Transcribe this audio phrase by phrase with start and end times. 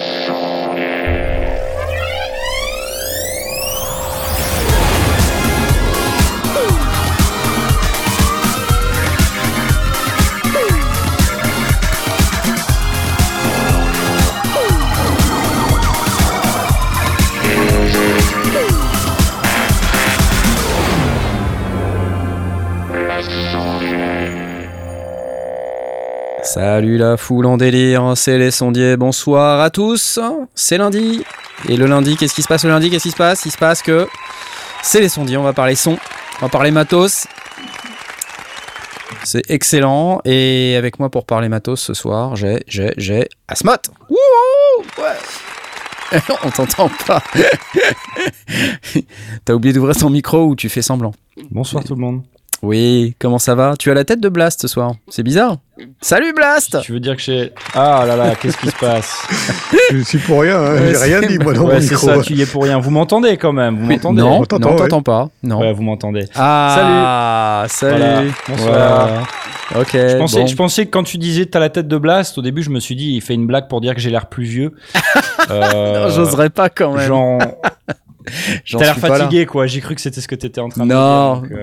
[0.00, 0.49] show.
[26.80, 30.18] Salut la foule en délire, c'est les sondiers, bonsoir à tous,
[30.54, 31.22] c'est lundi.
[31.68, 33.44] Et le lundi, qu'est-ce qui se passe le lundi Qu'est-ce qui se passe?
[33.44, 34.08] Il se passe que
[34.82, 35.98] c'est les sondiers, on va parler son,
[36.38, 37.26] on va parler matos.
[39.24, 40.22] C'est excellent.
[40.24, 43.28] Et avec moi pour parler matos ce soir, j'ai, j'ai, j'ai.
[44.08, 46.18] Wouhou ouais.
[46.44, 47.22] on t'entend pas.
[49.44, 51.12] T'as oublié d'ouvrir ton micro ou tu fais semblant?
[51.50, 52.22] Bonsoir tout le monde.
[52.62, 53.74] Oui, comment ça va?
[53.78, 54.92] Tu as la tête de Blast ce soir.
[55.08, 55.56] C'est bizarre.
[56.02, 57.52] Salut Blast Tu veux dire que j'ai.
[57.74, 59.26] Ah là là, qu'est-ce qui se passe?
[59.90, 60.76] Je suis pour rien, hein.
[60.88, 62.06] j'ai rien dit moi dans Ouais, mon c'est micro.
[62.08, 62.78] ça, tu y es pour rien.
[62.78, 64.20] Vous m'entendez quand même Vous m'entendez?
[64.20, 64.82] Non, On t'entend, non, ouais.
[64.82, 65.28] t'entend pas.
[65.42, 65.60] Non.
[65.60, 66.26] Ouais, vous m'entendez.
[66.34, 67.98] Ah, salut.
[67.98, 68.22] Voilà.
[68.48, 68.68] Bonsoir.
[69.08, 69.22] Voilà.
[69.80, 69.92] Ok.
[69.94, 70.46] Je pensais, bon.
[70.46, 72.80] je pensais que quand tu disais t'as la tête de Blast, au début je me
[72.80, 74.74] suis dit il fait une blague pour dire que j'ai l'air plus vieux.
[75.48, 77.06] Euh, Non, J'oserais pas quand même.
[77.06, 77.54] Genre, J'en
[78.70, 79.66] t'as l'air fatigué quoi.
[79.66, 81.40] J'ai cru que c'était ce que t'étais en train Non.
[81.40, 81.50] de dire.
[81.50, 81.58] donc,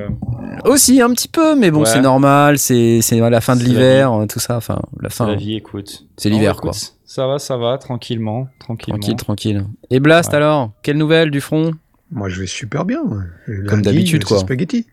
[0.66, 1.86] euh, Aussi un petit peu, mais bon, Ouais.
[1.86, 2.58] c'est normal.
[2.58, 4.58] C'est c'est la fin de l'hiver, tout ça.
[4.58, 5.28] Enfin, la c'est fin.
[5.28, 6.06] la vie, écoute.
[6.18, 6.72] C'est Non, l'hiver, quoi.
[7.06, 9.00] Ça va, ça va, tranquillement, tranquillement.
[9.00, 9.66] Tranquille, tranquille.
[9.90, 10.36] Et Blast Ouais.
[10.38, 10.72] alors?
[10.84, 11.72] Quelle nouvelle du front?
[12.12, 13.02] Moi je vais super bien.
[13.48, 14.40] Lundi, Comme d'habitude, quoi.
[14.40, 14.86] Spaghetti.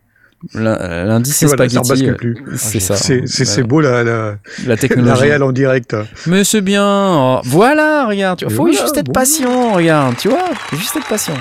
[0.54, 2.06] Lun- euh, Lundi, c'est spaghetti.
[2.06, 2.96] euh, C'est ça.
[2.96, 5.22] C'est beau la, la, La la technologie.
[5.22, 5.96] réelle en direct.
[6.26, 6.84] Mais c'est bien.
[6.86, 8.38] Oh, Voilà, regarde.
[8.40, 8.44] Tu...
[8.46, 9.12] Et Faut voilà, juste être bon.
[9.12, 10.16] patient, regarde.
[10.18, 11.34] Tu vois Faut juste être patient.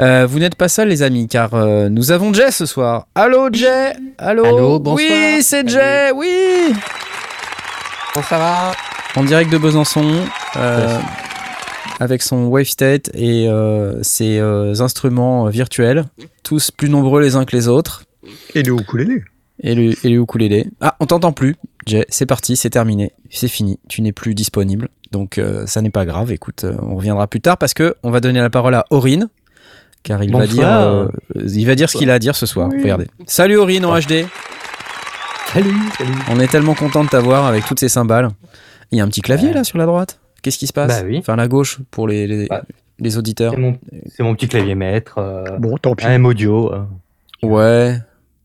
[0.00, 3.06] Euh, vous n'êtes pas seuls, les amis, car euh, nous avons Jay ce soir.
[3.16, 3.92] Allô, Jay?
[4.16, 4.44] Allô?
[4.44, 4.96] Allô, bonsoir.
[5.10, 6.72] Oui, c'est Jay, oui
[8.14, 8.72] Bon, ça va?
[9.16, 10.04] En direct de Besançon,
[10.56, 10.98] euh,
[11.98, 16.04] avec son Wave State et euh, ses euh, instruments euh, virtuels,
[16.42, 18.04] tous plus nombreux les uns que les autres.
[18.54, 19.22] Et le ukulélé.
[19.60, 20.68] Et le, et le ukulélé.
[20.80, 21.56] Ah, on t'entend plus.
[21.86, 23.12] Jay, c'est parti, c'est terminé.
[23.30, 23.78] C'est fini.
[23.88, 24.88] Tu n'es plus disponible.
[25.10, 26.30] Donc, euh, ça n'est pas grave.
[26.32, 29.28] Écoute, on reviendra plus tard parce que on va donner la parole à Aurine.
[30.04, 32.70] Car il va dire, il va dire ce qu'il a à dire ce soir.
[32.70, 33.08] Regardez.
[33.26, 34.26] Salut Aurine en HD.
[35.52, 36.12] Salut, salut.
[36.30, 38.30] On est tellement content de t'avoir avec toutes ces cymbales.
[38.92, 40.20] Il y a un petit clavier là sur la droite.
[40.42, 41.18] Qu'est-ce qui se passe Bah oui.
[41.18, 42.62] Enfin, la gauche pour les, les, Bah.
[43.00, 43.54] les auditeurs.
[44.06, 45.18] C'est mon, petit clavier maître.
[45.18, 46.06] Euh, Bon, tant pis.
[46.06, 46.72] un M audio.
[46.72, 46.82] euh.
[47.42, 47.96] Ouais.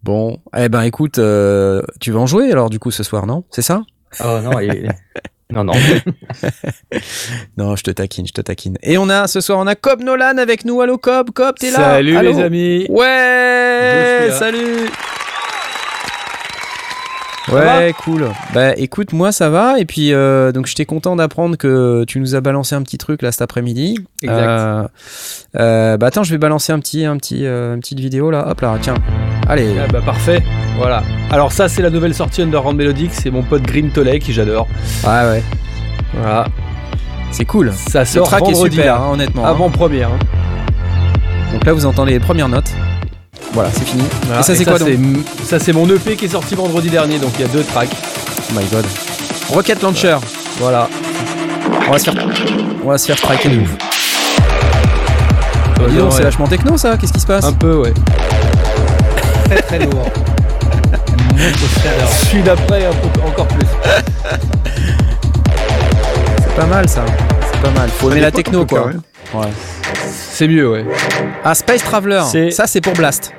[0.04, 0.40] Bon.
[0.58, 3.44] Eh ben, écoute, euh, tu vas en jouer alors du coup ce soir, non?
[3.52, 3.84] C'est ça?
[4.24, 4.88] Oh non, et-
[5.52, 5.74] non, non.
[7.58, 8.78] Non, je te taquine, je te taquine.
[8.84, 10.82] Et on a ce soir, on a Cobb Nolan avec nous.
[10.82, 11.78] Allô Cobb, Cobb, t'es là?
[11.78, 12.86] Salut Allô les amis.
[12.90, 14.90] Ouais, salut.
[17.52, 18.30] Ouais, cool.
[18.54, 19.78] Bah écoute, moi ça va.
[19.80, 23.22] Et puis euh, donc j'étais content d'apprendre que tu nous as balancé un petit truc
[23.22, 23.98] là cet après-midi.
[24.22, 24.38] Exact.
[24.38, 24.88] Euh,
[25.60, 28.48] euh, bah attends, je vais balancer un petit, un petit, euh, une petite vidéo là.
[28.50, 28.96] Hop là, tiens.
[29.50, 29.76] Allez.
[29.84, 30.42] Ah bah parfait.
[30.78, 31.04] Voilà.
[31.32, 34.68] Alors ça c'est la nouvelle sortie Underground Melodic, c'est mon pote Green Toley qui j'adore.
[35.04, 35.44] Ouais ouais.
[36.14, 36.46] Voilà.
[37.32, 37.74] C'est cool.
[37.74, 39.02] Ça Le sort track est vendredi super, là.
[39.02, 39.46] hein, honnêtement.
[39.46, 39.50] hein.
[39.50, 40.10] Avant première.
[40.10, 40.20] hein.
[41.52, 42.72] Donc là vous entendez les premières notes.
[43.54, 44.04] Voilà, c'est fini.
[44.26, 44.40] Voilà.
[44.40, 44.88] Et ça c'est quoi donc
[45.40, 47.64] c'est- Ça c'est mon EP qui est sorti vendredi dernier, donc il y a deux
[47.64, 47.90] tracks.
[48.50, 48.86] Oh my god.
[49.50, 50.18] Rocket Launcher.
[50.60, 50.90] Voilà.
[51.88, 52.26] On va se faire,
[52.84, 53.70] on va se faire striker de ouf.
[55.90, 56.96] Dis non, donc, c'est vachement techno ça.
[56.98, 57.94] Qu'est-ce qui se passe Un peu ouais.
[59.46, 60.06] Très très lourd.
[62.30, 62.88] Celui d'après
[63.26, 63.68] encore plus.
[66.38, 67.04] C'est pas mal ça.
[67.52, 67.90] C'est pas mal.
[67.90, 68.88] Faut aimer la techno quoi.
[69.34, 69.48] Ouais.
[70.14, 70.86] C'est mieux ouais.
[71.44, 72.22] Ah Space Traveler.
[72.26, 73.34] C'est- Ça c'est pour Blast.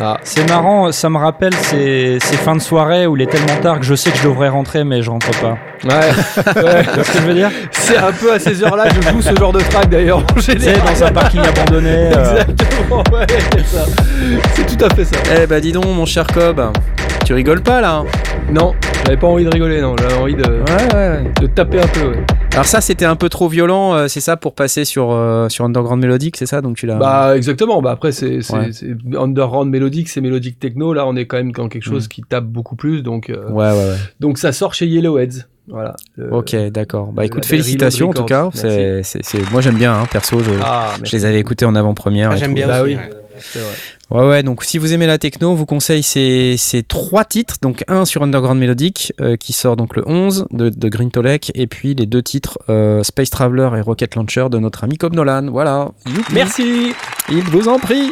[0.00, 0.16] Ah.
[0.22, 3.78] C'est marrant, ça me rappelle ces, ces fins de soirée où il est tellement tard
[3.80, 5.58] que je sais que je devrais rentrer mais je rentre pas.
[5.84, 5.90] Ouais.
[6.64, 6.84] ouais.
[6.84, 7.50] Tu vois ce que je veux dire?
[7.70, 10.40] C'est un peu à ces heures-là que je joue ce genre de track d'ailleurs en
[10.40, 10.80] général.
[10.98, 11.90] dans un parking abandonné.
[12.16, 13.84] euh, Exactement, ouais, c'est ça.
[14.54, 15.16] C'est tout à fait ça.
[15.42, 16.60] Eh bah dis donc mon cher Cobb.
[17.26, 18.04] Tu rigoles pas là hein?
[18.50, 18.72] Non,
[19.04, 19.94] j'avais pas envie de rigoler, non.
[20.00, 21.30] J'avais envie de, Ouais ouais ouais.
[21.40, 22.24] de taper un peu, ouais.
[22.52, 25.64] Alors ça c'était un peu trop violent, euh, c'est ça pour passer sur euh, sur
[25.64, 26.96] Underground Melodic, c'est ça donc tu l'as.
[26.96, 27.80] Bah, exactement.
[27.80, 28.70] Bah, après, c'est Ouais.
[29.18, 30.92] underground mélodique, c'est mélodique techno.
[30.92, 32.08] Là, on est quand même dans quelque chose Mm.
[32.08, 33.02] qui tape beaucoup plus.
[33.02, 33.96] Donc, euh, Ouais ouais ouais.
[34.20, 35.46] donc ça sort chez Yellowheads.
[35.68, 35.94] Voilà.
[36.16, 37.12] Le- Ok d'accord.
[37.12, 38.48] Bah écoute félicitations en tout cas.
[38.54, 40.40] C'est c'est c'est- moi j'aime bien hein, perso.
[40.40, 42.30] Je, Ah, je les avais écoutés en avant-première.
[42.32, 42.92] Ah, J'aime bien Bah aussi.
[42.94, 42.96] oui.
[42.96, 43.10] ouais.
[43.54, 43.62] Vrai.
[44.24, 47.56] Ouais, ouais, donc si vous aimez la techno, vous conseille ces, ces trois titres.
[47.62, 51.50] Donc un sur Underground Melodic, euh, qui sort donc le 11 de, de Green Tolek,
[51.54, 55.14] et puis les deux titres euh, Space Traveler et Rocket Launcher de notre ami Cobb
[55.14, 55.46] Nolan.
[55.50, 55.88] Voilà.
[56.06, 56.32] Youpi.
[56.34, 56.92] Merci.
[57.30, 58.10] Il vous en prie.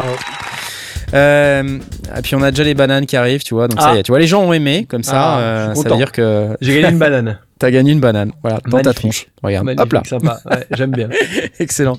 [1.14, 1.78] Euh,
[2.16, 3.68] et puis on a déjà les bananes qui arrivent, tu vois.
[3.68, 3.96] Donc ça Ah.
[3.96, 5.12] y est, tu vois, les gens ont aimé, comme ça.
[5.20, 7.38] Ah, euh, ça veut dire que J'ai gagné une banane.
[7.60, 8.32] T'as gagné une banane.
[8.40, 8.94] Voilà, dans ta Magnifique.
[8.96, 9.26] tronche.
[9.42, 9.66] Regarde.
[9.66, 10.02] Magnifique, Hop là.
[10.08, 10.40] sympa.
[10.50, 11.10] Ouais, j'aime bien.
[11.60, 11.98] Excellent.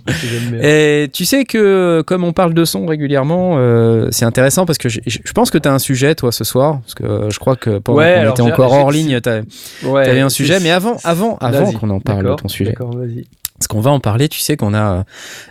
[0.52, 0.60] Bien.
[0.60, 4.90] Et tu sais que comme on parle de son régulièrement, euh, c'est intéressant parce que
[4.90, 7.56] je pense que tu as un sujet toi ce soir, parce que euh, je crois
[7.56, 10.60] que pendant Ouais, qu'on était encore hors ligne, tu Ouais, un sujet.
[10.62, 13.26] Mais avant, avant, avant qu'on en parle de ton sujet, D'accord, vas-y.
[13.62, 15.06] Parce qu'on va en parler, tu sais qu'on a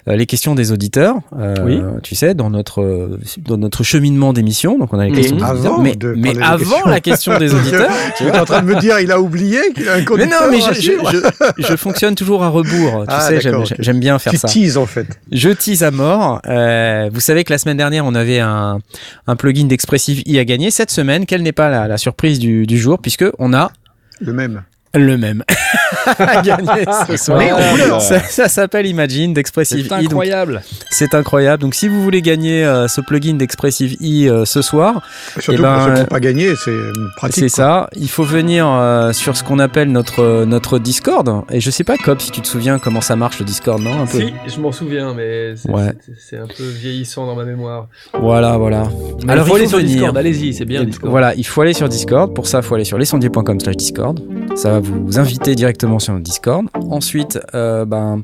[0.08, 1.80] euh, les questions des auditeurs, euh, Oui.
[2.02, 4.76] tu sais, dans notre euh, dans notre cheminement d'émission.
[4.78, 5.72] Donc on a les questions des auditeurs.
[5.74, 6.88] Avant Mais, de mais avant questions.
[6.90, 9.60] la question des auditeurs, tu Tu es en train de me dire, il a oublié
[9.76, 13.02] qu'il a un Mais non, mais je, je, je- je fonctionne toujours à rebours.
[13.06, 13.40] Tu Ah, sais,
[13.78, 14.48] j'aime, bien faire Tu ça.
[14.48, 15.06] teases en fait.
[15.30, 16.40] Je tease à mort.
[16.48, 18.78] Euh, vous savez que la semaine dernière, on avait un,
[19.28, 20.72] un plugin d'Expressive I à gagner.
[20.72, 23.70] Cette semaine, quelle n'est pas la, la surprise du, du jour, puisque on a
[24.20, 24.62] Le même.
[24.94, 25.44] Le même
[26.19, 27.40] à gagner ce soir.
[28.00, 30.62] Ça, ça s'appelle Imagine d'Expressive donc incroyable.
[30.90, 31.62] C'est incroyable.
[31.62, 35.02] Donc, si vous voulez gagner euh, ce plugin d'Expressive I euh, ce soir,
[35.38, 36.72] Surtout Eh ben, pour ceux qui n'ont pas gagné, c'est
[37.16, 37.38] pratique.
[37.44, 37.88] c'est ça.
[37.94, 41.44] Il faut venir euh, sur ce qu'on appelle notre notre Discord.
[41.52, 44.02] Et je sais pas, Cobb, si tu te souviens comment ça marche le Discord, non
[44.02, 44.19] Un peu?
[44.19, 45.90] Si, je m'en souviens, mais c'est Ouais.
[46.38, 47.86] un peu vieillissant dans ma mémoire.
[48.19, 48.84] Voilà, voilà.
[49.25, 49.93] Mais Alors, il faut il aller sur venir.
[49.94, 51.10] Discord, allez-y, c'est bien Et Discord.
[51.10, 52.34] Voilà, il faut aller sur Discord.
[52.34, 54.20] Pour ça, il faut aller sur lesondiers.com slash Discord.
[54.56, 56.67] Ça va vous inviter directement sur notre Discord.
[56.75, 58.23] Ensuite, euh, ben,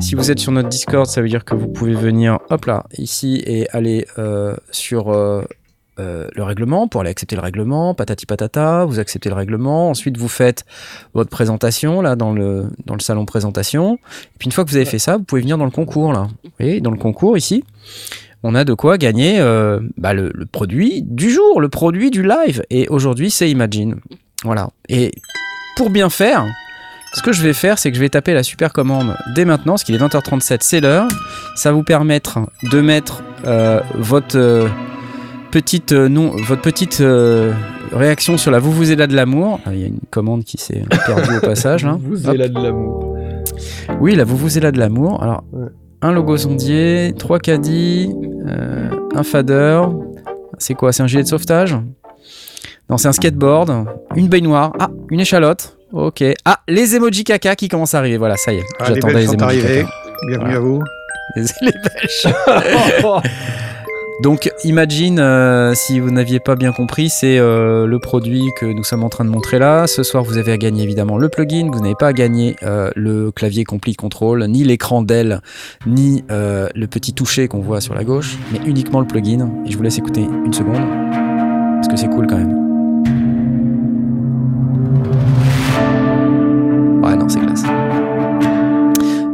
[0.00, 2.84] si vous êtes sur notre Discord, ça veut dire que vous pouvez venir, hop là,
[2.96, 5.42] ici et aller euh, sur euh,
[5.96, 9.90] le règlement pour aller accepter le règlement, patati patata, vous acceptez le règlement.
[9.90, 10.64] Ensuite, vous faites
[11.14, 13.94] votre présentation là dans le dans le salon présentation.
[13.94, 16.12] Et puis une fois que vous avez fait ça, vous pouvez venir dans le concours
[16.12, 16.28] là.
[16.44, 17.64] Vous voyez, dans le concours ici
[18.44, 19.40] on a de quoi gagner
[19.96, 22.62] bah, le, le produit du jour, le produit du live.
[22.70, 23.96] Et aujourd'hui, c'est Imagine.
[24.44, 24.70] Voilà.
[24.88, 25.12] Et
[25.78, 26.44] pour bien faire,
[27.14, 29.74] ce que je vais faire, c'est que je vais taper la super commande dès maintenant,
[29.74, 31.06] parce qu'il est 20h37, c'est l'heure.
[31.54, 32.40] Ça va vous permettre
[32.70, 34.66] de mettre euh, votre euh,
[35.52, 37.52] petite euh, non, votre petite euh,
[37.92, 39.60] réaction sur la vous vous là de l'amour.
[39.64, 41.96] Ah, Il y a une commande qui s'est perdue au passage là.
[42.02, 43.16] Vous là de l'amour.
[44.00, 45.22] Oui, la vous vous là de l'amour.
[45.22, 45.68] Alors, Ouais.
[46.02, 48.12] un logo sondier, trois caddies,
[48.48, 49.82] euh, un fader.
[50.58, 50.92] C'est quoi?
[50.92, 51.76] C'est un gilet de sauvetage?
[52.90, 53.84] Non, c'est un skateboard,
[54.16, 54.72] une baignoire.
[54.78, 55.76] Ah, une échalote.
[55.92, 56.24] Ok.
[56.44, 58.16] Ah, les emojis caca qui commencent à arriver.
[58.16, 58.64] Voilà, ça y est.
[58.80, 59.82] Ah, J'attendais les emojis arrivés.
[59.84, 59.90] caca.
[60.26, 60.56] Bienvenue Voilà.
[60.56, 60.82] à vous.
[61.36, 61.72] Les, les.
[64.22, 68.82] Donc, Imagine, euh, si vous n'aviez pas bien compris, c'est euh, le produit que nous
[68.82, 69.86] sommes en train de montrer là.
[69.86, 71.70] Ce soir, vous avez à gagner évidemment le plugin.
[71.72, 75.40] Vous n'avez pas à gagner euh, le clavier Complete Control, ni l'écran Dell,
[75.86, 79.50] ni euh, le petit toucher qu'on voit sur la gauche, mais uniquement le plugin.
[79.66, 80.82] Et je vous laisse écouter une seconde,
[81.76, 82.67] parce que c'est cool quand même.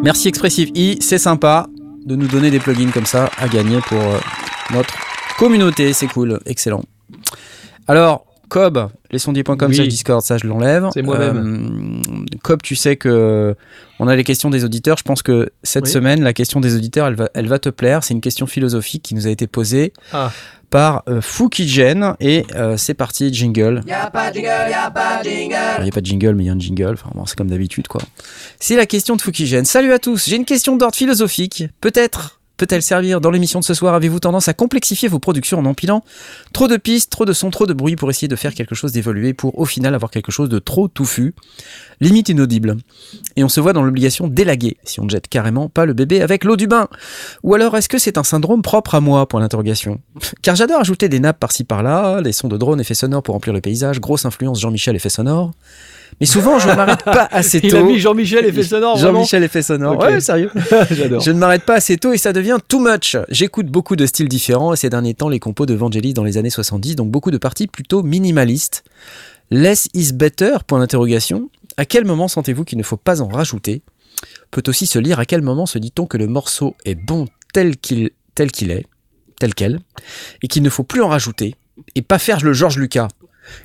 [0.05, 1.67] Merci Expressive I, c'est sympa
[2.05, 4.19] de nous donner des plugins comme ça à gagner pour euh,
[4.75, 4.95] notre
[5.39, 6.83] communauté, c'est cool, excellent.
[7.89, 9.89] Alors, Cobb, lesondiers.com Oui.
[9.89, 10.89] Discord, ça je l'enlève.
[10.93, 12.03] C'est moi-même.
[12.07, 13.57] Euh, Cobb, tu sais que
[13.99, 14.99] on a les questions des auditeurs.
[14.99, 15.91] Je pense que cette Oui.
[15.91, 18.05] semaine, la question des auditeurs, elle va, elle va te plaire.
[18.05, 20.31] C'est une question philosophique qui nous a été posée Ah.
[20.75, 23.83] Par euh, Fukigen et euh, c'est parti, jingle.
[23.85, 25.55] Il n'y a pas de jingle, il n'y a pas de jingle.
[25.79, 26.95] Il n'y a pas de jingle, mais il y a un jingle.
[26.95, 28.01] Enfin, bon, c'est comme d'habitude, quoi.
[28.59, 29.65] C'est la question de Fukigen.
[29.65, 30.29] Salut à tous.
[30.29, 31.63] J'ai une question d'ordre philosophique.
[31.81, 33.95] Peut-être peut-elle servir dans l'émission de ce soir?
[33.95, 36.05] Avez-vous tendance à complexifier vos productions en empilant
[36.53, 38.93] trop de pistes, trop de sons, trop de bruit pour essayer de faire quelque chose
[38.93, 41.35] d'évolué pour au final avoir quelque chose de trop touffu,
[42.01, 42.77] limite inaudible
[43.37, 46.23] Et on se voit dans l'obligation d'élaguer si on ne jette carrément pas le bébé
[46.23, 46.89] avec l'eau du bain.
[47.43, 49.27] Ou alors est-ce que c'est un syndrome propre à moi?
[49.27, 50.01] Point d'interrogation.
[50.43, 53.55] Car j'adore ajouter des nappes par-ci par-là, des sons de drone, effets sonores pour remplir
[53.55, 55.53] le paysage, grosse influence Jean-Michel effets sonores.
[56.21, 57.69] Mais souvent je ne m'arrête pas assez tôt.
[57.69, 59.95] Il a mis Jean-Michel effet sonore, Jean-Michel effets sonores.
[59.95, 60.03] Ok.
[60.03, 60.51] Ouais, sérieux.
[60.91, 61.21] J'adore.
[61.21, 63.17] Je ne m'arrête pas assez tôt et ça devient too much.
[63.29, 66.39] J'écoute beaucoup de styles différents et ces derniers temps les compos de Vangelis dans les
[66.39, 68.85] années 70, donc beaucoup de parties plutôt minimalistes.
[69.51, 71.51] Less is better Point d'interrogation.
[71.77, 73.83] À quel moment sentez-vous qu'il ne faut pas en rajouter?
[74.51, 77.77] Peut aussi se lire à quel moment se dit-on que le morceau est bon tel
[77.77, 78.87] qu'il tel qu'il est,
[79.39, 79.79] tel quel,
[80.43, 81.55] et qu'il ne faut plus en rajouter
[81.95, 83.09] et pas faire le George Lucas.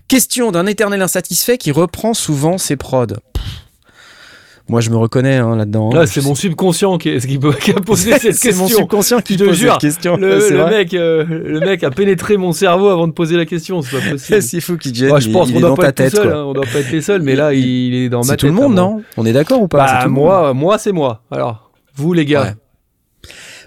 [0.08, 3.08] Question d'un éternel insatisfait qui reprend souvent ses prods.
[3.08, 3.44] Pff.
[4.68, 5.90] Moi, je me reconnais hein, là-dedans.
[5.92, 8.54] Là, Je c'est sais- mon subconscient qui, est- qui peut- qui a posé cette c'est
[8.56, 8.78] mon question.
[8.84, 10.16] subconscient qui te pose jure, cette question.
[10.16, 13.82] Le, c'est mec, euh, le mec a pénétré mon cerveau avant de poser la question,
[13.82, 14.42] c'est pas possible.
[14.44, 15.10] C'est fou qui jette.
[15.10, 16.24] Moi, je pense qu'on doit dans pas ta être tout tête.
[16.24, 18.30] seul, hein, on doit pas être les seuls, mais là, il est dans ma C'est
[18.32, 18.40] tête.
[18.42, 19.02] tout le monde, non?
[19.18, 19.88] On est d'accord ou pas?
[19.88, 20.24] C'est Bah, tout monde.
[20.26, 21.24] moi, moi, c'est moi.
[21.32, 22.44] Alors, vous, les gars.
[22.44, 22.54] Ouais.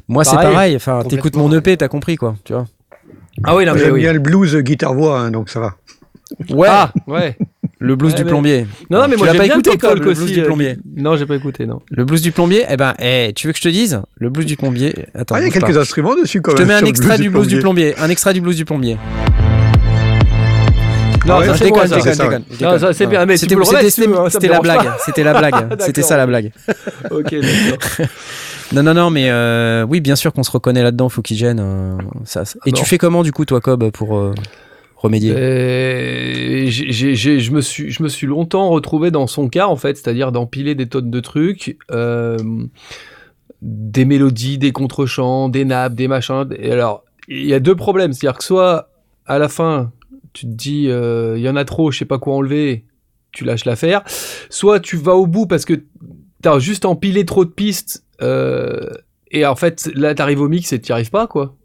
[0.06, 0.76] Moi, c'est pareil.
[0.76, 2.36] Enfin, t'écoutes mon EP, t'as compris quoi.
[2.44, 2.66] Tu vois.
[3.44, 4.00] Ah oui, non, mais J'aime oui.
[4.00, 5.74] bien le blues guitare-voix, hein, donc ça va.
[6.50, 6.68] Ouais.
[6.70, 7.36] Ah, ouais.
[7.78, 8.66] le blues Ouais, du mais- plombier.
[8.90, 10.32] Non, non, mais Tu moi, j'aime pas écouté, le blues aussi.
[10.34, 11.80] du euh, plombier Non, j'ai pas écouté, non.
[11.90, 12.64] Le blues du plombier.
[12.68, 14.94] Eh ben, eh, tu veux que je te dise Le blues du plombier?
[15.14, 15.34] Attends.
[15.36, 15.66] Ah, il y a pas.
[15.66, 16.68] quelques instruments dessus quand Je te même.
[16.68, 17.94] mets un sur le extrait du blues du plombier.
[17.98, 18.96] Un extrait du blues du plombier.
[21.24, 21.96] Non, ouais, ça je c'est déconne, je ça.
[21.96, 22.24] déconne, c'est ça.
[22.24, 22.78] déconne, je Non, déconne.
[22.80, 23.58] ça c'est bien, mais C'était hein,
[24.50, 24.88] la blague.
[25.04, 25.54] C'était la blague.
[25.80, 26.50] C'était ça la blague.
[27.10, 28.06] Ok, d'accord.
[28.72, 31.60] Non, non, non, mais euh, oui, bien sûr qu'on se reconnaît là-dedans, faut qu'il gêne.
[31.60, 32.58] euh, ça, ça.
[32.64, 32.78] Et Non.
[32.80, 34.34] tu fais comment du coup, toi, Cobb, pour euh,
[35.02, 39.96] remédier Euh, je, me suis, je me suis longtemps retrouvé dans son cas, en fait,
[39.96, 42.38] c'est-à-dire d'empiler des tonnes de trucs, euh,
[43.60, 46.48] des mélodies, des contre-chants, des nappes, des machins.
[46.58, 48.12] Et alors, il y a deux problèmes.
[48.12, 48.90] C'est-à-dire que soit,
[49.26, 49.92] à la fin,
[50.32, 52.84] tu te dis, euh, il y en a trop, je sais pas quoi enlever,
[53.32, 54.02] tu lâches l'affaire.
[54.50, 55.84] Soit tu vas au bout parce que
[56.42, 58.04] t'as juste empilé trop de pistes,
[59.32, 61.56] et en fait, là, t'arrives au mix et t'y arrives pas, quoi.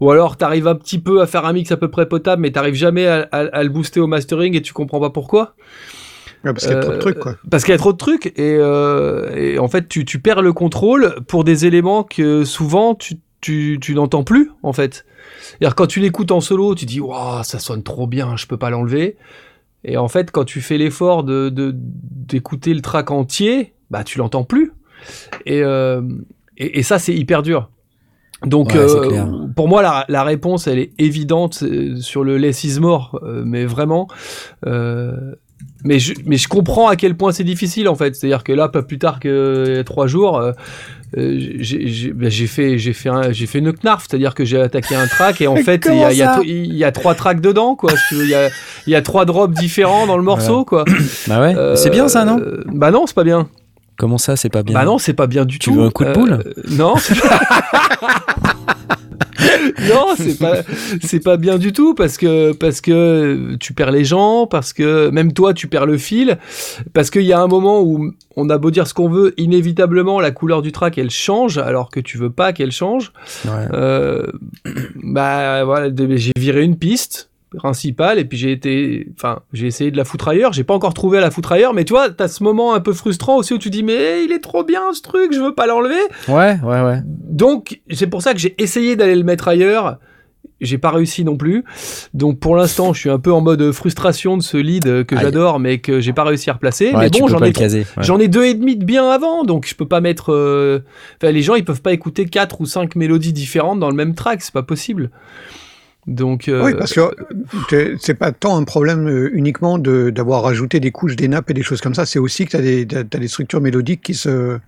[0.00, 2.50] Ou alors t'arrives un petit peu à faire un mix à peu près potable, mais
[2.50, 5.54] t'arrives jamais à, à- à le booster au mastering et tu comprends pas pourquoi.
[6.44, 7.36] Ouais, parce qu'il y a trop de Euh, trucs, quoi.
[7.50, 10.42] Parce qu'il y a trop de trucs et, euh, et en fait tu, tu perds
[10.42, 15.06] le contrôle pour des éléments que souvent tu, tu, tu n'entends plus en fait.
[15.40, 18.58] C'est-à-dire quand tu l'écoutes en solo, tu dis waouh ça sonne trop bien, je peux
[18.58, 19.16] pas l'enlever.
[19.84, 24.18] Et en fait quand tu fais l'effort de de- d'écouter le track entier, bah tu
[24.18, 24.72] l'entends plus.
[25.46, 26.02] Et, euh,
[26.58, 27.70] et, et ça c'est hyper dur.
[28.46, 29.00] Donc Ouais, euh,
[29.56, 33.42] pour moi la, la réponse elle est évidente euh, sur le less is more, euh,
[33.46, 34.08] mais vraiment.
[34.66, 35.12] euh,
[35.84, 38.14] mais je, mais je comprends à quel point c'est difficile en fait.
[38.16, 40.40] C'est-à-dire que là, pas plus tard que trois jours,
[41.16, 44.94] j'ai ben, j'ai fait, j'ai fait, un- j'ai fait une knarf, c'est-à-dire que j'ai attaqué
[44.94, 46.92] un track et en fait il y, a- il y, a- ça il y a
[46.92, 47.92] trois tracks dedans quoi.
[48.12, 48.48] Il y a,
[48.86, 50.84] il y a trois drops différents dans le morceau quoi.
[51.28, 52.40] Bah ouais, c'est bien ça, non?
[52.66, 53.48] Bah non, c'est pas bien.
[53.96, 55.76] Comment ça, c'est pas bien Bah non, c'est pas bien du Tu tout.
[55.76, 56.96] veux un coup de Euh, boule Non.
[56.96, 57.14] c'est-
[59.88, 60.56] non, c'est pas,
[61.02, 65.10] c'est pas bien du tout parce que parce que tu perds les gens, parce que
[65.10, 66.38] même toi tu perds le fil,
[66.92, 70.20] parce qu'il y a un moment où on a beau dire ce qu'on veut, inévitablement
[70.20, 73.12] la couleur du track elle change alors que tu veux pas qu'elle change.
[73.44, 73.50] Ouais.
[73.72, 74.26] Euh,
[75.02, 79.96] bah voilà, j'ai viré une piste principale et puis j'ai été, enfin j'ai essayé de
[79.96, 80.52] la foutre ailleurs.
[80.52, 82.80] J'ai pas encore trouvé à la foutre ailleurs, mais tu vois, t'as ce moment un
[82.80, 85.54] peu frustrant aussi où tu dis mais il est trop bien ce truc, je veux
[85.54, 85.94] pas l'enlever.
[86.28, 87.00] Ouais, ouais, ouais.
[87.06, 89.98] Donc c'est pour ça que j'ai essayé d'aller le mettre ailleurs.
[90.60, 91.64] J'ai pas réussi non plus.
[92.14, 95.58] Donc pour l'instant, je suis un peu en mode frustration de ce lead que j'adore,
[95.58, 96.92] mais que j'ai pas réussi à replacer.
[96.92, 97.84] Ouais, mais bon, j'en ai ouais.
[97.98, 100.32] J'en ai deux et demi de bien avant, donc je peux pas mettre.
[100.32, 100.80] euh,
[101.20, 104.14] Enfin, les gens ils peuvent pas écouter quatre ou cinq mélodies différentes dans le même
[104.14, 105.10] track, c'est pas possible.
[106.06, 106.48] Donc.
[106.48, 106.92] euh, Oui, parce
[107.68, 111.50] que c'est pas tant un problème euh, uniquement de- d'avoir rajouté des couches, des nappes
[111.50, 113.60] et des choses comme ça, c'est aussi que tu as, des t'as- t'as des structures
[113.60, 114.58] mélodiques qui se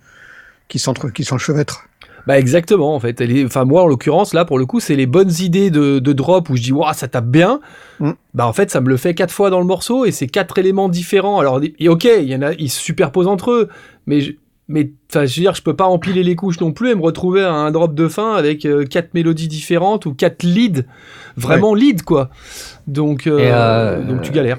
[0.69, 1.85] qui s'enchevêtrent.
[2.27, 3.23] Bah exactement en fait.
[3.45, 6.51] Enfin moi en l'occurrence là pour le coup c'est les bonnes idées de, de drop
[6.51, 7.61] où je dis waouh ça tape bien.
[8.01, 8.11] Mm.
[8.35, 10.59] Bah en fait ça me le fait quatre fois dans le morceau et c'est quatre
[10.59, 11.39] éléments différents.
[11.39, 13.69] Alors et ok il y en a ils se superposent entre eux
[14.07, 14.33] mais je,
[14.69, 17.03] mais enfin je veux dire je peux pas empiler les couches non plus et me
[17.03, 20.83] retrouver à un drop de fin avec euh, quatre mélodies différentes ou quatre leads
[21.37, 22.31] vraiment lead quoi.
[22.87, 24.59] Donc euh, euh, donc tu galères.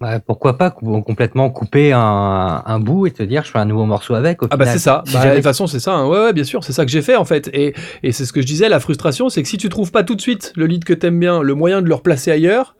[0.00, 3.84] Ouais, pourquoi pas complètement couper un, un bout et te dire je fais un nouveau
[3.84, 5.02] morceau avec au Ah bah c'est ça.
[5.06, 5.92] Si Bah, de toute façon c'est ça.
[5.94, 6.06] hein.
[6.08, 7.50] Ouais, ouais bien sûr c'est ça que j'ai fait en fait.
[7.52, 8.70] Et, et c'est ce que je disais.
[8.70, 11.20] La frustration c'est que si tu trouves pas tout de suite le lead que t'aimes
[11.20, 12.74] bien, le moyen de le replacer ailleurs,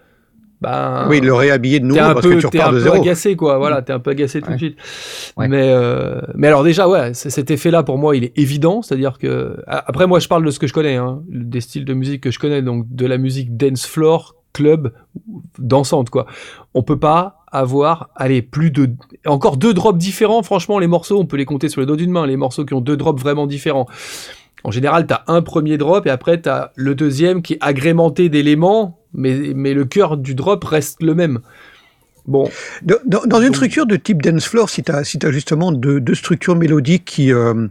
[0.63, 2.73] bah oui, le réhabiller de nouveau t'es un parce peu, que tu t'es repars un
[2.73, 2.97] de peu zéro.
[2.97, 3.59] agacé quoi.
[3.59, 4.79] Voilà, t'es un peu agacé tout de suite.
[5.37, 5.49] Ouais.
[5.49, 9.57] Mais euh, mais alors déjà ouais, cet effet-là pour moi il est évident, c'est-à-dire que
[9.67, 12.31] après moi je parle de ce que je connais, hein, des styles de musique que
[12.31, 14.93] je connais, donc de la musique dance floor, club,
[15.59, 16.27] dansante quoi.
[16.75, 18.91] On peut pas avoir, allez, plus de
[19.27, 20.43] encore deux drops différents.
[20.43, 22.27] Franchement, les morceaux, on peut les compter sur les doigts d'une main.
[22.27, 23.87] Les morceaux qui ont deux drops vraiment différents.
[24.65, 28.99] En général, t'as un premier drop et après t'as le deuxième qui est agrémenté d'éléments,
[29.13, 31.41] mais mais le cœur du drop reste le même.
[32.27, 32.49] Bon,
[32.83, 35.73] Dans, dans- dans une Donc- structure de type dance floor, si tu as, si justement
[35.73, 37.67] deux, deux structures mélodiques qui, euh,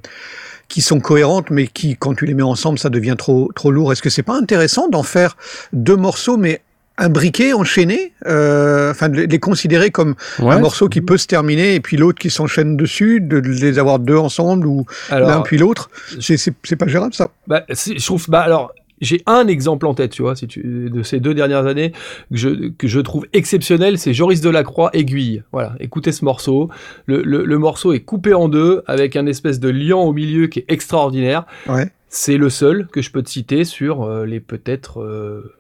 [0.67, 3.93] qui sont cohérentes, mais qui, quand tu les mets ensemble, ça devient trop, trop lourd,
[3.93, 5.37] est-ce que c'est pas intéressant d'en faire
[5.71, 6.61] deux morceaux, mais
[7.01, 10.53] imbriqués, enchaînés, euh, enfin de les- considérer comme Ouais.
[10.55, 13.99] un morceau qui peut se terminer et puis l'autre qui s'enchaîne dessus, de les avoir
[13.99, 15.89] deux ensemble ou l'un alors puis l'autre,
[16.19, 17.29] c'est pas gérable ça.
[17.47, 21.01] Bah, je trouve, bah alors, j'ai un exemple en tête, tu vois, si tu, de
[21.01, 21.91] ces deux dernières années
[22.31, 25.41] que je, que je trouve exceptionnel, c'est Joris Delacroix, Aiguille.
[25.51, 26.69] Voilà, écoutez ce morceau.
[27.07, 30.45] Le, le, le morceau est coupé en deux avec un espèce de liant au milieu
[30.45, 31.45] qui est extraordinaire.
[31.67, 31.89] Ouais.
[32.09, 35.51] C'est le seul que je peux te citer sur euh, les peut-être euh,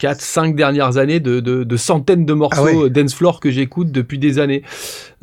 [0.00, 2.90] 4, 5 dernières années de, de, de centaines de morceaux Ah ouais.
[2.90, 4.62] dance floor que j'écoute depuis des années.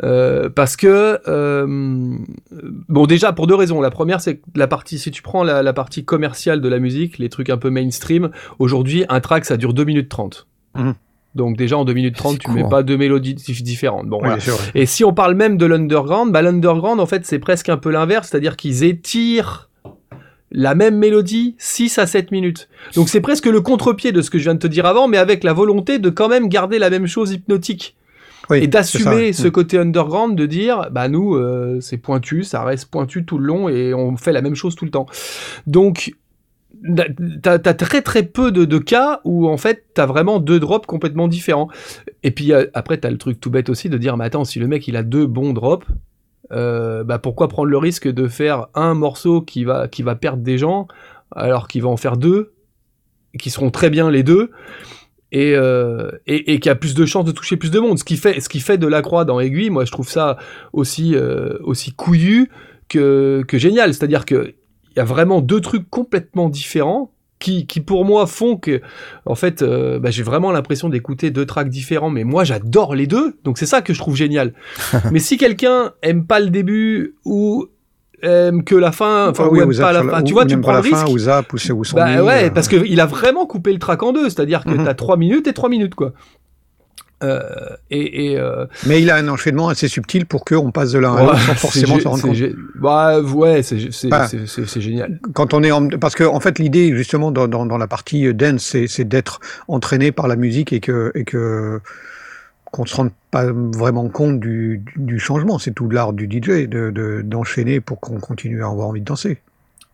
[0.03, 1.65] Euh, parce que, euh,
[2.87, 3.81] bon, déjà pour deux raisons.
[3.81, 6.79] La première, c'est que la partie, si tu prends la, la partie commerciale de la
[6.79, 8.29] musique, les trucs un peu mainstream,
[8.59, 10.47] aujourd'hui, un track, ça dure 2 minutes 30.
[10.75, 10.93] Mhm.
[11.35, 14.07] Donc déjà en 2 minutes 30, C'est tu mets pas deux mélodies dif- différentes.
[14.07, 14.35] Bon, Oui, voilà.
[14.37, 14.81] bien sûr, ouais.
[14.81, 17.91] Et si on parle même de l'underground, bah l'underground en fait c'est presque un peu
[17.91, 19.69] l'inverse, c'est-à-dire qu'ils étirent
[20.51, 22.69] la même mélodie 6 à 7 minutes.
[22.95, 25.17] Donc c'est presque le contre-pied de ce que je viens de te dire avant, mais
[25.17, 27.95] avec la volonté de quand même garder la même chose hypnotique.
[28.49, 32.89] Oui, et d'assumer ce côté underground, de dire, bah nous, euh, c'est pointu, ça reste
[32.89, 35.05] pointu tout le long et on fait la même chose tout le temps.
[35.65, 36.13] Donc,
[37.41, 40.85] t'as as très très peu de, de cas où en fait t'as vraiment deux drops
[40.85, 41.69] complètement différents.
[42.23, 44.59] Et puis euh, après t'as le truc tout bête aussi de dire, mais attends, si
[44.59, 45.87] le mec il a deux bons drops,
[46.51, 50.43] euh, bah pourquoi prendre le risque de faire un morceau qui va qui va perdre
[50.43, 50.87] des gens
[51.35, 52.53] alors qu'il va en faire deux
[53.37, 54.51] qui seront très bien les deux
[55.31, 57.99] et, euh, et, et qui a plus de chances de toucher plus de monde.
[57.99, 60.37] Ce qui fait, ce qui fait de la croix dans aiguille, moi je trouve ça
[60.73, 62.49] aussi, euh, aussi couillu
[62.87, 63.93] que, que génial.
[63.93, 64.53] C'est-à-dire que
[64.91, 68.81] il y a vraiment deux trucs complètement différents qui, qui pour moi font que,
[69.25, 72.09] en fait, euh, bah, j'ai vraiment l'impression d'écouter deux tracks différents.
[72.09, 74.53] Mais moi j'adore les deux, donc c'est ça que je trouve génial.
[75.11, 77.67] mais si quelqu'un aime pas le début ou
[78.23, 80.23] aime que la fin, enfin Ah ou oui, aime ou pas zappe la fin, ou
[80.23, 81.13] tu vois, tu prends pas le la fin, risque.
[81.15, 84.13] ou zappe, ou sont Bah ouais, euh, parce qu'il a vraiment coupé le track en
[84.13, 84.85] deux, c'est-à-dire que Mhm.
[84.85, 86.13] t'as 3 minutes et 3 minutes, quoi.
[87.23, 87.41] Euh,
[87.89, 91.15] et, et euh, Mais il a un enchaînement assez subtil pour qu'on passe de l'un
[91.15, 92.37] à l'autre sans forcément se rendre compte.
[92.75, 94.27] Bah ouais, c'est Bah.
[94.79, 95.19] génial.
[95.33, 95.87] Quand on est en...
[95.87, 100.11] Parce que, en fait, l'idée, justement, dans, dans, dans la partie dance, c'est d'être entraîné
[100.11, 101.81] par la musique et que, et que,
[102.71, 105.57] qu'on se rende pas vraiment compte du, du, changement.
[105.57, 109.05] C'est tout l'art du DJ, de, de, d'enchaîner pour qu'on continue à avoir envie de
[109.05, 109.39] danser.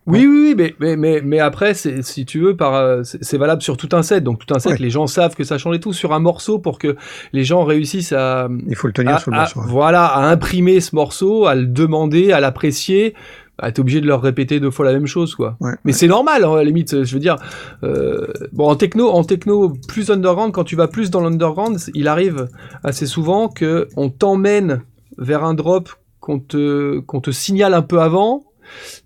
[0.06, 3.38] Oui, oui, oui, mais, mais, mais, mais après, c'est- si tu veux, par, euh, c'est
[3.38, 4.22] valable sur tout un set.
[4.22, 4.78] Donc tout un set, Ouais.
[4.78, 5.94] les gens savent que ça change et tout.
[5.94, 6.94] Sur un morceau, pour que
[7.32, 9.60] les gens réussissent à, Il faut le tenir à- sur le à- morceau.
[9.66, 13.14] voilà, à imprimer ce morceau, à le demander, à l'apprécier,
[13.58, 15.56] bah, t'es obligé de leur répéter deux fois la même chose, quoi.
[15.60, 15.98] Ouais, Mais ouais.
[15.98, 17.02] c'est normal, hein, à la limite.
[17.04, 17.36] Je veux dire,
[17.82, 22.08] euh, bon, en techno, en techno plus underground, quand tu vas plus dans l'underground, il
[22.08, 22.48] arrive
[22.82, 24.82] assez souvent que on t'emmène
[25.16, 25.88] vers un drop
[26.20, 28.42] qu'on te, qu'on te signale un peu avant.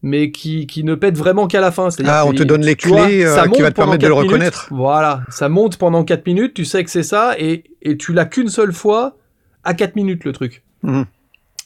[0.03, 1.89] Mais qui, qui ne pète vraiment qu'à la fin.
[2.05, 4.09] Ah, on te donne les vois, clés, euh, ça qui monte va te permettre de
[4.09, 4.31] le minutes.
[4.31, 4.69] reconnaître.
[4.71, 8.25] Voilà, ça monte pendant 4 minutes, tu sais que c'est ça, et, et tu l'as
[8.27, 9.17] qu'une seule fois
[9.65, 10.63] à 4 minutes le truc.
[10.83, 11.07] Mhm.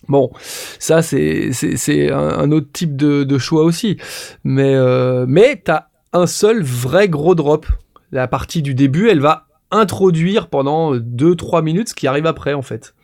[0.08, 0.30] Bon,
[0.78, 3.98] ça c'est c'est c'est un, un autre type de, de choix aussi,
[4.42, 7.66] mais euh, mais t'as un seul vrai gros drop.
[8.10, 12.62] La partie du début, elle va introduire pendant 2-3 minutes ce qui arrive après en
[12.62, 12.94] fait.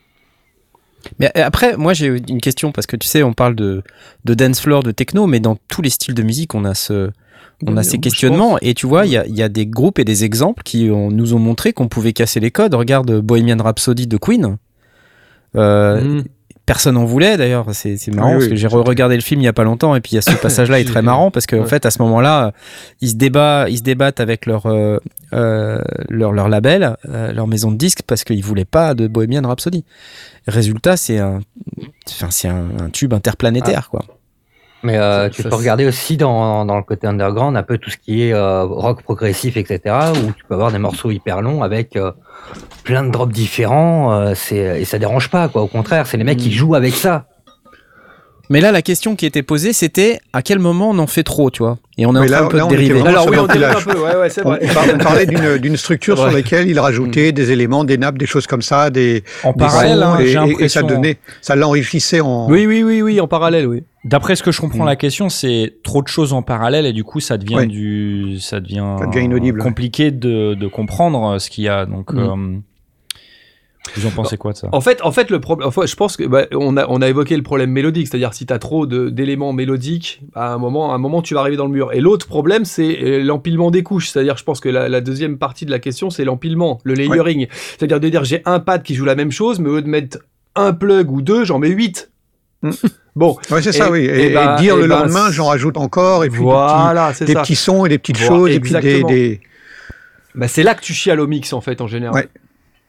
[1.18, 3.82] Mais euh, après, moi j'ai une question parce que tu sais, on parle de,
[4.24, 7.10] de dance floor, de techno, mais dans tous les styles de musique, on a ce,
[7.66, 8.04] on a ces pense.
[8.04, 8.58] questionnements.
[8.62, 11.10] Et tu vois, il y a, y a des groupes et des exemples qui ont-
[11.10, 12.74] nous ont montré qu'on pouvait casser les codes.
[12.74, 14.56] Regarde Bohemian Rhapsody de Queen.
[15.56, 16.24] Euh, Mhm.
[16.68, 19.40] Personne en voulait d'ailleurs, c'est marrant Oui, parce oui, que j'ai c'était- regardé le film
[19.40, 21.06] il y a pas longtemps et puis il y a ce passage-là est très J'ai-
[21.06, 21.66] marrant parce qu'en Ouais.
[21.66, 22.52] fait à ce moment-là
[23.00, 24.98] ils se débattent, ils se débattent avec leur euh,
[25.32, 29.42] euh, leur, leur label, euh, leur maison de disques parce qu'ils voulaient pas de Bohemian
[29.48, 29.84] Rhapsody.
[30.46, 31.40] Résultat c'est un,
[32.10, 34.04] enfin c'est un, un tube interplanétaire quoi.
[34.82, 37.96] Mais euh, tu peux regarder aussi dans, dans le côté underground un peu tout ce
[37.96, 39.80] qui est euh, rock progressif, etc.
[40.12, 42.12] Où tu peux avoir des morceaux hyper longs avec euh,
[42.84, 44.12] plein de drops différents.
[44.12, 45.62] euh, c'est et ça dérange pas quoi.
[45.62, 46.52] Au contraire, c'est les mecs qui Mm.
[46.52, 47.26] jouent avec ça.
[48.50, 51.50] Mais là la question qui était posée c'était à quel moment on en fait trop
[51.50, 51.78] tu vois?
[51.98, 53.00] Et on est Mais en train là- un peu là, de on était dériver.
[53.00, 54.60] vraiment Alors oui, on dérive un peu, ouais, ouais, c'est On, vrai.
[54.62, 55.26] on par- on parlait
[55.58, 59.24] d'une structure sur laquelle il rajoutait des éléments, des nappes, des choses comme ça, des,
[59.42, 62.48] En des parallèle, hein, et, j'ai et- et ça donnait, ça l'enrichissait en.
[62.48, 63.82] Oui, oui, oui, oui, en parallèle, oui.
[64.04, 64.88] D'après ce que je comprends Mm.
[64.88, 68.60] la question, c'est trop de choses en parallèle et du coup ça devient du, ça
[68.60, 71.84] devient, Ça devient inaudible, compliqué de, de comprendre euh, ce qu'il y a.
[71.84, 72.18] Donc, Mm.
[72.18, 72.58] euh,
[73.96, 74.68] vous en pensez quoi de ça?
[74.72, 77.08] En fait, en fait, le problème, enfin, je pense que bah, on a on a
[77.08, 80.94] évoqué le problème mélodique, c'est-à-dire si t'as trop de- d'éléments mélodiques, à un moment, à
[80.94, 81.92] un moment, tu vas arriver dans le mur.
[81.92, 85.38] Et l'autre problème, c'est euh, l'empilement des couches, c'est-à-dire, je pense que la, la deuxième
[85.38, 87.46] partie de la question, c'est l'empilement, le layering,
[87.78, 89.88] c'est-à-dire de dire j'ai un pad qui joue la même chose, mais au lieu de
[89.88, 90.18] mettre
[90.54, 92.10] un plug ou deux, j'en mets huit.
[92.62, 92.70] Mm.
[93.14, 93.98] Bon, Ouais, c'est ça, Et- oui.
[94.00, 97.10] et Et, et bah- dire et le bah, lendemain, j'en rajoute encore, et puis voilà,
[97.10, 97.42] des, petits, des ça.
[97.42, 99.40] petits sons et des petites Voilà, choses, et puis des-
[100.34, 102.14] Bah, c'est là que tu chiales au mix en fait en général.
[102.14, 102.28] Ouais.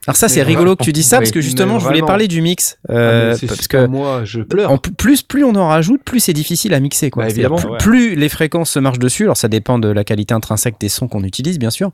[0.10, 2.28] Alors ça c'est rigolo que tu dis ça oui, parce que justement je voulais parler
[2.28, 4.72] du mix Ah, euh, parce que moi, je pleure.
[4.72, 7.10] En plus- plus, on en rajoute, plus c'est difficile à mixer.
[7.12, 7.24] Quoi.
[7.24, 7.78] Bah, C'est-à-dire évidemment.
[7.78, 8.14] plus, Ouais.
[8.14, 11.08] plus les fréquences se marchent dessus, alors ça dépend de la qualité intrinsèque des sons
[11.08, 11.92] qu'on utilise, bien sûr.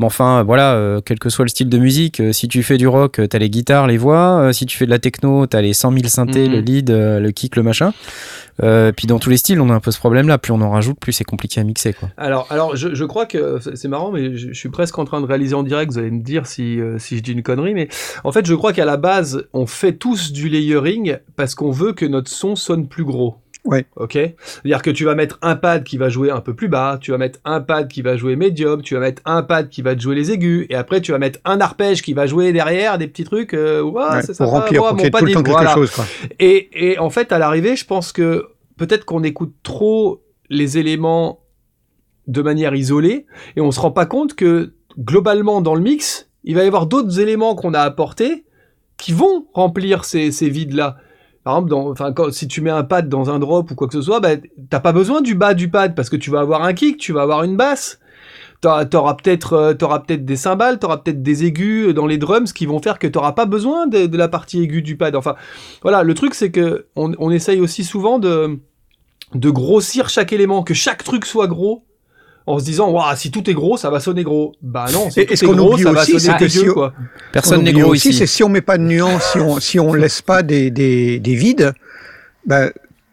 [0.00, 2.76] Mais enfin, voilà, euh, quel que soit le style de musique, euh, si tu fais
[2.78, 4.50] du rock, euh, t'as les guitares, les voix.
[4.52, 6.54] si tu fais de la techno, t'as les 100 000 synthés, Mhm.
[6.54, 7.92] le lead, euh, le kick, le machin.
[8.96, 10.38] Puis dans tous les styles, on a un peu ce problème-là.
[10.38, 11.92] Plus on en rajoute, plus c'est compliqué à mixer.
[11.92, 12.10] Quoi.
[12.16, 15.20] Alors, alors je, je crois que c'est marrant, mais je, je suis presque en train
[15.20, 15.92] de réaliser en direct.
[15.92, 17.88] Vous allez me dire si, si je dis une connerie, mais
[18.24, 21.92] en fait, je crois qu'à la base, on fait tous du layering parce qu'on veut
[21.92, 23.36] que notre son sonne plus gros.
[23.64, 23.86] Ouais.
[23.96, 24.12] Ok.
[24.12, 27.10] C'est-à-dire que tu vas mettre un pad qui va jouer un peu plus bas, tu
[27.10, 29.94] vas mettre un pad qui va jouer médium, tu vas mettre un pad qui va
[29.94, 32.98] te jouer les aigus, et après tu vas mettre un arpège qui va jouer derrière
[32.98, 33.54] des petits trucs.
[33.54, 35.42] Euh, ouais, ouais, c'est pour remplir, pour mon qu'il y ait pad tout le temps
[35.42, 35.74] quelque voilà.
[35.74, 35.90] chose.
[35.90, 36.04] Quoi.
[36.38, 41.40] Et, et en fait, à l'arrivée, je pense que peut-être qu'on écoute trop les éléments
[42.26, 46.54] de manière isolée et on se rend pas compte que globalement dans le mix, il
[46.54, 48.44] va y avoir d'autres éléments qu'on a apportés
[48.96, 50.96] qui vont remplir ces, ces vides-là.
[51.48, 54.20] Par exemple, si tu mets un pad dans un drop ou quoi que ce soit,
[54.20, 54.36] bah,
[54.68, 57.12] t'as pas besoin du bas du pad parce que tu vas avoir un kick, tu
[57.12, 58.00] vas avoir une basse.
[58.60, 62.66] T'auras peut-être euh, t'auras peut-être des cymbales, t'auras peut-être des aigus dans les drums qui
[62.66, 65.14] vont faire que t'auras pas besoin de, la partie aiguë du pad.
[65.14, 65.36] Enfin,
[65.82, 68.58] voilà, le truc c'est que on, on essaye aussi souvent de
[69.34, 71.84] de grossir chaque élément, que chaque truc soit gros,
[72.48, 74.54] en se disant, waouh, si tout est gros, ça va sonner gros.
[74.62, 76.48] Bah non, si Et- tout ce est qu'on gros, oublie ça va sonner que dégueu,
[76.48, 76.92] si- quoi.
[77.32, 78.18] Personne On n'est gros aussi, ici.
[78.18, 81.18] c'est si on met pas de nuance, si on si on laisse pas des des,
[81.20, 81.72] des vides,
[82.46, 82.70] bah,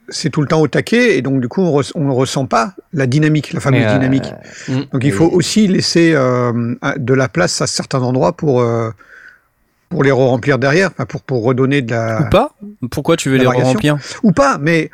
[0.09, 2.45] c'est tout le temps au taquet et donc du coup on, res- on ne ressent
[2.45, 4.31] pas la dynamique, la fameuse euh, dynamique.
[4.67, 4.81] Mm.
[4.93, 8.91] Donc il faut aussi laisser euh, de la place à certains endroits pour euh,
[9.89, 12.55] pour les re-remplir derrière, pour pour redonner de la Ou pas
[12.91, 13.69] Pourquoi tu veux les variation.
[13.73, 14.89] remplir ou pas, mais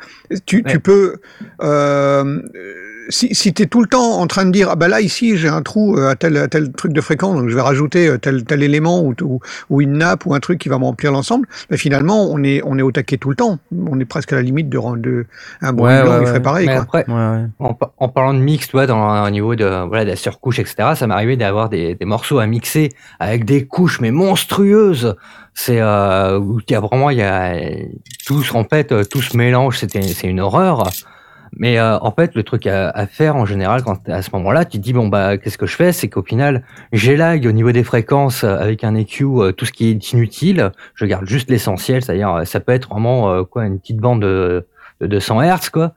[0.46, 1.16] tu, tu peux.
[1.62, 2.40] Euh,
[3.08, 5.36] si si tu es tout le temps en train de dire ah bah là ici
[5.36, 8.08] j'ai un trou euh, à tel à tel truc de fréquence donc je vais rajouter
[8.08, 10.84] euh, tel tel élément ou, ou, ou une nappe ou un truc qui va me
[10.84, 14.04] remplir l'ensemble mais finalement on est on est au taquet tout le temps on est
[14.04, 15.26] presque à la limite de, de
[15.60, 16.26] un bruit Ouais, blanc ouais, il ouais.
[16.26, 16.82] ferait pareil Mais quoi.
[16.82, 17.44] après, Ouais, ouais.
[17.58, 20.58] En, en parlant de mix, tu vois, dans, au niveau de, voilà, de la surcouche,
[20.58, 25.16] etc., ça m'est arrivé d'avoir des, des morceaux à mixer avec des couches, mais monstrueuses.
[25.54, 27.54] C'est, euh, où il y a vraiment, il y a,
[28.26, 28.52] tout, se-
[28.92, 30.88] euh, tout se mélange, c'était, c'est une horreur.
[31.56, 34.64] Mais euh, en fait, le truc à, à faire en général, quand à ce moment-là,
[34.64, 37.72] tu te dis bon bah qu'est-ce que je fais, c'est qu'au final, j'élague au niveau
[37.72, 40.72] des fréquences euh, avec un EQ euh, tout ce qui est inutile.
[40.94, 44.22] Je garde juste l'essentiel, c'est-à-dire euh, ça peut être vraiment euh, quoi une petite bande
[44.22, 44.66] de,
[45.00, 45.94] de 200 Hz quoi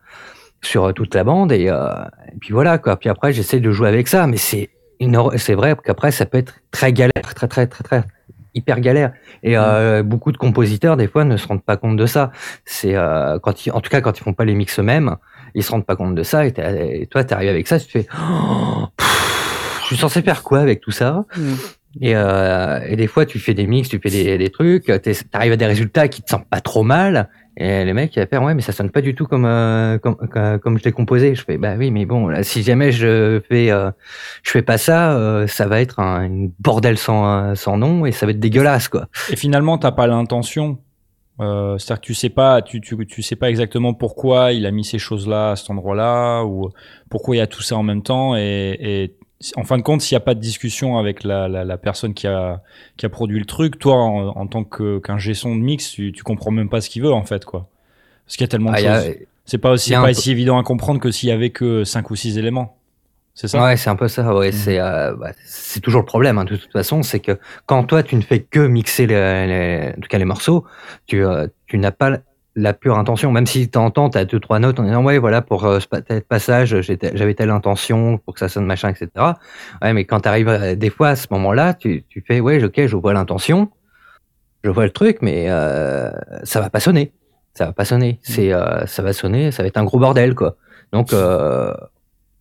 [0.61, 1.87] sur toute la bande et, euh,
[2.33, 2.97] et puis voilà quoi.
[2.97, 4.69] Puis après j'essaie de jouer avec ça, mais c'est
[5.37, 8.03] c'est vrai qu'après ça peut être très galère, très très très très
[8.55, 9.11] hyper galère.
[9.43, 12.31] Et euh, beaucoup de compositeurs des fois ne se rendent pas compte de ça.
[12.63, 15.17] C'est euh, quand ils, en tout cas quand ils font pas les mix eux-mêmes,
[15.55, 16.45] ils se rendent pas compte de ça.
[16.45, 20.43] Et, et toi t'arrives avec ça, tu te fais, Oh, pff, je suis censé faire
[20.43, 21.25] quoi avec tout ça?
[22.01, 24.91] Et, euh, et des fois, tu fais des mix, tu fais des, des trucs,
[25.31, 27.29] t'arrives à des résultats qui te semblent pas trop mal.
[27.57, 29.97] Et le mec, il va faire, ouais, mais ça sonne pas du tout comme, euh,
[29.97, 31.35] comme, comme, comme je l'ai composé.
[31.35, 33.91] Je fais, bah oui, mais bon, là, si jamais je fais, euh,
[34.43, 38.11] je fais pas ça, euh, ça va être un une bordel sans, sans nom et
[38.11, 39.07] ça va être dégueulasse, quoi.
[39.29, 40.79] Et finalement, t'as pas l'intention.
[41.41, 44.71] Euh, C'est-à-dire que tu sais pas, tu, tu, tu sais pas exactement pourquoi il a
[44.71, 46.69] mis ces choses-là à cet endroit-là ou
[47.09, 48.35] pourquoi il y a tout ça en même temps.
[48.37, 49.13] Et, et
[49.57, 52.13] en fin de compte, s'il n'y a pas de discussion avec la, la, la personne
[52.13, 52.61] qui a,
[52.95, 56.13] qui a produit le truc, toi, en, en tant que- qu'un G-son de mix, tu,
[56.13, 57.67] tu comprends même pas ce qu'il veut en fait, quoi.
[58.25, 59.15] Parce qu'il y a tellement de Ah, a- choses.
[59.47, 62.15] C'est pas aussi pas aussi évident à comprendre que s'il y avait que cinq ou
[62.15, 62.74] six éléments.
[63.35, 63.61] C'est ça?
[63.63, 64.33] Ouais, c'est un peu ça.
[64.33, 64.51] Ouais, Mhm.
[64.53, 66.37] c'est euh, bah, c'est toujours le problème.
[66.37, 69.15] Hein, de toute façon, c'est que quand toi tu ne fais que mixer les,
[69.47, 70.65] les- en tout cas les morceaux,
[71.05, 72.19] tu euh, tu n'as pas
[72.55, 73.33] la pure intention.
[73.33, 75.87] Même si t'entends, t'as deux trois notes en disant ouais voilà pour euh, ce
[76.21, 79.09] passage j'avais telle intention pour que ça sonne machin etc.
[79.81, 82.87] Ouais, mais quand t'arrives euh, des fois à ce moment-là, tu tu fais ouais ok
[82.87, 83.69] je vois l'intention,
[84.63, 86.09] je vois le truc, mais euh,
[86.43, 87.11] ça va pas sonner.
[87.53, 88.19] Ça va pas sonner.
[88.23, 90.55] C'est euh, ça va sonner, ça va être un gros bordel quoi.
[90.93, 91.11] Donc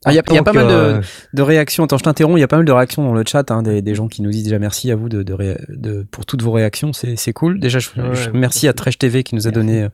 [0.07, 1.01] euh, Ah, Il y a, il y pas que, mal de, euh,
[1.33, 1.85] de réactions.
[1.85, 2.37] Attends, je t'interromps.
[2.39, 4.23] Il y a pas mal de réactions dans le chat, hein, des, des gens qui
[4.23, 6.93] nous disent déjà merci à vous de, de, ré- de- pour toutes vos réactions.
[6.93, 7.59] C'est cool.
[7.61, 8.33] Déjà, je, Ouais, je ouais.
[8.33, 9.89] remercie à Tresh TV qui nous a donné euh,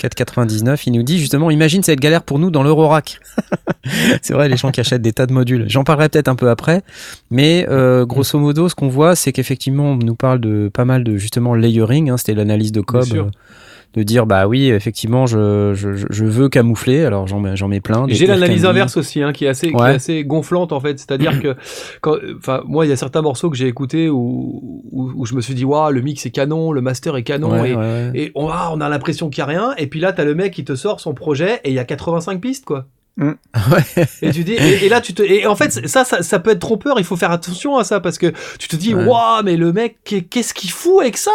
[0.00, 0.82] 4,99.
[0.86, 3.20] Il nous dit justement, imagine cette galère pour nous dans l'Eurorack.
[4.22, 5.66] c'est vrai, les gens qui achètent des tas de modules.
[5.68, 6.82] J'en parlerai peut-être un peu après,
[7.30, 11.04] mais euh, grosso modo, ce qu'on voit, c'est qu'effectivement, on nous parle de pas mal
[11.04, 12.10] de justement layering.
[12.10, 13.30] hein, C'était l'analyse de Cobb.
[13.94, 18.06] De dire bah oui effectivement je, je, veux camoufler alors j'en mets, j'en mets plein
[18.08, 20.98] J'ai l'analyse inverse aussi, hein, qui est assez, qui est assez gonflante en fait.
[20.98, 21.54] C'est-à-dire que,
[22.00, 25.34] quand, enfin, moi, il y a certains morceaux que j'ai écoutés où, où, où je
[25.34, 27.76] me suis dit, waouh, le mix est canon, le master est canon, Ouais,
[28.14, 29.74] et, et on, ah, on a l'impression qu'il y a rien.
[29.78, 31.84] Et puis là, t'as le mec qui te sort son projet et il y a
[31.84, 32.86] 85 pistes, quoi.
[33.18, 34.06] Ouais.
[34.22, 36.50] Et tu dis, et, et là, tu te, et en fait, ça, ça, ça peut
[36.50, 36.94] être trompeur.
[36.98, 39.04] Il faut faire attention à ça parce que tu te dis, Ouais.
[39.04, 41.30] waouh, mais le mec, qu'est- qu'est-ce qu'il fout avec ça?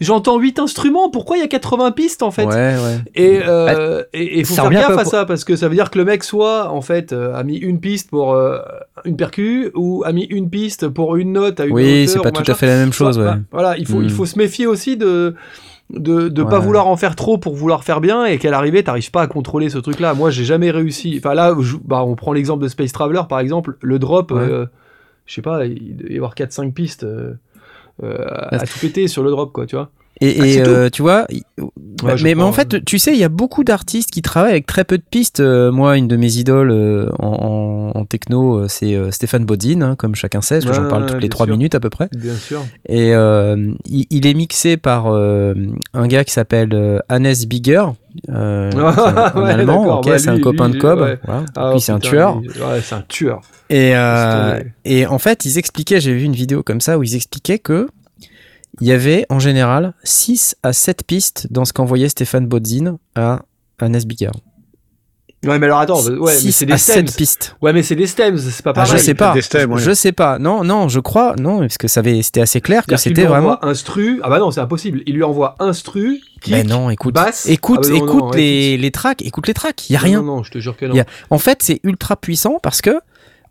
[0.00, 1.08] J'entends 8 instruments.
[1.10, 2.44] Pourquoi il y a 80 pistes en fait?
[2.44, 2.98] Ouais, ouais.
[3.14, 5.74] Et euh, et, et faut Ça faire gaffe à pour- ça parce que ça veut
[5.74, 8.58] dire que le mec soit en fait euh, a mis une piste pour euh,
[9.06, 12.28] une percu ou a mis une piste pour une note à une Oui, c'est pas
[12.28, 12.52] ou tout machin.
[12.52, 13.30] à fait la même chose, Soit- ouais.
[13.32, 14.10] bah, Voilà, il faut il Mm.
[14.10, 15.34] faut se méfier aussi de
[15.90, 19.10] de de pas vouloir en faire trop pour vouloir faire bien et qu'à l'arrivée t'arrives
[19.12, 20.14] pas à contrôler ce truc là.
[20.14, 21.14] Moi, j'ai jamais réussi.
[21.18, 24.40] Enfin là, je- bah on prend l'exemple de Space Traveler par exemple, le drop Ouais.
[24.40, 24.66] euh,
[25.26, 27.34] je sais pas, il doit y avoir 4 5 pistes euh, euh,
[28.02, 28.06] à,
[28.52, 29.90] Ah, à tout péter sur le drop quoi, tu vois.
[30.20, 31.26] Et, Ah, et, euh, tu vois,
[32.02, 34.66] Ouais, je mais, en fait, tu sais, il y a beaucoup d'artistes qui travaillent avec
[34.66, 35.40] très peu de pistes.
[35.40, 40.40] Euh, moi, une de mes idoles euh, en, techno, c'est Stéphane Bodzin, hein, comme chacun
[40.40, 41.56] sait, parce que j'en parle toutes les bien trois sûr.
[41.56, 42.08] minutes à peu près.
[42.16, 42.62] Bien sûr.
[42.88, 47.84] Et il, il est mixé par un gars qui s'appelle Hannes Bigger.
[48.30, 48.78] euh, un,
[49.34, 51.00] un ouais, Allemand, ok, Bah, c'est un copain lui, de Cobb.
[51.00, 51.18] ouais.
[51.24, 51.44] voilà.
[51.56, 52.36] Ah, Puis c'est un tueur.
[52.38, 53.40] Ouais, c'est un tueur.
[53.70, 57.14] Et, euh, et en fait, ils expliquaient, j'ai vu une vidéo comme ça où ils
[57.16, 57.88] expliquaient que
[58.80, 63.42] il y avait en général 6 à 7 pistes dans ce qu'envoyait Stéphane Bodzin à,
[63.78, 64.32] à Nesbigar.
[65.44, 67.06] Ouais, mais alors attends, ouais, mais 6 c'est des à stems.
[67.06, 67.56] 7 pistes.
[67.62, 68.92] Ouais, mais c'est des stems, c'est pas Ah, pareil.
[68.92, 69.32] je sais pas.
[69.32, 69.80] Des stems, ouais.
[69.80, 70.38] Je sais pas.
[70.40, 71.36] Non, non, je crois.
[71.38, 73.50] Non, parce que ça avait, c'était assez clair que c'était lui vraiment.
[73.52, 74.18] envoie instru.
[74.24, 75.02] Ah bah non, c'est impossible.
[75.06, 77.14] Il lui envoie instru, kick, Ben non, écoute.
[77.14, 77.46] basse.
[77.48, 80.00] Écoute, Ah bah non, écoute non, les, les tracks, écoute les tracks, il y a
[80.00, 80.20] rien.
[80.20, 80.94] Non, non, je te jure que non.
[80.94, 82.98] Y a- En fait, c'est ultra puissant parce que,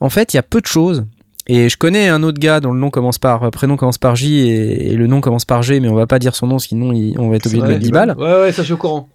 [0.02, 1.06] en fait, il y a peu de choses.
[1.48, 4.16] Et je connais un autre gars dont le nom commence par euh, prénom commence par
[4.16, 6.58] J et, et le nom commence par G, mais on va pas dire son nom,
[6.60, 8.16] sinon il- on va être obligé de mettre 10 balles.
[8.18, 9.08] Ouais, ouais, ça je suis au courant.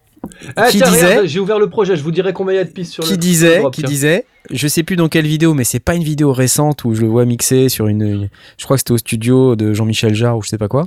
[0.55, 2.65] Ah, Qui tiens, disait- j'ai ouvert le projet, je vous dirai combien il y a
[2.65, 3.89] de pistes sur Qui disait, le drop, qui tiens.
[3.91, 7.01] disait, je sais plus dans quelle vidéo, mais c'est pas une vidéo récente où je
[7.01, 10.37] le vois mixer sur une, une- je crois que c'était au studio de Jean-Michel Jarre
[10.37, 10.87] ou je sais pas quoi.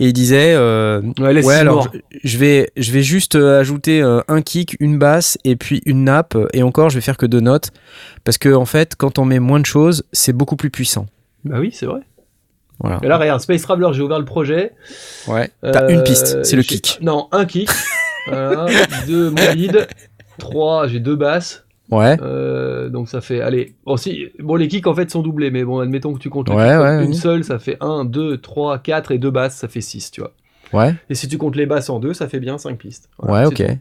[0.00, 1.70] Et il disait, euh, Ouais, laisse ouais, Simon.
[1.72, 5.56] alors je, je vais, je vais juste euh, ajouter euh, un kick, une basse et
[5.56, 7.70] puis une nappe, et encore je vais faire que deux notes,
[8.24, 11.06] parce que en fait, quand on met moins de choses, c'est beaucoup plus puissant.
[11.44, 12.00] Bah oui, c'est vrai.
[12.80, 13.00] Voilà.
[13.02, 14.72] Et là, regarde, Space Traveler, j'ai ouvert le projet.
[15.26, 15.50] Ouais.
[15.62, 16.98] T'as une piste, c'est le kick.
[17.02, 17.68] Non, un kick.
[18.30, 18.66] un,
[19.06, 19.88] deux, mon lead.
[20.38, 21.64] Trois, j'ai deux basses.
[21.90, 22.16] Ouais.
[22.20, 25.64] Euh, donc ça fait, allez, bon, si, bon les kicks en fait sont doublés, mais
[25.64, 27.14] bon admettons que tu comptes Ouais, kick ouais, une oui.
[27.14, 30.32] seule, ça fait 1, 2, 3, 4 et deux basses, ça fait 6, tu vois.
[30.74, 30.94] Ouais.
[31.08, 33.08] Et si tu comptes les basses en deux, ça fait bien 5 pistes.
[33.20, 33.54] Ouais, Voilà, ok.
[33.56, 33.78] c'est tout.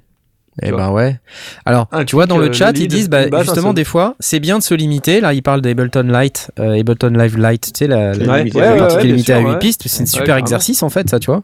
[0.64, 1.20] Eh ben ouais.
[1.66, 3.74] Alors, Un tu vois, dans euh, le chat, le ils lead, disent, bah, basse, justement,
[3.74, 5.22] des fois, c'est bien de se limiter.
[5.22, 8.72] Là, ils parlent d'Ableton Light, euh, Ableton Live Light, tu sais, la, la- Ouais, la
[8.72, 9.60] ouais, partie ouais, qui est limitée à sûr, 8 ouais.
[9.60, 9.84] pistes.
[9.86, 11.44] C'est un Ouais, super exercice, en fait, ça, tu vois,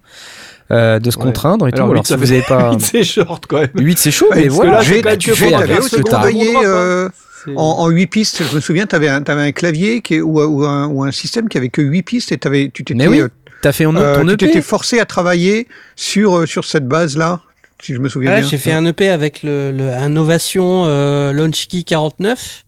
[0.71, 1.23] euh, de se Ouais.
[1.23, 1.91] contraindre et Alors, tout.
[1.93, 2.71] huit, Alors, ça si fait- vous avez pas.
[2.77, 3.69] 8 c'est short quand même.
[3.75, 4.71] 8, c'est chaud, mais voilà.
[4.73, 6.53] là, J'ai- c'est quand même tu que fais, pendant t'avais 15 aussi secondes, travaillé on
[6.53, 7.09] drop, euh,
[7.55, 8.43] en, en 8 pistes.
[8.49, 11.11] Je me souviens, tu avais, un- t'avais un clavier qui ou, ou un, ou un
[11.11, 13.27] système qui avait que 8 pistes et t'avais, tu t'étais oui, euh,
[13.71, 14.47] fait ton, euh, ton tu EP.
[14.47, 17.41] t'étais forcé à travailler sur, sur cette base-là,
[17.81, 18.49] si je me souviens Ouais, bien.
[18.49, 22.63] j'ai fait un EP avec le, le un Ovation euh, Launchkey 49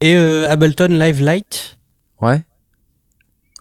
[0.00, 1.76] et euh, Ableton Live Light.
[2.20, 2.42] Ouais.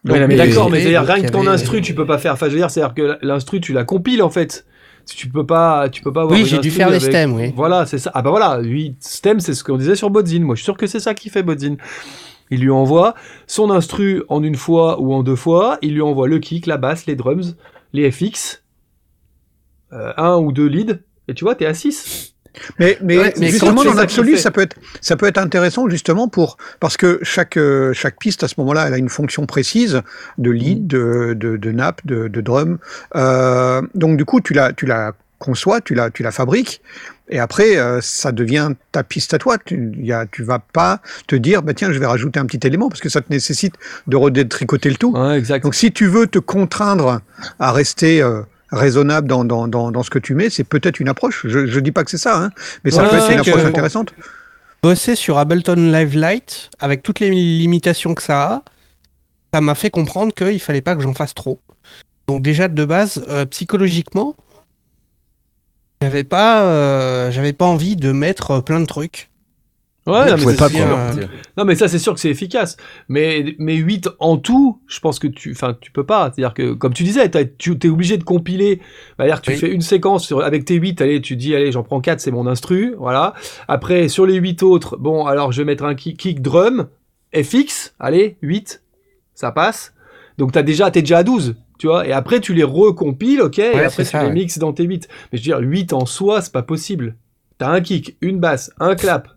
[0.03, 2.33] Mais d'accord, mais c'est-à-dire rien que ton avait- instru, tu peux pas faire.
[2.33, 4.65] Enfin, je veux dire, c'est-à-dire que l'instru, tu la compiles en fait.
[5.05, 6.37] Tu peux pas, tu peux pas avoir.
[6.37, 7.53] Oui, j'ai dû faire les stems, oui.
[7.55, 8.11] Voilà, c'est ça.
[8.13, 10.41] Ah bah voilà, lui, stem, c'est ce qu'on disait sur Bodzin.
[10.41, 11.75] Moi, je suis sûr que c'est ça qui fait Bodzin.
[12.51, 13.13] Il lui envoie
[13.45, 15.77] son instru en une fois ou en deux fois.
[15.81, 17.55] Il lui envoie le kick, la basse, les drums,
[17.93, 18.63] les FX,
[19.93, 20.99] euh, un ou deux leads.
[21.29, 22.35] Et tu vois, t'es à 6.
[22.79, 26.27] Mais, mais, Ouais, mais justement, dans l'absolu, ça peut être, ça peut être intéressant justement
[26.27, 30.01] pour, parce que chaque, euh, chaque piste à ce moment-là, elle a une fonction précise
[30.37, 32.77] de lead, de, de, de nappe, de, de drum.
[33.15, 36.81] Euh, donc du coup, tu la, tu la conçois, tu la, tu la fabriques,
[37.29, 39.57] et après, euh, ça devient ta piste à toi.
[39.57, 42.65] Tu, y a, tu vas pas te dire, bah tiens, je vais rajouter un petit
[42.65, 43.75] élément parce que ça te nécessite
[44.07, 45.11] de redétricoter le tout.
[45.11, 45.63] Ouais, exact.
[45.63, 47.21] Donc si tu veux te contraindre
[47.59, 48.41] à rester euh,
[48.71, 51.45] raisonnable dans, dans, dans, dans ce que tu mets, c'est peut-être une approche.
[51.47, 52.51] Je, je dis pas que c'est ça, hein,
[52.83, 54.13] mais ça Ouais, peut être une approche intéressante.
[54.83, 58.63] Bosser sur Ableton Live Light avec toutes les limitations que ça a,
[59.53, 61.59] ça m'a fait comprendre qu'il fallait pas que j'en fasse trop.
[62.27, 64.35] Donc déjà de base, euh, psychologiquement,
[66.01, 69.29] j'avais pas, euh, j'avais pas envie de mettre euh, plein de trucs.
[70.07, 71.11] Ouais, non, mais pas quoi.
[71.57, 72.77] Non, mais ça, c'est sûr que c'est efficace.
[73.09, 76.31] Mais, mais 8 en tout, je pense que tu, enfin, tu peux pas.
[76.33, 78.79] C'est-à-dire que, comme tu disais, tu es obligé de compiler.
[79.17, 79.57] C'est-à-dire que tu Oui.
[79.57, 82.31] fais une séquence sur, avec tes 8, allez, tu dis, allez, j'en prends 4, c'est
[82.31, 83.33] mon instru, voilà.
[83.67, 86.87] Après, sur les 8 autres, bon, alors je vais mettre un kick, kick drum,
[87.35, 88.81] FX, allez, 8,
[89.33, 89.93] ça passe.
[90.37, 92.07] Donc t'as déjà, t'es déjà à 12, tu vois.
[92.07, 94.33] Et après, tu les recompiles, ok, et Ouais, après, c'est tu ça, les ouais.
[94.33, 95.07] mixes dans tes 8.
[95.31, 97.15] Mais je veux dire, 8 en soi, c'est pas possible.
[97.57, 99.29] T'as un kick, une basse, un clap,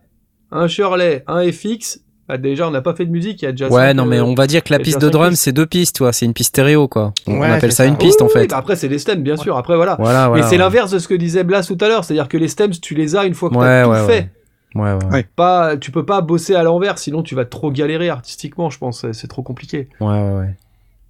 [0.53, 2.01] un Shirley, un FX.
[2.29, 3.69] Bah déjà, on n'a pas fait de musique, il y a déjà.
[3.69, 5.67] Ouais, cinq, non, mais euh, on va dire que la piste de drum, c'est deux
[5.67, 6.13] pistes, toi.
[6.13, 7.13] C'est une piste stéréo, quoi.
[7.27, 7.87] On, appelle ça ça.
[7.87, 8.47] une piste, oui, en oui, fait.
[8.47, 9.57] bah après, c'est des stems, bien sûr.
[9.57, 9.97] Après, voilà.
[9.99, 10.43] Voilà, voilà.
[10.45, 10.59] mais c'est ouais.
[10.59, 13.17] l'inverse de ce que disait Blas tout à l'heure, c'est-à-dire que les stems, tu les
[13.17, 14.29] as une fois que Ouais, t'as tout ouais, fait.
[14.77, 15.05] Ouais, ouais.
[15.13, 15.27] Ouais.
[15.35, 19.01] Pas, tu peux pas bosser à l'envers, sinon tu vas trop galérer artistiquement, je pense.
[19.01, 19.89] C'est- C'est trop compliqué.
[20.01, 20.55] Ouais, ouais, ouais.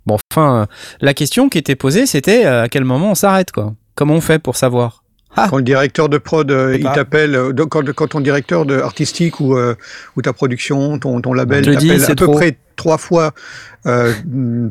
[0.07, 0.67] Bon, enfin, euh,
[1.03, 3.75] la question qui était posée, c'était euh, à quel moment on s'arrête, quoi?
[3.95, 5.00] Comment on fait pour savoir?
[5.37, 9.41] Quand le directeur de prod, euh, il t'appelle, euh, quand, quand ton directeur de artistique
[9.41, 9.75] ou, euh,
[10.17, 12.35] ou ta production, ton, ton label te dit, t'appelle c'est à peu trop.
[12.35, 13.33] près trois fois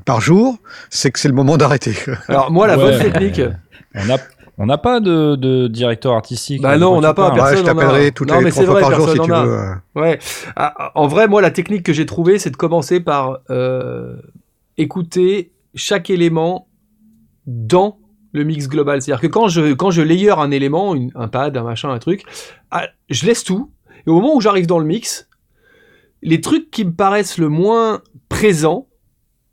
[0.05, 0.57] par jour,
[0.89, 1.95] c'est que c'est le moment d'arrêter.
[2.27, 2.91] Alors, moi, la Ouais.
[2.91, 3.41] bonne technique.
[3.95, 4.17] On n'a
[4.61, 6.61] on n'a pas de, de directeur artistique.
[6.61, 7.35] Bah non, on n'a pas, parles.
[7.35, 9.19] personne Ouais, je t'appellerai toutes Non, les mais trois c'est fois vrai, par jour si
[9.21, 9.71] tu veux.
[9.95, 10.19] Ouais.
[10.57, 14.17] Ah, En vrai, moi, la technique que j'ai trouvée, c'est de commencer par euh,
[14.77, 16.67] écouter chaque élément
[17.47, 17.97] dans
[18.31, 19.01] le mix global.
[19.01, 21.99] C'est-à-dire que quand je, quand je layer un élément, une- un pad, un machin, un
[21.99, 22.23] truc,
[22.71, 23.71] ah, je laisse tout.
[24.05, 25.27] Et au moment où j'arrive dans le mix,
[26.21, 28.87] les trucs qui me paraissent le moins présents,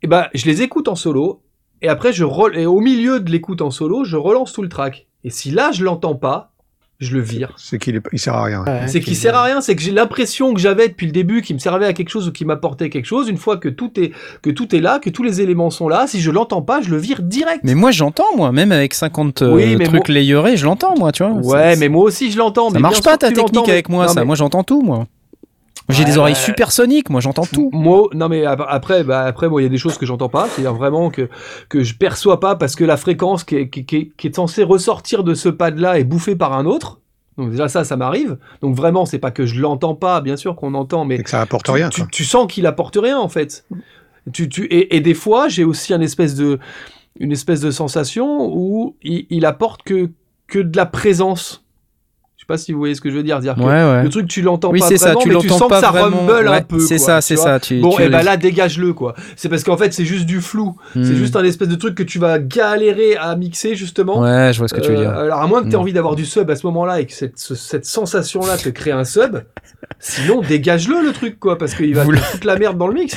[0.03, 1.43] eh ben, je les écoute en solo.
[1.81, 2.23] Et après, je
[2.55, 5.07] et au milieu de l'écoute en solo, je relance tout le track.
[5.23, 6.53] Et si là, je l'entends pas,
[6.99, 7.53] je le vire.
[7.57, 8.01] C'est qu'il est...
[8.11, 8.63] il sert à rien.
[8.65, 11.41] Ouais, C'est qu'il sert à rien, c'est que j'ai l'impression que j'avais depuis le début
[11.41, 13.29] qu'il me servait à quelque chose ou qu'il m'apportait quelque chose.
[13.29, 16.05] Une fois que tout est que tout est là, que tous les éléments sont là,
[16.07, 17.59] si je l'entends pas, je le vire direct.
[17.63, 20.95] Mais moi, j'entends, moi, même avec 50 euh, Oui, mais trucs moi- layerés, je l'entends,
[20.97, 21.33] moi, tu vois.
[21.33, 22.69] ouais, Ça- mais moi aussi je l'entends.
[22.69, 24.25] Ça mais marche pas ta technique avec moi, ça.
[24.25, 25.05] Moi, j'entends tout, moi.
[25.89, 26.39] J'ai Ouais, des oreilles ouais.
[26.39, 27.69] supersoniques, moi, j'entends tout.
[27.71, 30.27] Moi, non mais ap- après, bah après, moi, il y a des choses que j'entends
[30.29, 31.29] pas, c'est-à-dire vraiment que
[31.69, 34.63] que je perçois pas parce que la fréquence qui est, qui, qui- qui est censée
[34.63, 36.99] ressortir de ce pad-là est bouffée par un autre.
[37.37, 38.37] Donc déjà ça, ça m'arrive.
[38.61, 41.29] Donc vraiment, c'est pas que je l'entends pas, bien sûr qu'on entend, mais Et que
[41.29, 41.89] ça apporte tu, rien.
[41.89, 43.65] tu- tu sens qu'il apporte rien en fait.
[44.33, 46.59] Tu, tu, et, et des fois, j'ai aussi un espèce de,
[47.19, 50.09] une espèce de sensation où il, il apporte que,
[50.47, 51.63] que de la présence.
[52.49, 53.39] Je sais pas si vous voyez ce que je veux dire.
[53.39, 54.03] dire que Ouais, ouais.
[54.03, 55.85] Le truc, tu l'entends Oui, pas c'est ça, vraiment, tu mais tu sens pas que
[55.85, 56.25] ça vraiment.
[56.25, 56.79] rumble Ouais, un peu.
[56.79, 57.59] c'est ça, c'est ça.
[57.59, 59.15] Tu, Bon, tu et ben là, dégage-le, quoi.
[59.35, 60.77] C'est parce qu'en fait, c'est juste du flou.
[60.95, 61.03] Hmm.
[61.03, 64.21] C'est juste un espèce de truc que tu vas galérer à mixer, justement.
[64.21, 65.09] Ouais, je vois ce que tu veux Euh, dire.
[65.11, 65.81] Alors, à moins que tu aies Hmm.
[65.81, 68.91] envie d'avoir du sub à ce moment-là et que cette, ce- cette sensation-là te crée
[68.91, 69.39] un sub,
[69.99, 72.87] sinon, dégage-le, le truc, quoi, parce qu'il va Vous te le- foutre la merde dans
[72.87, 73.13] le mix.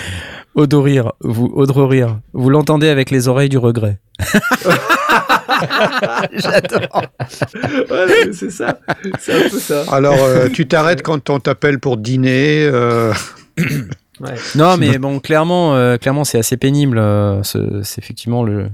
[0.56, 4.00] Odorir, vous, Odrorir, vous l'entendez avec les oreilles du regret.
[6.32, 7.02] J'adore.
[7.90, 8.78] Ouais, c'est ça.
[9.18, 9.84] C'est un peu ça.
[9.90, 12.62] Alors, euh, tu t'arrêtes quand on t'appelle pour dîner.
[12.64, 13.12] euh,
[14.20, 14.34] Ouais.
[14.54, 16.98] Non, mais bon, clairement, euh, clairement, c'est assez pénible.
[16.98, 18.68] euh, ce- c'est effectivement le,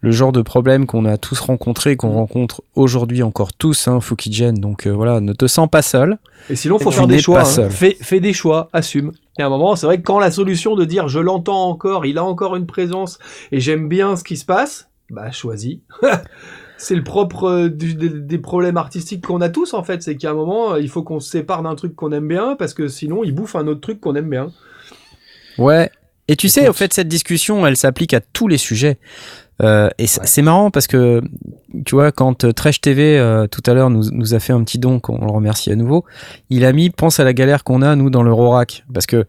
[0.00, 4.54] le genre de problème qu'on a tous rencontré, qu'on rencontre aujourd'hui encore tous, hein, Fukigen.
[4.54, 6.16] Donc euh, voilà, ne te sens pas seul.
[6.48, 7.40] Et sinon, faut faire des choix.
[7.40, 7.68] hein.
[7.70, 9.12] Fais, fais des choix, assume.
[9.38, 12.06] Et à un moment, c'est vrai que quand la solution de dire je l'entends encore,
[12.06, 13.18] il a encore une présence
[13.52, 15.78] et j'aime bien ce qui se passe, bah choisis.
[16.76, 20.02] c'est le propre euh, du- des, des problèmes artistiques qu'on a tous en fait.
[20.02, 22.56] C'est qu'à un moment, euh, il faut qu'on se sépare d'un truc qu'on aime bien
[22.56, 24.50] parce que sinon, il bouffe un autre truc qu'on aime bien.
[25.58, 25.90] Ouais.
[26.28, 28.98] Et tu sais, au fait, cette discussion, elle s'applique à tous les sujets.
[29.62, 31.20] Euh, et c'est marrant parce que,
[31.84, 34.62] tu vois, quand euh, Trash TV, euh, tout à l'heure, nous, nous a fait un
[34.62, 36.04] petit don, qu'on le remercie à nouveau,
[36.48, 38.84] il a mis, pense à la galère qu'on a, nous, dans l'Eurorack.
[38.94, 39.26] Parce que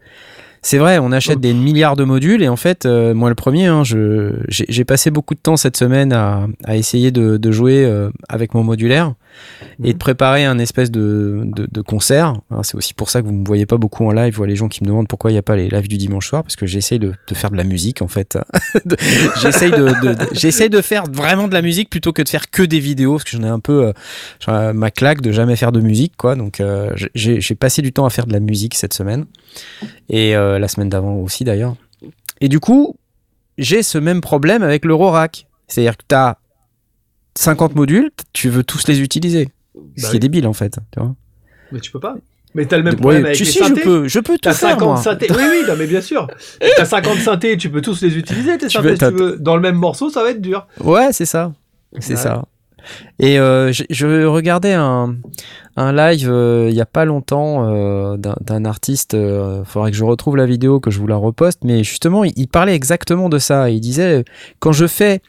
[0.64, 3.66] c'est vrai, on achète des milliards de modules et en fait, euh, moi le premier,
[3.66, 7.84] hein, je- j'ai passé beaucoup de temps cette semaine à, à essayer de, de jouer
[7.84, 9.14] euh, avec mon modulaire
[9.82, 9.92] et Mhm.
[9.94, 12.34] de préparer un espèce de, de, de concert.
[12.50, 14.34] Hein, c'est aussi pour ça que vous me voyez pas beaucoup en live.
[14.36, 16.28] Vois les gens qui me demandent pourquoi il n'y a pas les lives du dimanche
[16.28, 18.38] soir parce que j'essaye de, de faire de la musique en fait.
[19.40, 22.50] J'essaye de, de, de- j'essaye de faire vraiment de la musique plutôt que de faire
[22.50, 23.92] que des vidéos parce que j'en ai un peu
[24.48, 26.36] euh, ma claque de jamais faire de musique quoi.
[26.36, 29.24] Donc euh, j'ai j'ai passé du temps à faire de la musique cette semaine
[30.10, 31.76] et euh, la semaine d'avant aussi d'ailleurs.
[32.40, 32.96] Et du coup,
[33.58, 35.46] j'ai ce même problème avec l'Eurorack.
[35.68, 36.38] C'est-à-dire que tu as
[37.36, 39.48] 50 modules, tu veux tous les utiliser.
[39.74, 40.18] Ce Bah qui est oui.
[40.20, 40.78] débile en fait.
[40.92, 41.14] Tu vois
[41.70, 42.14] Mais tu peux pas.
[42.54, 43.80] Mais t'as le même Ouais, problème avec tu les sais, je synthés.
[43.80, 44.96] peux, je peux tout T'as faire 50 moi.
[44.98, 45.26] synthés.
[45.30, 46.26] Oui, oui, non, mais bien sûr.
[46.76, 49.16] T'as 50 synthés, tu peux tous les utiliser, tes Tu synthés, veux- si t'as- tu
[49.16, 49.36] veux.
[49.38, 50.66] Dans le même morceau, ça va être dur.
[50.80, 51.52] Ouais, c'est ça.
[51.98, 52.16] C'est Ouais.
[52.20, 52.44] ça.
[53.18, 55.16] Et euh, je, regardais un,
[55.76, 59.14] live euh, il y a pas longtemps euh, d'un artiste.
[59.14, 61.60] Il faudrait que je retrouve la vidéo, que je vous la reposte.
[61.64, 63.70] Mais justement, il, parlait exactement de ça.
[63.70, 64.24] Il disait
[64.58, 65.20] quand je fais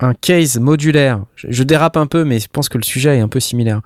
[0.00, 3.28] un case modulaire, je, dérape un peu, mais je pense que le sujet est un
[3.28, 3.80] peu similaire.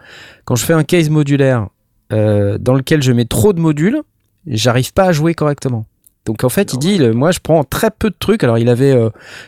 [0.44, 1.68] Quand je fais un case modulaire
[2.10, 4.02] dans lequel je mets trop de modules,
[4.46, 5.86] j'arrive pas à jouer correctement.
[6.26, 8.42] Donc en fait, il dit, moi je prends très peu de trucs.
[8.42, 8.92] Alors il avait,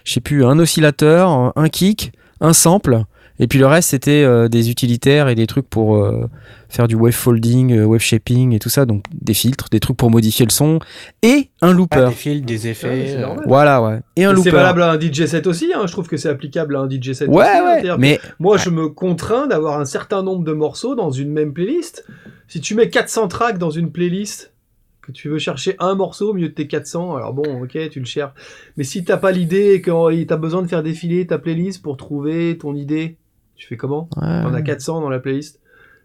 [0.05, 2.12] je sais plus, un oscillateur, un kick,
[2.43, 3.05] un sample,
[3.38, 6.29] et puis le reste c'était euh, des utilitaires et des trucs pour euh,
[6.68, 8.85] faire du wave folding, euh, wave shaping et tout ça.
[8.87, 10.79] Donc des filtres, des trucs pour modifier le son
[11.23, 12.07] et un Ah, looper.
[12.09, 12.88] des fils, des effets.
[12.88, 13.37] Ouais, euh.
[13.47, 14.01] Voilà, ouais.
[14.16, 14.51] Et un Et C'est looper.
[14.51, 15.83] valable à un DJ set aussi, hein.
[15.87, 17.88] je trouve que c'est applicable à un DJ set Ouais, aussi.
[17.88, 17.95] hein.
[17.95, 17.99] ouais.
[17.99, 22.05] Mais Moi, je me contrains d'avoir un certain nombre de morceaux dans une même playlist.
[22.49, 24.53] Si tu mets 400 tracks dans une playlist,
[25.01, 27.99] que tu veux chercher un morceau au milieu de tes 400, alors bon, ok, tu
[27.99, 28.35] le cherches.
[28.77, 31.97] Mais si t'as pas l'idée et que t'as besoin de faire défiler ta playlist pour
[31.97, 33.16] trouver ton idée,
[33.62, 34.42] tu fais comment Ouais.
[34.44, 35.61] On a 400 dans la playlist.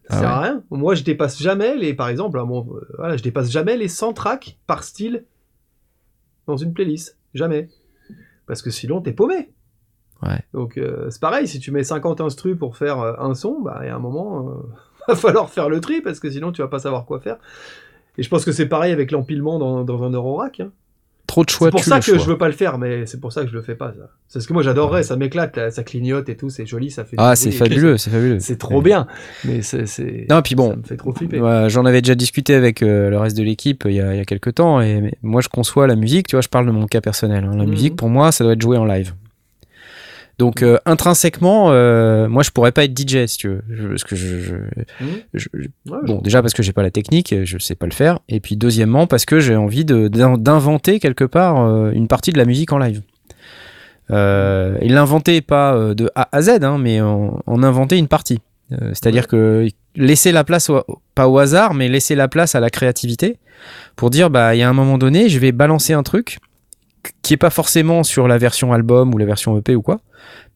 [0.07, 0.63] Ça Ah sert à rien.
[0.69, 3.87] Moi, je dépasse jamais les, par exemple, hein, bon, euh, voilà, je dépasse jamais les
[3.87, 5.25] 100 tracks par style
[6.45, 7.17] dans une playlist.
[7.33, 7.67] Jamais.
[8.45, 9.51] Parce que sinon, t'es paumé.
[10.21, 10.39] Ouais.
[10.53, 13.79] Donc, euh, c'est pareil, si tu mets 50 instrus pour faire euh, un son, bah,
[13.81, 14.61] il y a un moment,
[15.07, 17.37] va falloir faire le tri parce que sinon, tu vas pas savoir quoi faire.
[18.19, 20.59] Et je pense que c'est pareil avec l'empilement dans, dans un Eurorack.
[20.59, 20.71] Hein.
[21.37, 21.67] Trop de choix.
[21.67, 22.17] C'est pour ça que choix.
[22.17, 23.93] je veux pas le faire, mais c'est pour ça que je le fais pas.
[23.97, 24.09] Ça.
[24.27, 27.03] C'est ce que moi j'adorerais, ça m'éclate, là, ça clignote et tout, c'est joli, ça
[27.05, 27.15] fait.
[27.19, 28.39] Ah, c'est fabuleux, c'est fabuleux.
[28.39, 29.05] C'est trop bien,
[29.45, 30.25] mais c'est.
[30.29, 31.39] Non, puis bon, ça me fait trop flipper.
[31.69, 34.17] J'en avais déjà discuté avec euh, le reste de l'équipe euh, il y, a, il
[34.17, 36.71] y a quelques temps et moi je conçois la musique, tu vois, je parle de
[36.71, 37.43] mon cas personnel.
[37.43, 37.55] hein.
[37.55, 37.69] La Mhm.
[37.69, 39.13] musique pour moi ça doit être joué en live.
[40.39, 43.63] Donc euh, intrinsèquement, euh, moi je pourrais pas être DJ si tu veux.
[43.69, 44.53] Je- parce que je, je-
[45.03, 45.09] Mhm.
[45.33, 45.47] je-
[45.89, 48.39] Ouais, bon déjà parce que j'ai pas la technique, je sais pas le faire, et
[48.39, 52.71] puis deuxièmement parce que j'ai envie d'inventer quelque part euh, une partie de la musique
[52.71, 53.01] en live.
[54.09, 58.07] Euh, et l'inventer pas euh, de A à Z, hein, mais en, en inventer une
[58.07, 58.39] partie.
[58.69, 59.65] C'est-à-dire que
[59.95, 60.83] laisser la place, au-
[61.15, 63.37] pas au hasard, mais laisser la place à la créativité
[63.95, 66.39] pour dire, bah, il y a un moment donné, je vais balancer un truc
[67.21, 69.99] qui est pas forcément sur la version album ou la version EP ou quoi,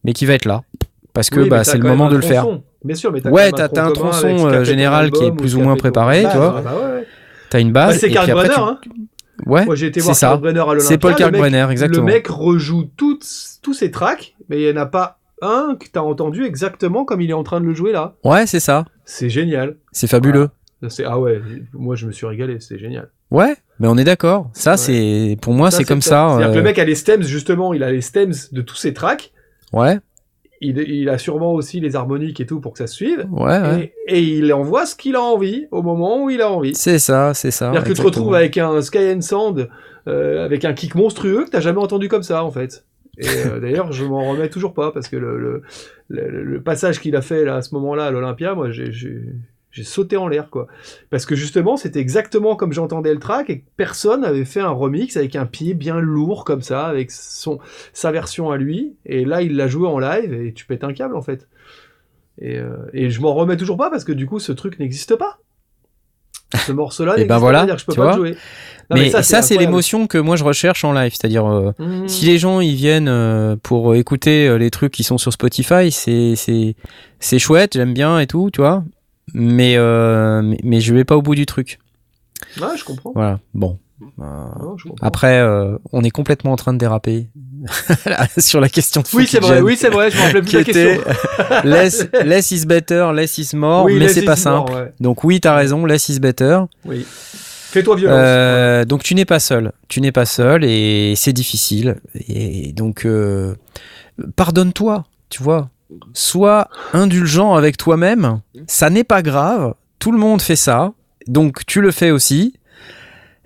[0.04, 0.62] mais qui va être là.
[1.12, 2.46] Parce que Oui, bah, c'est le moment de le faire.
[2.84, 5.60] Bien sûr, mais t'as Ouais, t'as- un tronçon, euh, général qui est ou plus ou
[5.60, 6.32] moins préparé, base.
[6.32, 6.54] tu vois.
[6.58, 7.06] Ah bah ouais, ouais.
[7.50, 7.98] T'as une Bah, base.
[7.98, 8.78] c'est Kalkbrenner, tu- hein.
[9.46, 10.28] Ouais, Moi, j'ai été c'est voir ça.
[10.30, 10.80] Kalkbrenner à.
[10.80, 12.06] C'est Paul le mec- Kalkbrenner, exactement.
[12.06, 13.26] Le mec rejoue toutes,
[13.62, 17.20] tous ses tracks, mais il n'y en a pas un que t'as entendu exactement comme
[17.20, 18.14] il est en train de le jouer là.
[18.24, 18.84] Ouais, c'est ça.
[19.04, 19.76] C'est génial.
[19.92, 20.48] C'est fabuleux.
[21.04, 21.40] Ah ouais,
[21.74, 23.10] moi je me suis régalé, c'est génial.
[23.32, 24.50] Ouais, mais on est d'accord.
[24.52, 24.76] Ça, Ouais.
[24.76, 26.04] c'est pour moi, c'est comme top.
[26.10, 26.28] ça.
[26.30, 28.76] C'est-à-dire que euh, le mec a les stems justement, il a les stems de tous
[28.76, 29.32] ses tracks.
[29.72, 29.98] Ouais,
[30.60, 33.26] Il, il a sûrement aussi les harmoniques et tout pour que ça se suive.
[33.32, 33.92] ouais, ouais.
[34.06, 36.74] Et, et il envoie ce qu'il a envie au moment où il a envie.
[36.74, 37.70] C'est ça, c'est ça.
[37.72, 39.68] C'est-à-dire que tu te retrouves avec un Sky and Sound,
[40.08, 42.84] euh, avec un kick monstrueux que t'as jamais entendu comme ça en fait.
[43.18, 45.62] Et euh, d'ailleurs, je m'en remets toujours pas parce que le, le,
[46.08, 48.92] le- le passage qu'il a fait là, à ce moment-là à l'Olympia, moi j'ai-
[49.72, 50.68] j'ai sauté en l'air quoi.
[51.10, 55.16] Parce que justement, c'était exactement comme j'entendais le track et personne n'avait fait un remix
[55.16, 57.58] avec un pied bien lourd comme ça, avec son
[57.92, 58.94] sa version à lui.
[59.06, 61.48] Et là, il l'a joué en live et tu pètes un câble en fait.
[62.38, 65.16] Et, euh, et je m'en remets toujours pas parce que du coup, ce truc n'existe
[65.16, 65.38] pas.
[66.66, 68.16] Ce morceau-là, Et n'existe ben pas, voilà, que je peux tu pas vois.
[68.16, 68.30] jouer.
[68.90, 71.12] Non, Mais, ça, c'est l'émotion que moi je recherche en live.
[71.14, 72.08] C'est-à-dire, euh, Mmh.
[72.08, 75.90] si les gens ils viennent euh, pour écouter euh, les trucs qui sont sur Spotify,
[75.90, 78.84] c'est chouette, j'aime bien et tout, tu vois.
[79.34, 81.78] Mais euh, mais, mais je vais pas au bout du truc.
[82.60, 83.12] Ouais, je comprends.
[83.14, 83.40] Voilà.
[83.54, 83.78] Bon.
[84.20, 84.24] Euh,
[84.60, 85.06] Non, je comprends.
[85.06, 87.28] après, euh, on est complètement en train de déraper
[88.38, 90.60] sur la question de Oui, c'est vrai, oui, c'est vrai, je me rappelais plus la
[90.62, 91.12] était question.
[91.64, 94.72] less, less is better, less is more, Oui, mais c'est pas simple.
[94.72, 94.92] ouais.
[94.98, 96.62] Donc oui, t'as raison, less is better.
[96.84, 97.06] Oui.
[97.08, 98.18] Fais-toi violence.
[98.20, 102.00] Euh, donc tu n'es pas seul, tu n'es pas seul et c'est difficile.
[102.28, 103.54] Et donc euh,
[104.36, 105.70] pardonne-toi, tu vois.
[106.14, 108.40] Sois indulgent avec toi-même.
[108.66, 109.74] Ça n'est pas grave.
[109.98, 110.92] Tout le monde fait ça,
[111.26, 112.54] donc tu le fais aussi.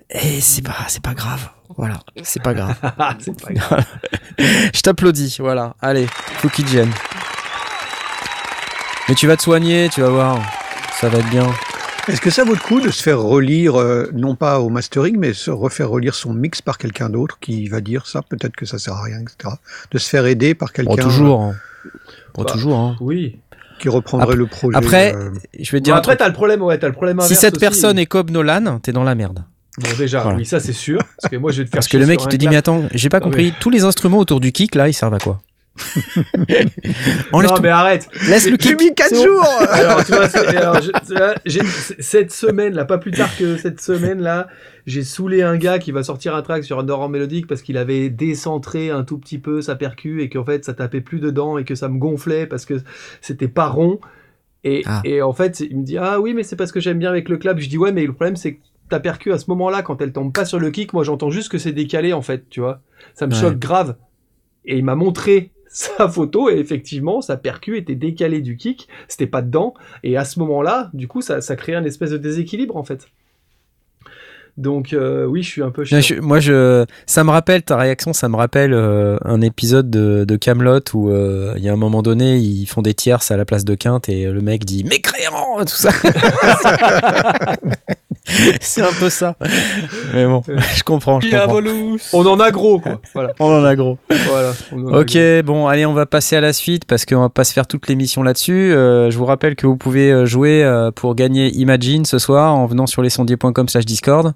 [0.09, 1.49] Et c'est pas, c'est pas grave.
[1.77, 2.75] Voilà, c'est pas grave.
[3.19, 3.85] c'est pas grave.
[4.39, 5.37] Je t'applaudis.
[5.39, 5.75] Voilà.
[5.81, 6.07] Allez,
[6.39, 6.89] Fukigen.
[9.09, 10.39] Mais tu vas te soigner, tu vas voir.
[10.99, 11.47] Ça va être bien.
[12.07, 15.17] Est-ce que ça vaut le coup de se faire relire, euh, non pas au mastering,
[15.17, 18.65] mais se refaire relire son mix par quelqu'un d'autre qui va dire ça, peut-être que
[18.65, 19.55] ça sert à rien, etc.
[19.91, 21.41] De se faire aider par quelqu'un Bon, toujours.
[21.41, 21.55] hein.
[22.33, 22.77] Bon, Bah, toujours.
[22.77, 22.95] hein.
[22.99, 23.39] Oui.
[23.79, 24.75] qui reprendrait Après- le projet.
[24.77, 25.95] après, euh, Je vais te Bon, dire.
[25.97, 27.59] après, t'as le problème, ouais, t'as le problème Si cette aussi.
[27.59, 29.43] personne est comme Nolan, t'es dans la merde.
[29.79, 30.37] Bon, déjà, Voilà.
[30.39, 30.97] oui, ça c'est sûr.
[31.21, 32.51] Parce que moi, je vais te faire Parce que le mec, il te dit, clap.
[32.53, 33.53] mais attends, j'ai pas Ah compris.
[33.59, 35.39] Tous les instruments autour du kick, là, ils servent à quoi?
[37.31, 37.61] Enlève Non, tout.
[37.61, 38.07] mais arrête.
[38.27, 38.79] Laisse le kick.
[38.79, 39.23] mis 4 C'est bon.
[39.25, 41.61] jours Alors, tu vois, c'est- alors, je- là, j'ai-
[41.99, 44.47] cette semaine, là, pas plus tard que cette semaine, là,
[44.87, 48.09] j'ai saoulé un gars qui va sortir un track sur Underground Melodic parce qu'il avait
[48.09, 51.65] décentré un tout petit peu sa percu et qu'en fait, ça tapait plus dedans et
[51.65, 52.75] que ça me gonflait parce que
[53.21, 53.99] c'était pas rond.
[54.63, 55.01] Et, Ah.
[55.05, 57.29] et en fait, il me dit Ah oui, mais c'est parce que j'aime bien avec
[57.29, 57.59] le clap.
[57.59, 60.13] Je dis Ouais, mais le problème, c'est que ta percu à ce moment-là, quand elle
[60.13, 62.81] tombe pas sur le kick, moi j'entends juste que c'est décalé en fait, tu vois.
[63.13, 63.39] Ça me Ouais.
[63.39, 63.97] choque grave.
[64.65, 69.27] Et il m'a montré sa photo et effectivement, sa percu était décalée du kick, c'était
[69.27, 69.73] pas dedans.
[70.03, 73.09] Et à ce moment-là, du coup, ça, ça crée un espèce de déséquilibre en fait.
[74.57, 75.97] Donc euh, oui, je suis un peu chiant.
[75.97, 79.91] Non, je- moi, je, ça me rappelle ta réaction, ça me rappelle euh, un épisode
[79.91, 83.29] de, de Camelot où euh, il y a un moment donné, ils font des tierces
[83.29, 85.91] à la place de Quinte et le mec dit mécréant, tout ça.
[88.61, 89.35] C'est un peu ça.
[90.13, 90.43] Mais bon,
[90.75, 91.19] je comprends.
[91.21, 91.61] Je comprends.
[92.13, 92.99] On en a gros quoi.
[93.13, 93.31] Voilà.
[93.39, 93.97] On en a gros.
[94.29, 97.21] voilà on en a Ok, bon, allez, on va passer à la suite parce qu'on
[97.21, 98.73] va pas se faire toute l'émission là-dessus.
[98.73, 102.55] Euh, je vous rappelle que vous pouvez euh, jouer euh, pour gagner Imagine ce soir
[102.55, 104.33] en venant sur lesondiers.com slash Discord.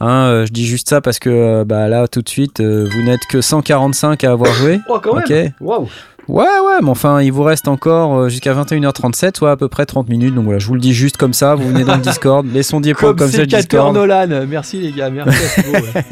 [0.00, 3.26] Hein, euh, je dis juste ça parce que bah, là, tout de suite, vous n'êtes
[3.30, 4.80] que 145 à avoir joué.
[4.88, 5.24] Oh quand même.
[5.24, 5.52] Ok.
[5.60, 5.88] Waouh.
[6.30, 9.84] Ouais, ouais, mais enfin, il vous reste encore euh, jusqu'à 21h37, soit à peu près
[9.84, 10.32] 30 minutes.
[10.32, 11.56] Donc voilà, je vous le dis juste comme ça.
[11.56, 13.94] Vous venez dans le Discord, lesondiers.com Comme slash sécateur Discord.
[13.96, 14.46] Nolan.
[14.48, 15.10] Merci les gars.
[15.10, 15.44] Merci.
[15.44, 16.04] à Thibaut, ouais.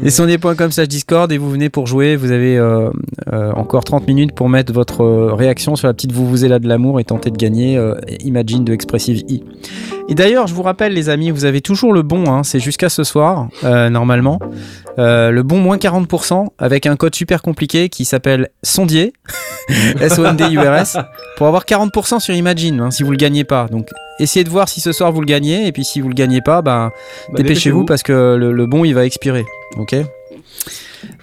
[0.00, 2.14] Lesondiers.com slash Discord et vous venez pour jouer.
[2.14, 2.88] Vous avez euh,
[3.32, 6.68] euh, encore 30 minutes pour mettre votre réaction sur la petite vous vous là de
[6.68, 9.40] l'amour et tenter de gagner euh, Imagine de Expressive E.
[10.08, 12.88] Et d'ailleurs, je vous rappelle, les amis, vous avez toujours le bon, hein, c'est jusqu'à
[12.88, 14.38] ce soir, normalement.
[14.98, 19.12] Euh, le bon moins 40% avec un code super compliqué qui s'appelle Sondier,
[20.00, 20.98] S-O-N-D-U-R-S,
[21.36, 23.66] pour avoir 40% sur Imagine hein, si vous le gagnez pas.
[23.70, 23.88] Donc
[24.20, 26.40] essayez de voir si ce soir vous le gagnez et puis si vous le gagnez
[26.40, 26.90] pas, ben
[27.28, 29.44] Bah, dépêchez-vous parce que le, le bon il va expirer.
[29.78, 29.96] Ok?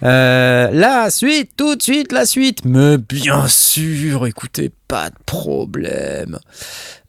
[0.03, 2.65] Euh, La suite, tout de suite la suite.
[2.65, 6.39] Mais bien sûr, écoutez, pas de problème.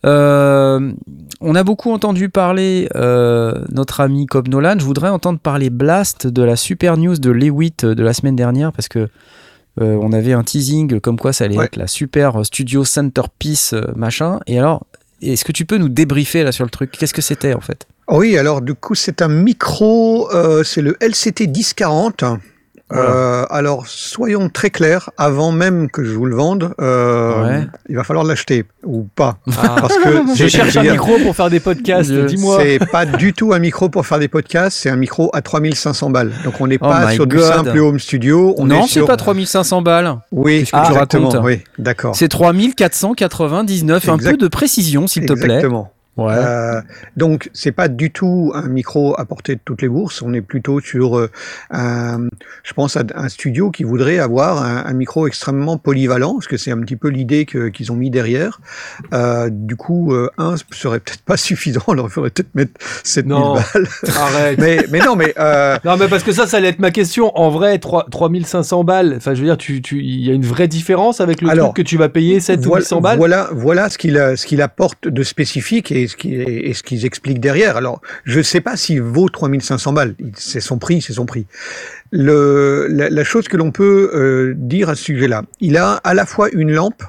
[0.04, 0.92] Euh,
[1.40, 4.76] on a beaucoup entendu parler euh, notre ami Cobb Nolan.
[4.78, 8.72] Je voudrais entendre parler Blast de la super news de Lewitt de la semaine dernière
[8.72, 9.08] parce que
[9.80, 11.64] Euh, on avait un teasing comme quoi ça allait Ouais.
[11.64, 14.38] être la super studio centerpiece machin.
[14.46, 14.84] Et alors,
[15.22, 16.90] est-ce que tu peux nous débriefer là sur le truc?
[16.90, 17.86] Qu'est-ce que c'était en fait?
[18.12, 22.24] Oui, alors du coup, c'est un micro, euh, c'est le LCT 1040.
[22.94, 27.66] Euh, alors, soyons très clairs, avant même que je vous le vende, euh, Ouais.
[27.88, 29.38] il va falloir l'acheter ou pas.
[29.56, 29.76] Ah.
[29.80, 32.58] Parce que Je cherche un micro pour faire des podcasts, dis-moi.
[32.60, 36.10] C'est pas du tout un micro pour faire des podcasts, c'est un micro à 3500
[36.10, 36.32] balles.
[36.44, 37.46] Donc on n'est Oh pas sur du God.
[37.46, 38.54] simple home studio.
[38.58, 39.06] On Non, est c'est sur...
[39.06, 40.18] pas 3500 balles.
[40.30, 42.14] Oui, tu exactement, racontes Oui, d'accord.
[42.14, 44.06] C'est 3499.
[44.06, 45.44] Un peu de précision, s'il te plaît.
[45.44, 45.90] Exactement.
[46.18, 46.34] Ouais.
[46.36, 46.80] Euh,
[47.16, 50.20] donc c'est pas du tout un micro à portée de toutes les bourses.
[50.20, 51.30] On est plutôt sur, euh,
[51.70, 52.28] un,
[52.62, 56.56] je pense, à un studio qui voudrait avoir un, un micro extrêmement polyvalent, parce que
[56.58, 58.60] c'est un petit peu l'idée que- qu'ils ont mis derrière.
[59.14, 61.82] Euh, du coup, euh, un serait peut-être pas suffisant.
[61.88, 62.72] Alors il faudrait peut-être mettre
[63.04, 63.54] 7000 Non.
[63.54, 63.88] balles.
[64.16, 64.58] Arrête.
[64.58, 67.34] mais, mais non, mais euh, Non, mais parce que ça, ça allait être ma question.
[67.38, 70.44] En vrai, 3, 3500 balles, enfin, je veux dire, tu, tu, il y a une
[70.44, 73.16] vraie différence avec le Alors, truc que tu vas payer 7 ou voilà, 800 balles?
[73.18, 77.40] Voilà, voilà ce qu'il a- ce qu'il apporte de spécifique et et ce qu'ils expliquent
[77.40, 77.76] derrière.
[77.76, 80.14] Alors, je ne sais pas s'il vaut 3500 balles.
[80.36, 81.46] C'est son prix, c'est son prix.
[82.12, 86.48] La, chose que l'on peut euh, dire à ce sujet-là, il a à la fois
[86.52, 87.02] une lampe.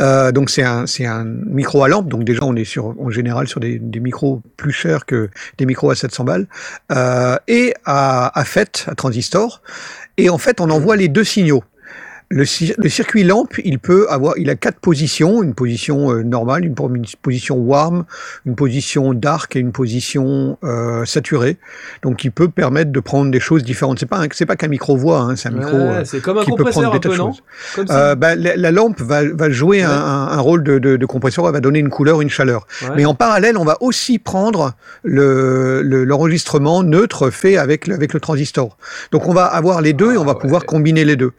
[0.00, 3.78] euh, donc c'est un micro à lampe donc déjà on est en général sur des,
[3.78, 6.46] des micros plus chers que des micros à 700 balles
[6.92, 9.62] euh, et à, à FET à transistor
[10.18, 11.64] et en fait on envoie les deux signaux
[12.28, 16.22] le, cir- le circuit lampe, il peut avoir, il a quatre positions, une position euh,
[16.24, 18.04] normale, une, po- une position warm,
[18.46, 21.56] une position dark et une position euh, saturée.
[22.02, 24.00] Donc, il peut permettre de prendre des choses différentes.
[24.00, 26.38] C'est pas, un- c'est pas qu'un micro voix, hein, c'est un micro euh, c'est comme
[26.38, 27.42] un qui peut prendre des tas de choses.
[27.90, 29.94] Euh, bah, la, la lampe va, va jouer un, Ouais.
[29.94, 32.66] un- un rôle de, de, de compresseur, elle va donner une couleur, une chaleur.
[32.82, 32.88] Ouais.
[32.96, 34.72] Mais en parallèle, on va aussi prendre
[35.04, 38.76] le- le- l'enregistrement neutre fait avec, le- avec le transistor.
[39.12, 41.32] Donc on va avoir les deux et on va Ah, pouvoir combiner les deux.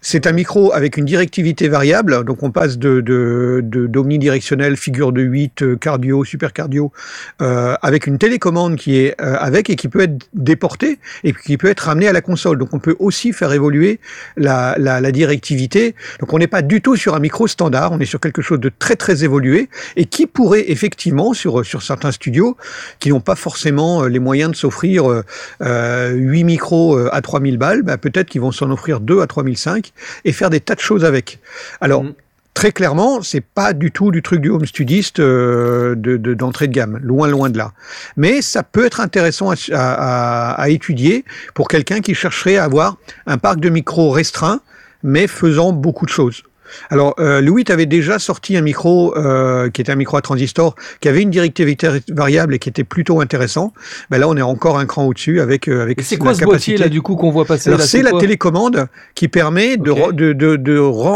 [0.00, 5.22] C'est un micro avec une directivité variable, donc on passe de, de, d'omnidirectionnel, figure de
[5.22, 6.92] 8, euh, cardio, super cardio,
[7.40, 11.56] euh, avec une télécommande qui est euh, avec et qui peut être déportée et qui
[11.56, 12.58] peut être ramenée à la console.
[12.58, 14.00] Donc on peut aussi faire évoluer
[14.36, 14.76] la,
[15.12, 15.94] directivité.
[16.20, 18.60] Donc on n'est pas du tout sur un micro standard, on est sur quelque chose
[18.60, 22.56] de très très évolué et qui pourrait effectivement sur, certains studios
[23.00, 25.24] qui n'ont pas forcément les moyens de s'offrir euh,
[25.62, 29.92] euh, 8 micros à 3000 balles, bah, peut-être qu'ils vont s'en offrir 2 à 3005
[30.24, 31.38] et faire des tas de choses avec.
[31.80, 32.12] Alors, Mhm.
[32.54, 36.66] très clairement, c'est pas du tout du truc du home studiste euh, de- de- d'entrée
[36.68, 37.72] de, gamme, loin loin de là.
[38.16, 42.64] Mais ça peut être intéressant à, à- à- à étudier pour quelqu'un qui chercherait à
[42.64, 42.96] avoir
[43.26, 44.60] un parc de micros restreint,
[45.04, 46.42] mais faisant beaucoup de choses.
[46.90, 50.74] Alors, euh, Louis avait déjà sorti un micro euh, qui était un micro à transistor,
[51.00, 53.72] qui avait une directivité variable et qui était plutôt intéressant.
[54.10, 56.44] Ben là, on est encore un cran au-dessus avec euh, avec c'est la quoi ce
[56.44, 60.12] boîtier capacité- là du coup qu'on voit passer alors c'est la télécommande qui permet de,
[60.12, 60.56] de, de,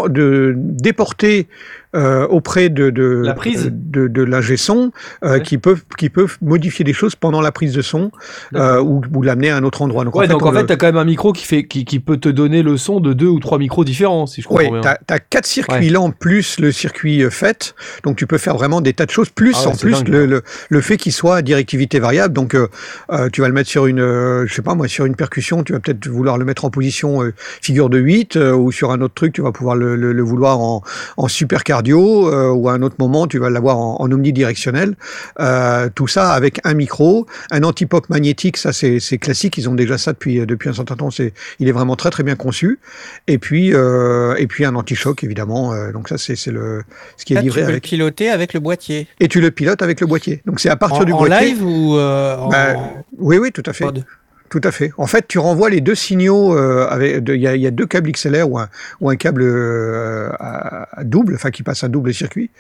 [0.09, 1.49] de déporter
[1.95, 4.93] euh, auprès de, de, La prise de, de l'ingé son
[5.25, 5.43] euh, Ouais.
[5.43, 8.11] qui, peuvent, qui peuvent modifier des choses pendant la prise de son
[8.55, 10.05] euh, ou, ou l'amener à un autre endroit.
[10.05, 11.45] Donc Ouais, en fait, donc on en fait, le- t'as quand même un micro qui
[11.45, 14.43] fait, qui, qui peut te donner le son de deux ou trois micros différents, si
[14.43, 14.95] je comprends Oui, bien.
[15.07, 15.89] tu as, quatre circuits Ouais.
[15.91, 17.75] lents plus le circuit euh, FET,
[18.05, 20.09] donc tu peux faire vraiment des tas de choses, plus Ah ouais, en plus dingue,
[20.09, 22.69] le, le, le fait qu'il soit à directivité variable, donc euh,
[23.11, 25.63] euh, tu vas le mettre sur une, euh, je sais pas moi, sur une percussion,
[25.65, 28.93] tu vas peut-être vouloir le mettre en position euh, figure de 8, euh, ou sur
[28.93, 30.83] un autre truc, tu vas pouvoir le, le, le vouloir en,
[31.17, 34.95] en super cardio, euh, ou à un autre moment, tu vas l'avoir en, en omnidirectionnel.
[35.41, 39.99] Euh, tout ça avec un micro, un anti-pop magnétique, ça c'est classique, ils ont déjà
[39.99, 42.79] ça depuis, depuis un certain temps, c'est il est vraiment très très bien conçu.
[43.27, 45.73] Et puis, euh, et puis un anti-choc évidemment.
[45.73, 46.83] euh, donc ça c'est le
[47.17, 47.83] ce qui est Là, tu livré le avec.
[47.85, 49.09] piloter avec le boîtier?
[49.21, 50.43] Et tu le pilotes avec le boîtier.
[50.47, 51.49] Donc c'est à partir En, du en boîtier.
[51.49, 52.75] live ou euh, en Bah,
[53.19, 53.85] Oui oui tout à fait.
[53.85, 54.05] pod?
[54.53, 54.93] Tout à fait.
[54.99, 56.87] En fait, tu renvoies les deux signaux euh,
[57.27, 58.69] Il y, y a deux câbles XLR ou un,
[59.01, 62.51] ou un câble euh, à, à double, enfin qui passe un double circuit,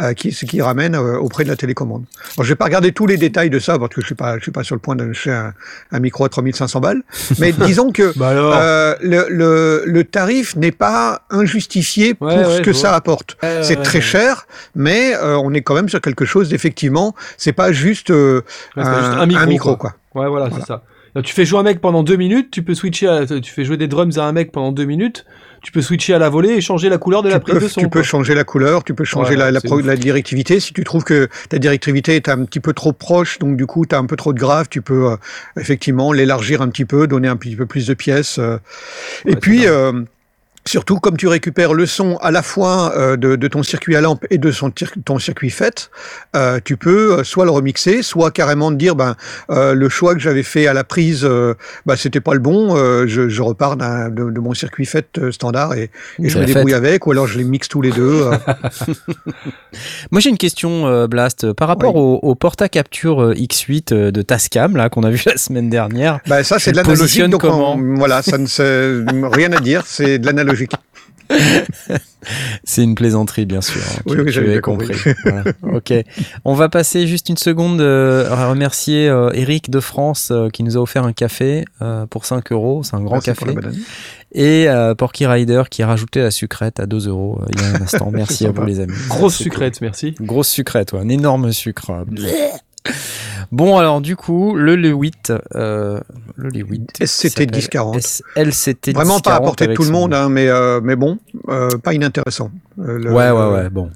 [0.00, 2.04] euh, qui, ce qui ramène euh, auprès de la télécommande.
[2.38, 4.38] Alors, je vais pas regarder tous les détails de ça parce que je suis pas,
[4.38, 5.52] je suis pas sur le point d'acheter un,
[5.92, 7.02] un micro à 3500 balles.
[7.38, 12.62] Mais disons que Bah euh, le, le, le tarif n'est pas injustifié pour Ouais, ce
[12.62, 12.96] que ça vois.
[12.96, 13.36] apporte.
[13.60, 17.14] C'est très cher, mais euh, on est quand même sur quelque chose d'effectivement.
[17.36, 18.40] C'est pas juste, euh,
[18.78, 19.94] Ouais, un, juste un micro, un micro, quoi.
[20.10, 20.22] quoi.
[20.22, 20.82] Ouais, voilà, c'est ça.
[21.14, 23.64] Alors, tu fais jouer un mec pendant deux minutes, tu peux switcher à, tu fais
[23.64, 25.24] jouer des drums à un mec pendant deux minutes,
[25.62, 27.68] tu peux switcher à la volée et changer la couleur de la prise peux, de
[27.68, 27.80] son.
[27.80, 30.58] tu peux changer la couleur, tu peux changer Ouais, la, la, pro- la directivité.
[30.60, 33.86] Si tu trouves que ta directivité est un petit peu trop proche, donc du coup
[33.86, 35.16] tu as un peu trop de grave, tu peux euh,
[35.58, 38.38] effectivement l'élargir un petit peu, donner un petit peu plus de pièces.
[38.38, 38.58] euh.
[39.24, 39.92] Et puis euh,
[40.66, 44.00] Surtout comme tu récupères le son à la fois euh, de, de ton circuit à
[44.00, 45.90] lampe et de son tir- ton circuit FET,
[46.34, 49.14] euh, tu peux euh, soit le remixer, soit carrément te dire ben
[49.50, 51.52] euh, le choix que j'avais fait à la prise, euh,
[51.84, 55.74] bah, c'était pas le bon, euh, je, je repars de, de mon circuit FET standard
[55.74, 55.90] et,
[56.22, 56.78] et je me débrouille fête.
[56.78, 58.22] avec, ou alors je les mixe tous les deux.
[58.22, 58.36] euh.
[60.10, 62.00] Moi j'ai une question euh, Blast par rapport Oui.
[62.22, 65.68] au, au porta capture euh, X8 euh, de Tascam là qu'on a vu la semaine
[65.68, 66.20] dernière.
[66.26, 68.92] Bah, ça, c'est de positionnes Donc, on- voilà, ça ne c'est
[69.32, 70.26] rien à dire, c'est de
[72.64, 73.80] C'est une plaisanterie bien sûr.
[73.80, 74.94] hein, Oui, j'avais compris.
[75.24, 75.44] Voilà.
[75.62, 75.92] Ok.
[76.44, 80.62] On va passer juste une seconde euh, à remercier euh, Eric de France euh, qui
[80.62, 82.82] nous a offert un café euh, pour 5 euros.
[82.82, 83.54] C'est un grand Merci café.
[84.32, 87.68] Et euh, Porky Rider qui a rajouté la sucrète à 2 euros il y a
[87.68, 88.10] un instant.
[88.12, 88.94] Merci à vous les amis.
[89.08, 90.14] Grosse sucrète, merci.
[90.20, 92.04] Grosse sucrète, ouais, un énorme sucre.
[93.52, 96.00] Bon alors du coup le L8, euh,
[96.36, 98.22] le L8 SCT 1040.
[98.36, 101.18] LCT Vraiment pas à 1040 portée de tout le monde, hein, mais, euh, mais bon,
[101.48, 102.50] euh, pas inintéressant.
[102.80, 103.90] Euh, le- Ouais, ouais, ouais, bon.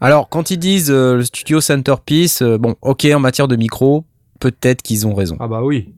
[0.00, 4.04] Alors, quand ils disent euh, le studio centerpiece, euh, bon, ok, en matière de micro,
[4.40, 5.36] peut-être qu'ils ont raison.
[5.40, 5.94] Ah bah oui.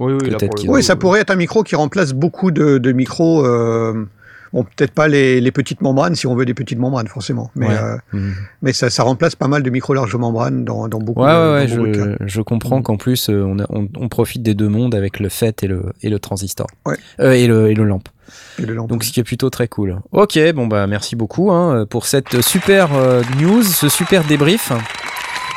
[0.00, 0.38] Oui, oui, là,
[0.68, 3.44] Oui, ça pourrait être un micro qui remplace beaucoup de, de micros.
[4.52, 7.50] Bon, peut-être pas les, les petites membranes, si on veut des petites membranes, forcément.
[7.54, 7.74] Mais, Ouais.
[7.74, 8.34] euh, Mhm.
[8.62, 11.52] mais ça, ça remplace pas mal de micros large membranes dans, dans beaucoup, Ouais, de,
[11.54, 12.16] ouais, dans beaucoup de cas.
[12.20, 12.82] je, je comprends Mhm.
[12.82, 15.66] qu'en plus, euh, on, a- on, on profite des deux mondes avec le FET et
[15.66, 16.66] le, et le transistor.
[16.86, 16.96] Ouais.
[17.20, 18.08] Euh, et, le, et le lampe.
[18.58, 18.88] Et le lampe.
[18.88, 19.98] Donc, ce qui est plutôt très cool.
[20.12, 24.72] Ok, bon, bah, merci beaucoup hein, pour cette super euh, news, ce super débrief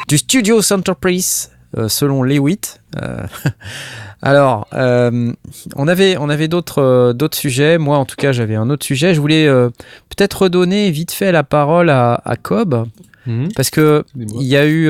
[0.08, 1.52] du studio centerpiece
[1.88, 2.80] selon Lewitt.
[3.02, 3.18] Euh,
[4.22, 5.32] alors, euh,
[5.76, 7.78] on avait, on avait d'autres, euh, d'autres sujets.
[7.78, 9.14] Moi, en tout cas, j'avais un autre sujet.
[9.14, 9.70] Je voulais euh,
[10.10, 12.86] peut-être redonner vite fait la parole à, à Cobb,
[13.28, 13.50] Mhm.
[13.56, 14.86] parce que il y a eu,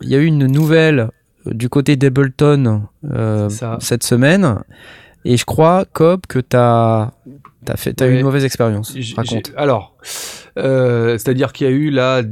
[0.00, 1.10] il y a eu une nouvelle
[1.46, 2.82] du côté d'Ableton
[3.80, 4.58] cette semaine,
[5.24, 7.12] et je crois Cobb que t'as,
[7.64, 8.92] t'as fait, t'as eu une mauvaise expérience.
[9.16, 9.52] Raconte.
[9.56, 9.94] Alors,
[10.58, 12.22] euh, c'est-à-dire qu'il y a eu la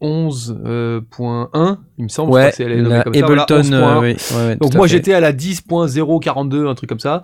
[0.00, 2.32] 11.1, il me semble.
[2.32, 3.60] Ouais, c'est- voilà, Ableton.
[3.62, 3.72] 11.1.
[3.72, 7.22] euh, oui, ouais, ouais, Donc moi j'étais à la 10.042, un truc comme ça,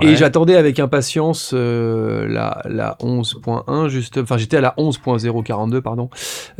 [0.00, 6.08] et j'attendais avec impatience euh, la, la 11.1 juste, enfin j'étais à la 11.042 pardon,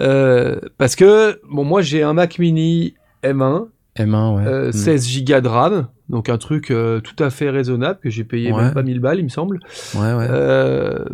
[0.00, 3.66] euh, parce que bon moi j'ai un Mac Mini M1,
[3.98, 4.46] M1, ouais.
[4.46, 4.72] euh, Mm.
[4.72, 8.52] 16 Go de RAM, donc un truc euh, tout à fait raisonnable que j'ai payé
[8.52, 8.62] Ouais.
[8.62, 9.60] même pas 1000 balles il me semble.
[9.94, 10.26] Ouais, ouais.
[10.30, 11.04] Euh,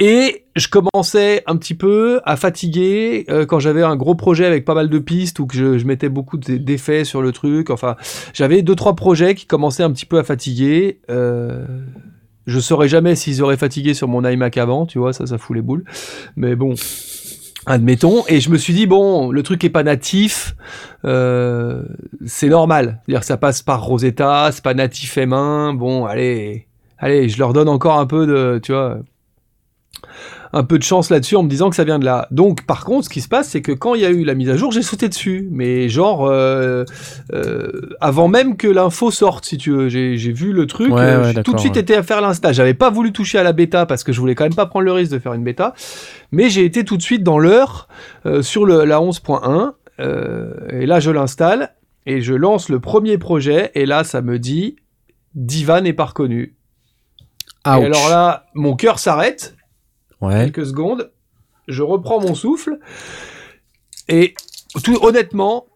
[0.00, 4.64] et je commençais un petit peu à fatiguer euh, quand j'avais un gros projet avec
[4.64, 7.68] pas mal de pistes ou que je, mettais beaucoup d'effets sur le truc.
[7.68, 7.96] Enfin,
[8.32, 11.00] j'avais deux trois projets qui commençaient un petit peu à fatiguer.
[11.10, 11.66] Euh,
[12.46, 15.54] je saurais jamais s'ils auraient fatigué sur mon iMac avant, tu vois, ça, ça fout
[15.54, 15.84] les boules.
[16.34, 16.74] Mais bon,
[17.66, 18.24] admettons.
[18.26, 20.56] Et je me suis dit bon, le truc est pas natif,
[21.04, 21.82] euh,
[22.24, 23.00] c'est normal.
[23.04, 25.76] C'est-à-dire que ça passe par Rosetta, c'est pas natif M1.
[25.76, 26.66] Bon, allez,
[26.98, 29.00] allez, je leur donne encore un peu de, tu vois,
[30.52, 32.26] un peu de chance là-dessus en me disant que ça vient de là.
[32.30, 34.34] Donc, par contre, ce qui se passe, c'est que quand il y a eu la
[34.34, 36.84] mise à jour, j'ai sauté dessus, mais genre euh,
[37.32, 37.70] euh,
[38.00, 39.88] avant même que l'info sorte, si tu veux.
[39.88, 41.82] J'ai vu le truc, Ouais, euh, ouais, j'ai tout de suite ouais.
[41.82, 42.52] été à faire l'insta.
[42.52, 44.84] J'avais pas voulu toucher à la bêta parce que je voulais quand même pas prendre
[44.84, 45.74] le risque de faire une bêta,
[46.32, 47.88] mais j'ai été tout de suite dans l'heure
[48.42, 51.74] sur le, la 11.1 euh, et là je l'installe
[52.06, 54.76] et je lance le premier projet et là ça me dit
[55.34, 56.56] Diva n'est pas reconnu.
[57.66, 59.54] Et alors là, mon cœur s'arrête
[60.20, 61.12] quelques secondes,
[61.68, 62.78] je reprends mon souffle.
[64.08, 64.34] Et
[64.84, 65.66] tout honnêtement,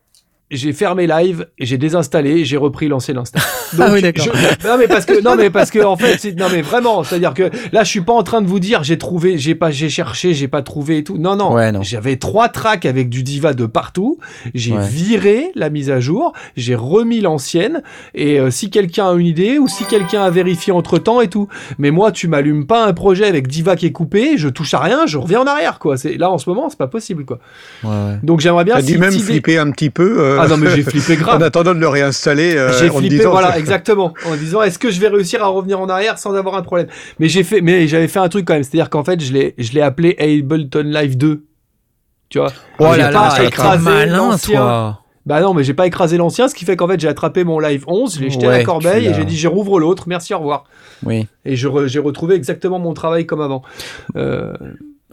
[0.55, 3.43] j'ai fermé live et j'ai désinstallé, j'ai repris l'ancien install.
[3.77, 4.27] Ah oui, d'accord.
[4.33, 7.03] je- Non mais parce que non mais parce que en fait, c'est- non mais vraiment,
[7.03, 9.73] c'est-à-dire que là je suis pas en train de vous dire j'ai trouvé, j'ai pas
[9.73, 11.19] j'ai cherché, j'ai pas trouvé et tout.
[11.19, 11.83] Non non, Ouais, non.
[11.83, 14.19] j'avais trois tracks avec du diva de partout,
[14.55, 14.87] j'ai Ouais.
[14.87, 17.83] viré la mise à jour, j'ai remis l'ancienne
[18.15, 21.49] et euh, si quelqu'un a une idée ou si quelqu'un a vérifié entre-temps et tout.
[21.79, 24.79] Mais moi tu m'allumes pas un projet avec diva qui est coupé, je touche à
[24.79, 25.97] rien, je reviens en arrière quoi.
[25.97, 27.41] C'est là en ce moment, c'est pas possible quoi.
[27.83, 28.19] ouais, ouais.
[28.23, 30.21] Donc j'aimerais bien T'as dû même flipper un petit peu.
[30.21, 31.41] euh, Ah non mais j'ai flippé grave.
[31.41, 32.57] en attendant de le réinstaller.
[32.57, 35.81] euh, J'ai flippé, disant voilà, exactement, en disant est-ce que je vais réussir à revenir
[35.81, 36.87] en arrière sans avoir un problème?
[37.19, 39.55] Mais j'ai fait, mais j'avais fait un truc quand même, c'est-à-dire qu'en fait je l'ai,
[39.59, 41.45] je l'ai appelé Ableton Live 2.
[42.31, 42.53] Tu vois?
[42.79, 44.61] Oh J'ai là pas là, écrasé malin, l'ancien.
[44.61, 45.01] toi.
[45.27, 47.59] Bah non, mais j'ai pas écrasé l'ancien, ce qui fait qu'en fait j'ai attrapé mon
[47.59, 50.35] Live 11, je l'ai jeté à la corbeille et j'ai dit je rouvre l'autre, merci,
[50.35, 50.65] au revoir.
[51.05, 51.27] Oui.
[51.47, 53.63] Et re- j'ai retrouvé exactement mon travail comme avant.
[54.17, 54.53] Euh,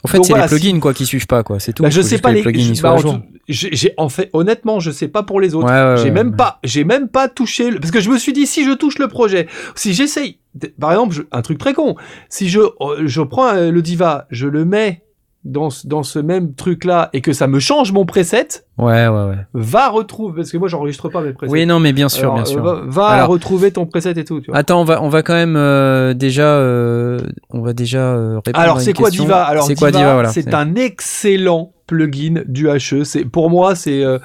[0.04, 1.60] En fait, c'est voilà, les plugins quoi qui suivent pas quoi.
[1.60, 1.84] C'est tout.
[1.84, 5.08] bah, je sais pas les, plugins je- bah, en j'ai en fait honnêtement je sais
[5.08, 7.80] pas pour les autres Ouais, ouais, j'ai ouais, même pas j'ai même pas touché le-
[7.80, 10.38] parce que je me suis dit si je touche le projet si j'essaye
[10.80, 11.96] par exemple je- un truc très con
[12.30, 15.04] si je euh, je prends euh, le diva je le mets
[15.44, 19.26] dans, ce- dans ce même truc-là et que ça me change mon preset, Ouais, ouais,
[19.26, 19.38] ouais.
[19.54, 21.52] va retrouver, parce que moi j'enregistre pas mes presets.
[21.52, 22.64] Oui, non, mais bien sûr, Alors, bien sûr.
[22.64, 24.40] Va, va Alors- retrouver ton preset et tout.
[24.42, 24.58] Tu vois.
[24.60, 27.20] Attends, on va, on va quand même euh, déjà, euh,
[27.50, 29.10] on va déjà euh, répondre à Alors c'est quoi.
[29.10, 29.44] Diva?
[29.44, 30.30] Alors c'est quoi Diva, voilà.
[30.30, 33.04] C'est un excellent plugin du HE.
[33.04, 34.18] C'est pour moi c'est euh,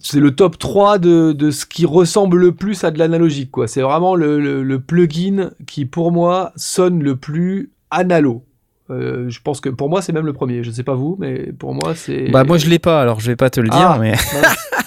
[0.00, 3.66] c'est le top 3 de, de ce qui ressemble le plus à de l'analogique quoi.
[3.66, 8.44] C'est vraiment le, le, le plugin qui pour moi sonne le plus analo.
[8.92, 10.62] Euh, je pense que pour moi c'est même le premier.
[10.62, 12.30] Je sais pas vous, mais pour moi c'est.
[12.30, 14.34] Bah moi je l'ai pas, alors je vais pas te le dire, Ah, mais mince.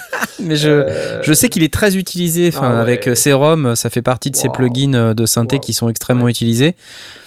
[0.42, 2.48] mais je Euh, je sais qu'il est très utilisé.
[2.48, 2.80] Enfin Ah ouais.
[2.80, 4.52] avec euh, Serum, ça fait partie de ces Wow.
[4.54, 5.60] plugins euh, de synthé Wow.
[5.60, 6.30] qui sont extrêmement Ouais.
[6.30, 6.74] utilisés.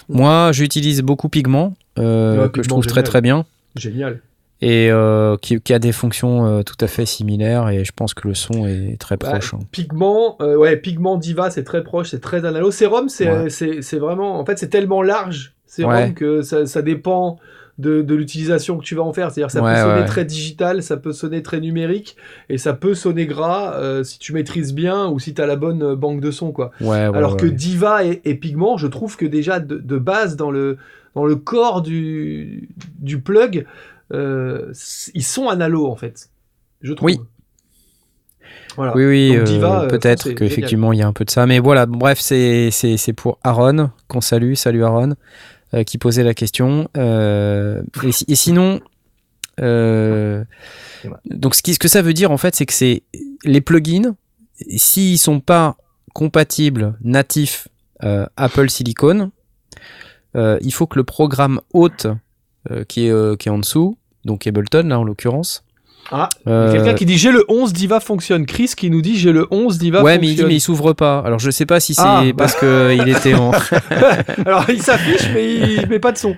[0.08, 3.04] Moi, j'utilise beaucoup Pigment, euh, que je trouve très génial.
[3.04, 3.44] très bien
[3.76, 4.20] Génial.
[4.60, 8.26] et euh, qui, qui a des fonctions tout à fait similaires et je pense que
[8.26, 9.30] le son est très Ouais.
[9.30, 9.54] proche.
[9.54, 9.60] hein.
[9.70, 12.70] Pigment, ouais, Pigment Diva, c'est très proche, c'est très analo.
[12.72, 16.12] Serum, c'est vraiment, en fait, c'est tellement large, Serum, Ouais.
[16.12, 17.38] que ça, ça dépend
[17.78, 19.30] de, de l'utilisation que tu vas en faire.
[19.30, 20.04] C'est-à-dire, ça Ouais, peut sonner ouais.
[20.06, 22.16] très digital, ça peut sonner très numérique,
[22.48, 25.56] et ça peut sonner gras euh, si tu maîtrises bien ou si tu as la
[25.56, 26.72] bonne banque de son, quoi.
[26.82, 27.46] Alors que.
[27.46, 30.76] Diva et, et Pigment, je trouve que déjà de, de base dans le,
[31.14, 32.68] dans le corps du,
[32.98, 33.64] du plug,
[34.12, 34.72] euh,
[35.14, 36.28] ils sont analo en fait.
[36.82, 37.06] Je trouve.
[37.06, 37.20] Oui.
[38.76, 38.96] Voilà.
[38.96, 41.46] Oui, oui, Donc, euh, peut-être c'est qu'effectivement il y a un peu de ça.
[41.46, 45.14] Mais voilà, bref, c'est c'est- c'est pour Aaron, qu'on salue, salut Aaron,
[45.86, 46.88] qui posait la question.
[46.96, 48.80] Euh, et, et sinon,
[49.60, 50.44] euh,
[51.26, 53.02] donc ce, qui, ce que ça veut dire en fait, c'est que c'est
[53.44, 54.14] les plugins,
[54.76, 55.76] s'ils sont pas
[56.14, 57.68] compatibles natifs
[58.02, 59.30] euh, Apple Silicon,
[60.36, 62.06] euh, il faut que le programme hôte
[62.70, 65.64] euh, qui, est, euh, qui est en dessous, donc Ableton là en l'occurrence,
[66.12, 68.44] Ah, euh, quelqu'un qui dit j'ai le 11 Diva fonctionne.
[68.46, 70.48] Chris qui nous dit j'ai le 11 Diva ouais, mais il dit fonctionne.
[70.48, 71.22] mais il s'ouvre pas.
[71.24, 72.32] Alors je sais pas si c'est Ah, bah.
[72.36, 73.52] parce que il était en.
[74.46, 76.34] Alors il s'affiche mais il met pas de son.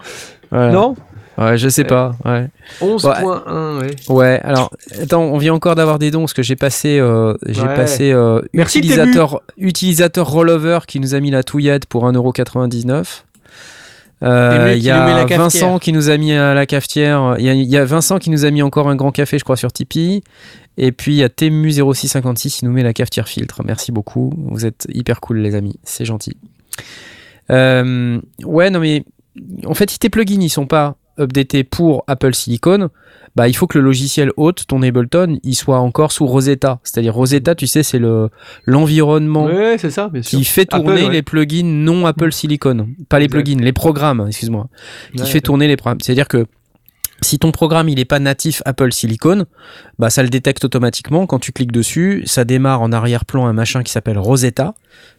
[0.51, 0.73] Voilà.
[0.73, 0.95] Non
[1.39, 2.13] Ouais, je sais pas.
[2.27, 2.49] Ouais.
[2.83, 3.91] 11.1 ouais.
[4.11, 4.41] Ouais.
[4.45, 7.75] Alors attends, on vient encore d'avoir des dons parce que j'ai passé, euh, j'ai Ouais.
[7.75, 13.23] passé euh, Merci, utilisateur utilisateur rollover qui nous a mis la touillette pour 1,99€.
[14.23, 15.25] Euh, Il y a.
[15.27, 17.37] Vincent qui nous a mis à la cafetière.
[17.39, 19.39] Il y, a, il y a Vincent qui nous a mis encore un grand café,
[19.39, 20.23] je crois, sur Tipeee.
[20.79, 23.63] Et puis il y a Temu0656 qui nous met la cafetière filtre.
[23.65, 24.33] Merci beaucoup.
[24.37, 25.79] Vous êtes hyper cool, les amis.
[25.85, 26.37] C'est gentil.
[27.51, 29.05] Euh, ouais, non, mais
[29.67, 32.91] en fait, si tes plugins ils sont pas updatés pour Apple Silicon,
[33.35, 36.81] bah, il faut que le logiciel hôte, ton Ableton, il soit encore sous Rosetta.
[36.83, 38.29] C'est-à-dire Rosetta, tu sais, c'est le
[38.67, 40.39] l'environnement Ouais, c'est ça, bien sûr.
[40.39, 41.11] qui fait Apple, tourner ouais.
[41.13, 43.43] les plugins non Apple Silicon, pas les Exact.
[43.43, 44.69] plugins, les programmes, excuse-moi,
[45.15, 46.01] qui Ouais, fait tourner les programmes.
[46.01, 46.47] C'est-à-dire que
[47.23, 49.47] si ton programme il est pas natif Apple Silicon,
[49.99, 51.27] bah ça le détecte automatiquement.
[51.27, 54.75] Quand tu cliques dessus, ça démarre en arrière-plan un machin qui s'appelle Rosetta,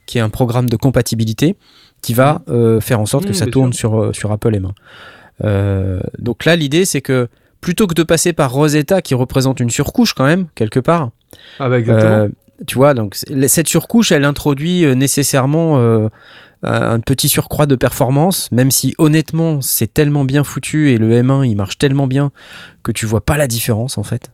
[0.06, 1.56] qui est un programme de compatibilité
[2.02, 4.54] qui va euh, faire en sorte Mmh, que ça bien tourne sur, euh, sur Apple
[4.54, 4.72] M1.
[5.44, 7.28] Euh, donc là, l'idée c'est que
[7.62, 11.12] plutôt que de passer par Rosetta qui représente une surcouche quand même quelque part,
[11.60, 12.12] Ah bah exactement.
[12.12, 12.28] euh,
[12.68, 15.78] tu vois, donc cette surcouche, elle introduit euh, nécessairement
[16.66, 21.46] un petit surcroît de performance, même si honnêtement c'est tellement bien foutu et le M1
[21.46, 22.32] il marche tellement bien
[22.84, 24.32] que tu vois pas la différence en fait.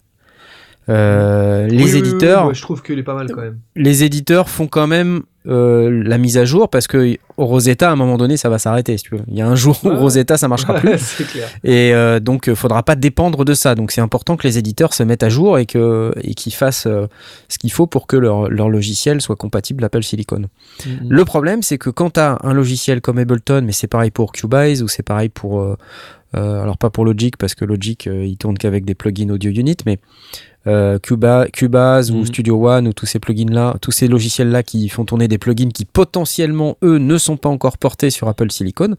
[0.90, 3.60] Euh, les Oui, oui, oui, éditeurs, ouais, je trouve qu'il est pas mal quand même.
[3.76, 7.96] les éditeurs font quand même euh, la mise à jour parce que Rosetta à un
[7.96, 9.22] moment donné ça va s'arrêter si tu veux.
[9.28, 9.90] Il y a un jour où.
[9.90, 10.90] Rosetta ça marchera plus.
[10.90, 11.48] Ouais, c'est clair.
[11.64, 13.76] Et euh, donc, il faudra pas dépendre de ça.
[13.76, 16.88] Donc, c'est important que les éditeurs se mettent à jour et que et qu'ils fassent
[16.88, 17.08] euh,
[17.48, 20.46] ce qu'il faut pour que leur, leur logiciel soit compatible Apple Silicon.
[20.86, 20.90] Mm.
[21.10, 24.32] Le problème, c'est que quand tu as un logiciel comme Ableton, mais c'est pareil pour
[24.32, 25.76] Cubase ou c'est pareil pour euh, euh,
[26.34, 29.78] alors pas pour Logic parce que Logic euh, il tourne qu'avec des plugins audio unit,
[29.86, 29.98] mais
[30.68, 32.26] euh, Cuba, Cubase ou Mhm.
[32.26, 35.38] Studio One ou tous ces plugins là, tous ces logiciels là qui font tourner des
[35.38, 38.96] plugins qui potentiellement eux ne sont pas encore portés sur Apple Silicon.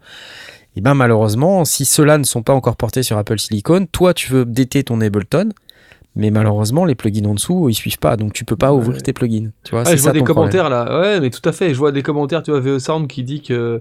[0.76, 4.32] Et ben malheureusement, si ceux-là ne sont pas encore portés sur Apple Silicon, toi tu
[4.32, 5.50] veux updater ton Ableton,
[6.16, 8.78] mais malheureusement les plugins en dessous ils suivent pas, donc tu peux pas Ouais.
[8.78, 9.50] ouvrir tes plugins.
[9.64, 10.34] Tu vois, Ah, je ça vois des problème.
[10.50, 11.00] commentaires là.
[11.00, 11.74] Ouais, mais tout à fait.
[11.74, 12.42] Je vois des commentaires.
[12.42, 13.80] Tu vois, VE Sound qui dit que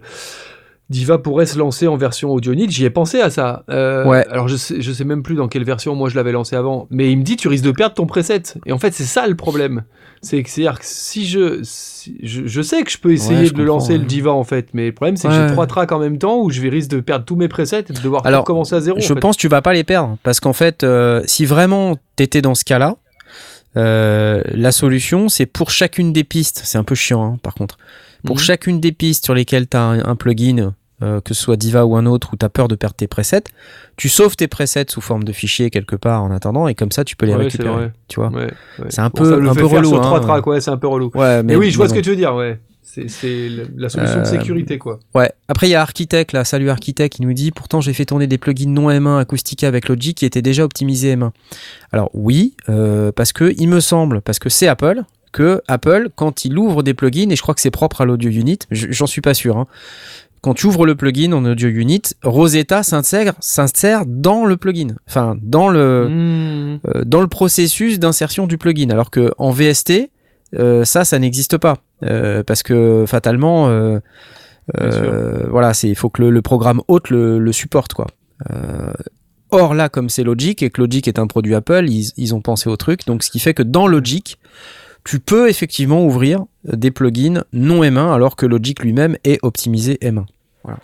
[0.90, 2.68] Diva pourrait se lancer en version audio nid.
[2.72, 3.64] J'y ai pensé à ça.
[3.70, 4.26] Euh, Ouais.
[4.32, 6.88] Alors je sais, je sais même plus dans quelle version moi je l'avais lancé avant.
[6.90, 8.42] Mais il me dit tu risques de perdre ton preset.
[8.66, 9.84] Et en fait c'est ça le problème.
[10.22, 13.50] C'est que c'est-à-dire que si je, si- je je sais que je peux essayer Ouais,
[13.52, 14.00] de le lancer ouais.
[14.00, 14.70] le Diva en fait.
[14.74, 16.90] Mais le problème c'est que j'ai trois tracks en même temps où je vais risque
[16.90, 18.98] de perdre tous mes presets et de devoir Alors, recommencer à zéro.
[18.98, 19.20] en Je fait.
[19.20, 22.56] pense que tu vas pas les perdre parce qu'en fait, euh, si vraiment t'étais dans
[22.56, 22.98] ce cas-là,
[23.78, 26.62] euh, la solution c'est pour chacune des pistes.
[26.66, 27.78] C'est un peu chiant, hein, par contre.
[28.26, 28.42] Pour Mhm.
[28.42, 31.86] chacune des pistes sur lesquelles tu as un, un plugin, euh, que ce soit Diva
[31.86, 33.44] ou un autre, où tu as peur de perdre tes presets,
[33.98, 37.04] tu sauves tes presets sous forme de fichier quelque part en attendant, et comme ça
[37.04, 37.92] tu peux les Ouais, récupérer.
[38.08, 38.46] Tu vois Ouais,
[38.80, 38.86] ouais.
[38.90, 40.22] C'est un Bon, peu- un relou, Sur trois hein.
[40.22, 41.12] tracks, ouais, c'est un peu relou.
[41.16, 42.60] Mais, oui, je vois ce que tu veux dire, ouais.
[42.82, 43.06] C'est
[43.78, 44.98] la solution de Euh, sécurité, quoi.
[45.14, 45.32] Ouais.
[45.48, 46.44] Après, il y a Architect, là.
[46.44, 49.88] Salut Architect, qui nous dit Pourtant, j'ai fait tourner des plugins non M1 Acoustica avec
[49.90, 51.30] Logic qui étaient déjà optimisés M1.
[51.92, 56.46] Alors, oui, euh, parce que il me semble, parce que c'est Apple, que Apple, quand
[56.46, 59.22] il ouvre des plugins, et je crois que c'est propre à l'audio unit, j'en suis
[59.22, 59.68] pas sûr, hein,
[60.42, 64.96] quand tu ouvres le plugin en audio unit, Rosetta s'intègre, s'insère dans le plugin.
[65.08, 66.80] Enfin, dans le, Mmh.
[66.96, 68.90] euh, dans le processus d'insertion du plugin.
[68.90, 70.10] Alors que en VST,
[70.58, 71.78] euh, ça, ça n'existe pas.
[72.04, 74.00] Euh, parce que fatalement, euh,
[74.80, 78.08] euh, voilà, c'est il faut que le, le programme hôte le, le supporte quoi.
[78.52, 78.94] Euh,
[79.52, 82.42] or là, comme c'est Logic et que Logic est un produit Apple, ils, ils ont
[82.42, 83.06] pensé au truc.
[83.06, 84.38] Donc ce qui fait que dans Logic,
[85.10, 90.26] tu peux effectivement ouvrir des plugins non M1 alors que Logic lui-même est optimisé M1.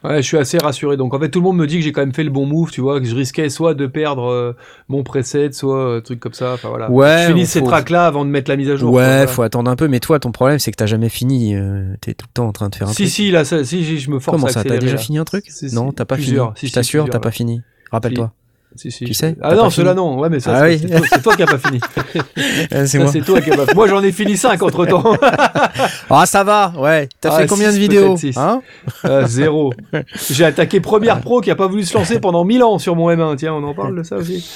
[0.03, 0.97] Ouais, je suis assez rassuré.
[0.97, 2.45] Donc en fait, tout le monde me dit que j'ai quand même fait le bon
[2.47, 4.53] move, tu vois, que je risquais soit de perdre euh,
[4.87, 6.53] mon preset, soit euh, truc comme ça.
[6.53, 6.89] Enfin voilà.
[6.89, 8.91] Ouais, je finis ces faut- tracks-là avant de mettre la mise à jour.
[8.93, 9.27] ouais, voilà.
[9.27, 9.87] faut attendre un peu.
[9.87, 11.53] Mais toi, ton problème, c'est que t'as jamais fini.
[11.55, 13.09] Euh, T'es tout le temps en train de faire un Si, truc.
[13.09, 14.97] si, là, ça, si, si, je me force Comment à ça T'as déjà là.
[15.01, 16.47] fini un truc Si, si, Non, t'as pas plusieurs.
[16.47, 16.59] fini.
[16.61, 17.33] Si, je si, t'assure, t'as plusieurs, pas ouais.
[17.33, 17.61] fini.
[17.91, 18.31] Rappelle-toi.
[18.75, 19.05] Si, si.
[19.05, 20.19] Tu sais Ah non, fini non.
[20.19, 20.79] Ouais, mais ça, Ah c'est oui.
[20.81, 21.79] c'est toi, c'est toi qui a pas fini.
[22.69, 23.07] c'est Ça, moi.
[23.11, 25.15] c'est toi qui pas Moi, j'en ai fini 5 entre temps.
[26.09, 27.09] Ah, ça va, ouais.
[27.21, 28.61] T'as Ah, fait combien six, de vidéos hein
[29.05, 29.73] Euh, zéro.
[30.31, 33.09] J'ai attaqué Premiere Pro qui a pas voulu se lancer pendant 1000 ans sur mon
[33.09, 33.35] M1.
[33.37, 34.47] Tiens, on en parle de ça aussi.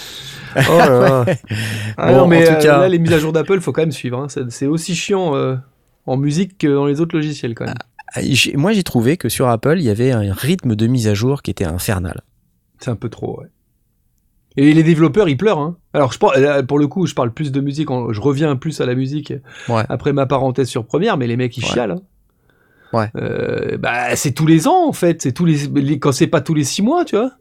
[0.55, 1.25] Oh là là.
[1.97, 3.71] Ah Bon, non, mais en tout euh, cas- là, les mises à jour d'Apple, faut
[3.71, 4.19] quand même suivre.
[4.19, 4.27] hein.
[4.29, 5.55] C'est c'est aussi chiant euh,
[6.05, 7.75] en musique que dans les autres logiciels quand même.
[8.15, 8.21] Ah,
[8.55, 11.41] Moi, j'ai trouvé que sur Apple, il y avait un rythme de mise à jour
[11.41, 12.21] qui était infernal.
[12.79, 13.47] C'est un peu trop, ouais.
[14.57, 15.59] Et les développeurs, ils pleurent.
[15.59, 15.77] Hein.
[15.93, 17.87] Alors, je parle, là, pour le coup, je parle plus de musique.
[18.11, 19.33] Je reviens plus à la musique
[19.69, 19.83] Ouais.
[19.89, 21.69] après ma parenthèse sur Première, mais les mecs, ils Ouais.
[21.69, 21.91] chialent.
[21.91, 22.01] hein.
[22.91, 23.09] Ouais.
[23.21, 25.21] Euh, bah, c'est tous les ans, en fait.
[25.21, 27.31] C'est tous les, les- quand c'est pas tous les six mois, tu vois.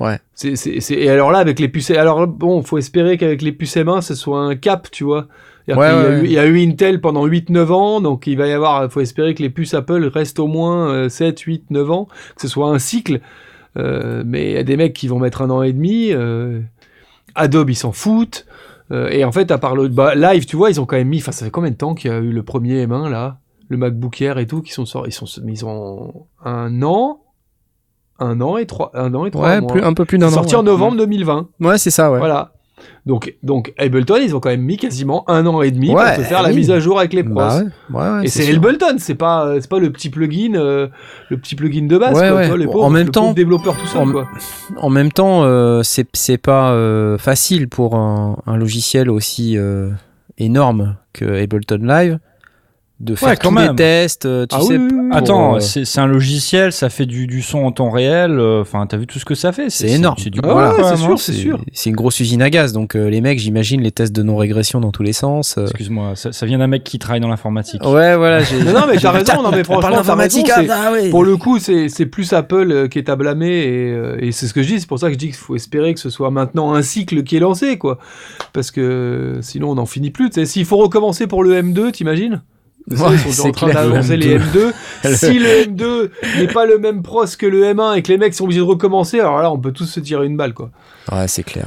[0.00, 0.18] Ouais.
[0.34, 3.52] C'est, c'est, c'est- et alors là, avec les puces, alors bon, faut espérer qu'avec les
[3.52, 5.26] puces M1, ce soit un cap, tu vois.
[5.68, 8.36] Ouais, qu'il y a eu- il y, a eu Intel pendant 8-9 ans, donc il
[8.38, 11.64] va y avoir, faut espérer que les puces Apple restent au moins euh, 7, 8,
[11.70, 13.20] 9 ans, que ce soit un cycle.
[13.76, 16.12] Euh, mais il y a des mecs qui vont mettre un an et demi.
[16.12, 16.60] euh,
[17.34, 18.46] Adobe, ils s'en foutent.
[18.92, 21.08] Euh, et en fait, à part le bah, live, tu vois, ils ont quand même
[21.08, 21.18] mis.
[21.18, 23.76] Enfin, ça fait combien de temps qu'il y a eu le premier M1 là, le
[23.76, 25.10] MacBook Air et tout, qui sont sortis.
[25.10, 27.20] Ils sont, ils ont un an,
[28.18, 29.72] un an et trois, un an et trois Ouais, mois.
[29.72, 30.30] plus, un peu plus d'un an.
[30.30, 30.60] sorti ouais.
[30.60, 31.48] en novembre 2020.
[31.60, 32.18] Ouais, c'est ça, ouais.
[32.18, 32.52] Voilà.
[33.06, 36.16] Donc, donc Ableton, ils ont quand même mis quasiment un an et demi Ouais, pour
[36.16, 37.34] te faire la mise à jour avec les pros.
[37.34, 37.64] Bah ouais,
[37.98, 38.54] ouais, ouais, et c'est.
[38.54, 40.88] Ableton, c'est pas, c'est pas le petit plugin, euh,
[41.30, 42.12] le petit plugin de base.
[42.12, 44.28] Quoi, les En pauvres- même le temps- développeur tout seul, en- quoi.
[44.76, 49.56] En même temps, euh, c'est c'est pas euh, facile pour un, un logiciel aussi
[50.38, 52.18] énorme que Ableton Live
[52.98, 53.70] de faire quand tous même.
[53.72, 54.24] les tests.
[54.24, 55.08] euh, Tu Ah sais, oui, oui, oui.
[55.10, 58.38] pour, Attends, euh, c'est un logiciel, ça fait du, du son en temps réel.
[58.38, 60.16] euh, Enfin, t'as vu tout ce que ça fait C'est énorme.
[60.18, 61.60] C'est du Ah ouais, quand c'est sûr, c'est sûr.
[61.74, 64.80] C'est une grosse usine à gaz, donc euh, les mecs, j'imagine, les tests de non-régression
[64.80, 65.56] dans tous les sens.
[65.58, 65.64] euh.
[65.64, 67.84] Excuse-moi, ça, ça vient d'un mec qui travaille dans l'informatique.
[67.84, 68.42] Ouais, voilà.
[68.42, 71.10] j'ai- Non, non, mais t'as raison, non, mais On franchement, c'est- ah, ah ouais.
[71.10, 74.46] Pour le coup, c'est c'est plus Apple qui est à blâmer et, euh, et c'est
[74.46, 74.80] ce que je dis.
[74.80, 77.22] C'est pour ça que je dis qu'il faut espérer que ce soit maintenant un cycle
[77.24, 77.98] qui est lancé, quoi.
[78.54, 80.30] Parce que sinon, on n'en finit plus.
[80.30, 80.46] tu sais.
[80.46, 82.42] S'il faut recommencer pour le M2, t'imagines?
[82.90, 84.72] Ouais, Ils sont en train d'avancer les M2.
[85.14, 88.34] si le M2 n'est pas le même pros que le M1 et que les mecs
[88.34, 90.70] sont obligés de recommencer, alors là, on peut tous se tirer une balle, quoi.
[91.10, 91.66] Ouais, c'est clair.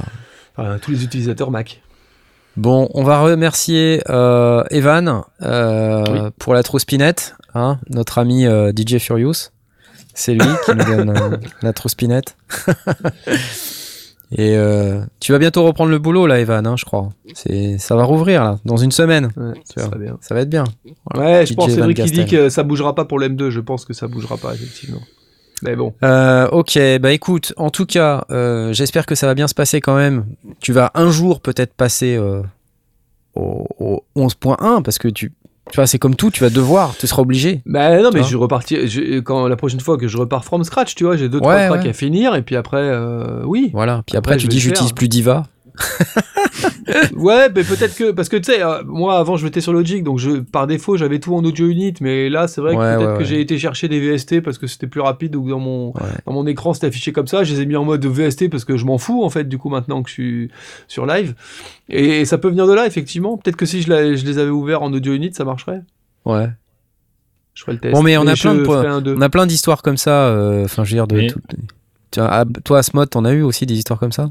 [0.56, 1.82] Enfin, tous les utilisateurs Mac.
[2.56, 6.18] Bon, on va remercier euh, Evan euh, Oui.
[6.38, 9.50] pour la trospinette, hein, notre ami euh, DJ Furious.
[10.14, 12.36] C'est lui qui nous donne la trospinette.
[14.32, 17.08] Et euh, tu vas bientôt reprendre le boulot là, Evan, hein, je crois.
[17.34, 19.30] C'est, ça va rouvrir là, dans une semaine.
[19.36, 19.84] Ouais, Tu ça vois.
[19.90, 20.18] serait bien.
[20.20, 20.64] Ça va être bien.
[21.14, 23.50] Ouais, je DJ pense, Cédric, qui dit que ça bougera pas pour le M2.
[23.50, 25.00] Je pense que ça bougera pas, effectivement.
[25.62, 25.92] Mais bon.
[26.04, 29.80] Euh, ok, bah écoute, en tout cas, euh, j'espère que ça va bien se passer
[29.80, 30.24] quand même.
[30.60, 32.40] Tu vas un jour peut-être passer euh,
[33.34, 35.32] au, au 11.1 parce que tu,
[35.70, 37.62] tu vois, c'est comme tout, tu vas devoir, tu seras obligé.
[37.66, 38.88] Bah non, mais je repartis.
[38.88, 41.54] je- quand la prochaine fois que je repars from scratch, tu vois, j'ai deux trois
[41.54, 41.90] Ouais, tracks ouais.
[41.90, 43.70] à finir et puis après, euh, oui.
[43.72, 44.02] Voilà.
[44.06, 45.46] Puis après, Après, tu dis j'utilise plus Diva.
[47.16, 50.02] ouais, mais peut-être que parce que tu sais, euh, moi avant je mettais sur Logic,
[50.02, 52.96] donc je par défaut j'avais tout en audio unit, mais là c'est vrai que Ouais,
[52.96, 53.24] peut-être ouais, que ouais.
[53.24, 56.02] j'ai été chercher des VST parce que c'était plus rapide ou dans mon Ouais.
[56.26, 57.44] dans mon écran c'était affiché comme ça.
[57.44, 59.58] Je les ai mis en mode VST parce que je m'en fous en fait du
[59.58, 60.50] coup maintenant que je suis
[60.88, 61.34] sur live.
[61.88, 63.36] Et, ça peut venir de là effectivement.
[63.36, 65.82] Peut-être que si je, les avais ouverts en audio unit, ça marcherait.
[66.24, 66.48] Ouais.
[67.54, 67.94] Je ferais le test.
[67.94, 69.14] Bon, mais on a plein de.
[69.16, 70.28] On a plein d'histoires comme ça.
[70.28, 71.16] euh, Enfin, je veux dire, de.
[71.16, 71.40] Mais- tout-
[72.12, 74.30] Tiens, ah, toi, Asmod, t'en as eu aussi des histoires comme ça?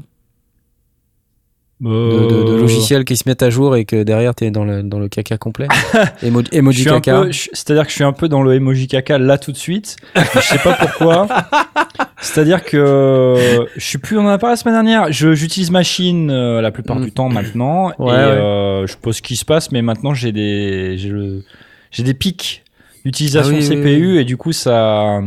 [1.80, 4.64] De, de- de Euh, logiciels qui se mettent à jour et que derrière t'es dans
[4.64, 5.66] le, dans le caca complet.
[6.52, 7.24] Emoji caca.
[7.52, 9.96] C'est-à-dire que je suis un peu dans le emoji caca là tout de suite.
[10.16, 11.26] je sais pas pourquoi.
[12.20, 14.18] C'est-à-dire que je suis plus.
[14.18, 15.10] On en a parlé la semaine dernière.
[15.12, 17.04] Je j'utilise machine euh, la plupart Mm.
[17.04, 18.18] du temps maintenant Ouais, et ouais.
[18.18, 19.72] euh, je pose ce qui se passe.
[19.72, 21.42] Mais maintenant j'ai des j'ai le-
[21.90, 22.62] j'ai des pics
[23.04, 25.20] l'utilisation Ah oui, oui, CPU et du coup ça.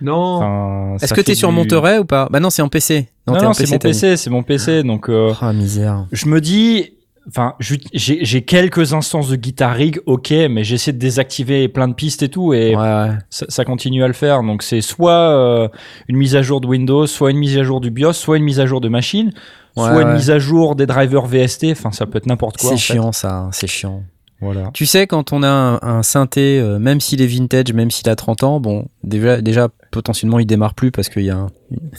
[0.00, 0.96] Non.
[0.96, 2.28] Est-ce que fait t'es sur du- Monterey ou pas?
[2.30, 3.08] Bah non, c'est en PC.
[3.26, 3.78] Non, c'est mon.
[3.78, 5.08] PC, c'est mon PC, donc.
[5.08, 6.06] euh, Ah misère.
[6.10, 6.94] je me dis,
[7.28, 12.22] enfin, j'ai quelques instances de Guitar Rig, ok, mais j'essaie de désactiver plein de pistes
[12.22, 13.10] et tout, et Ouais, ouais.
[13.30, 14.42] ça, ça continue à le faire.
[14.42, 15.68] Donc c'est soit euh,
[16.08, 18.44] une mise à jour de Windows, soit une mise à jour du BIOS, soit une
[18.44, 19.32] mise à jour de machine,
[19.76, 21.66] Ouais, soit une mise à jour des drivers VST.
[21.70, 22.70] Enfin, ça peut être n'importe quoi.
[22.70, 22.94] C'est fait.
[22.94, 24.02] chiant ça, hein, c'est chiant.
[24.40, 24.70] Voilà.
[24.72, 28.08] Tu sais, quand on a un, un synthé, euh, même s'il est vintage, même s'il
[28.08, 31.48] a 30 ans, bon, déjà, déjà potentiellement il démarre plus parce qu'il y a un,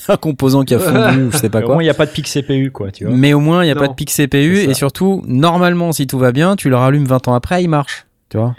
[0.07, 1.73] un composant qui a fondu ou je sais pas Au quoi.
[1.75, 3.13] moins, il n'y a pas de pic CPU, quoi, tu vois.
[3.15, 3.81] Mais au moins, il n'y a Non.
[3.81, 7.27] pas de pic CPU et surtout, normalement, si tout va bien, tu le rallumes 20
[7.27, 8.07] ans après, il marche.
[8.29, 8.55] Tu vois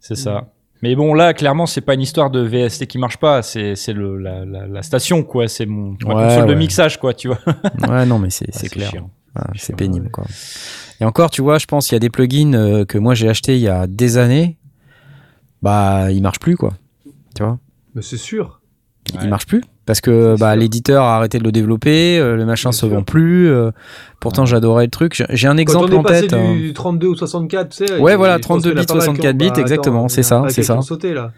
[0.00, 0.48] C'est ça.
[0.82, 3.92] Mais bon, là, clairement, c'est pas une histoire de VST qui marche pas, c'est c'est
[3.92, 5.46] le la, la, la station, quoi.
[5.46, 7.38] C'est mon ma Ouais, console de mixage, quoi, tu vois.
[7.86, 8.90] Ouais, non, mais c'est Ah, c'est clair.
[8.90, 9.10] chiant.
[9.36, 10.24] Ouais, c'est pénible, quoi.
[11.00, 13.28] Et encore, tu vois, je pense qu'il y a des plugins euh, que moi j'ai
[13.28, 14.56] acheté il y a des années.
[15.62, 16.72] Bah, ils marchent plus, quoi.
[17.36, 17.58] Tu vois?
[17.94, 18.60] Mais c'est sûr.
[19.12, 19.28] Il Ouais.
[19.28, 22.86] marche plus parce que bah, l'éditeur a arrêté de le développer, euh, le machin se
[22.86, 23.48] vend plus.
[23.48, 23.70] euh,
[24.20, 25.22] pourtant, j'adorais le truc.
[25.30, 26.34] J'ai- un Quand exemple on est en passé tête.
[26.34, 26.54] hein.
[26.54, 27.98] du 32 ou 64, tu sais.
[27.98, 29.14] Ouais, il- voilà, je pense 32 qu'il y en a bits, pas mal qui ont-
[29.14, 30.76] 64 bits, bah, exactement, il c'est ça, c'est ça.
[30.76, 31.32] ont sauté, là.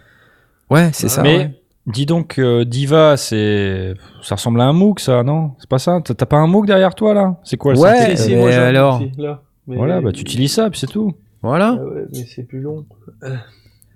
[0.69, 1.21] Ouais, c'est ça.
[1.23, 1.61] Mais ouais.
[1.87, 5.51] Dis donc, euh, Diva, c'est ça ressemble à un MOOC, ça, non?
[5.59, 5.99] C'est pas ça?
[6.03, 7.35] T'as pas un MOOC derrière toi là?
[7.43, 9.41] C'est quoi le Ouais, mais un alors là.
[9.67, 11.13] Mais- Voilà, bah tu utilises ça, puis c'est tout.
[11.41, 11.77] Voilà.
[11.79, 12.85] Ah ouais, mais c'est plus long.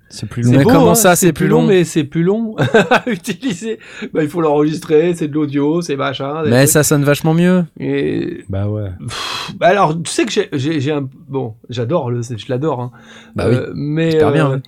[0.10, 0.58] C'est plus Mais long.
[0.60, 1.66] C'est beau, comment hein, ça, c'est plus long?
[1.66, 2.56] Mais c'est plus long
[2.92, 3.78] à utiliser.
[4.14, 6.44] Bah, il faut l'enregistrer, c'est de l'audio, c'est machin.
[6.44, 6.70] des Mais trucs.
[6.70, 7.66] ça sonne vachement mieux.
[7.78, 8.46] Et...
[8.48, 8.90] Bah ouais.
[9.60, 11.06] Bah alors, tu sais que j'ai- j'ai j'ai un...
[11.28, 12.22] Bon, j'adore, le...
[12.22, 12.80] je l'adore.
[12.80, 12.92] Hein.
[13.36, 13.56] Bah oui.
[13.56, 14.62] Euh, mais Super bien, euh, ouais.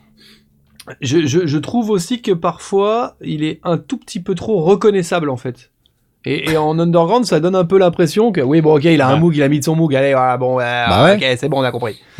[1.01, 5.29] Je, je, je trouve aussi que parfois, il est un tout petit peu trop reconnaissable,
[5.29, 5.71] en fait.
[6.25, 9.07] Et, et en underground, ça donne un peu l'impression que, oui, bon, ok, il a
[9.07, 9.19] un Ouais.
[9.19, 11.15] Moog, il a mis de son Moog, allez, voilà, bon, ouais, Bah ouais.
[11.15, 12.01] ok, c'est bon, on a compris.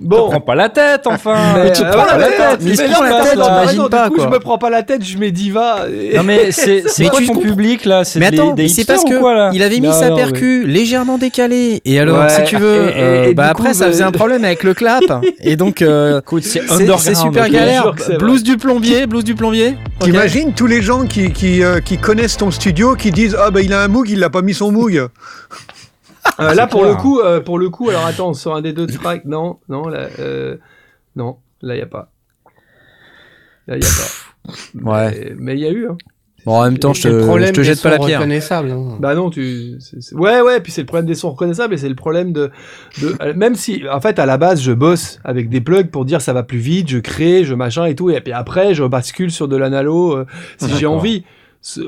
[0.00, 0.18] Bon.
[0.18, 0.30] bon.
[0.30, 2.82] Prends pas la tête, enfin Mais, tu euh, prends voilà, la tête, mais il se
[2.82, 4.24] mais prend non, la tête, t'imagines pas, Du coup, quoi.
[4.24, 5.86] je me prends pas la tête, je mets diva.
[6.14, 9.54] Non mais c'est c'est quoi tu ton public là C'est Mais attends, c'est parce que
[9.54, 11.80] il avait mis Non, sa percu légèrement décalée.
[11.84, 13.90] Et alors, Ouais, si tu veux, et- et- euh, et bah après, coup, ça bah-
[13.92, 15.02] faisait un problème avec le clap.
[15.40, 17.00] et donc, euh, Écoute, c'est c'est underground.
[17.02, 17.92] c'est super galère.
[18.18, 19.76] Blouse du plombier, blouse du plombier.
[20.00, 23.62] T'imagines tous les gens qui, qui, euh, qui connaissent ton studio qui disent Ah bah
[23.62, 25.06] il a un Moog, il l'a pas mis son Moog.
[26.40, 26.92] Euh, là, pour clair.
[26.92, 29.88] le coup, euh, pour le coup, alors attends, sur un des deux tracks, non, non,
[29.88, 30.56] là, euh,
[31.16, 32.10] non, là, il y a pas.
[33.66, 34.52] Là, y a pas.
[34.92, 35.34] Ouais.
[35.38, 35.96] Mais- il y a eu, hein.
[36.44, 38.20] Bon, en même temps, je te, je te jette pas la pierre.
[38.20, 38.98] reconnaissables, hein.
[39.00, 39.78] Bah non, tu.
[39.80, 42.52] c'est- Ouais, ouais, puis c'est le problème des sons reconnaissables et c'est le problème de,
[43.02, 43.16] de.
[43.20, 46.20] euh, Même si, en fait, à la base, je bosse avec des plugs pour dire
[46.20, 49.32] ça va plus vite, je crée, je machin et tout, et puis après, je bascule
[49.32, 50.26] sur de l'analo euh,
[50.58, 51.24] si j'ai envie.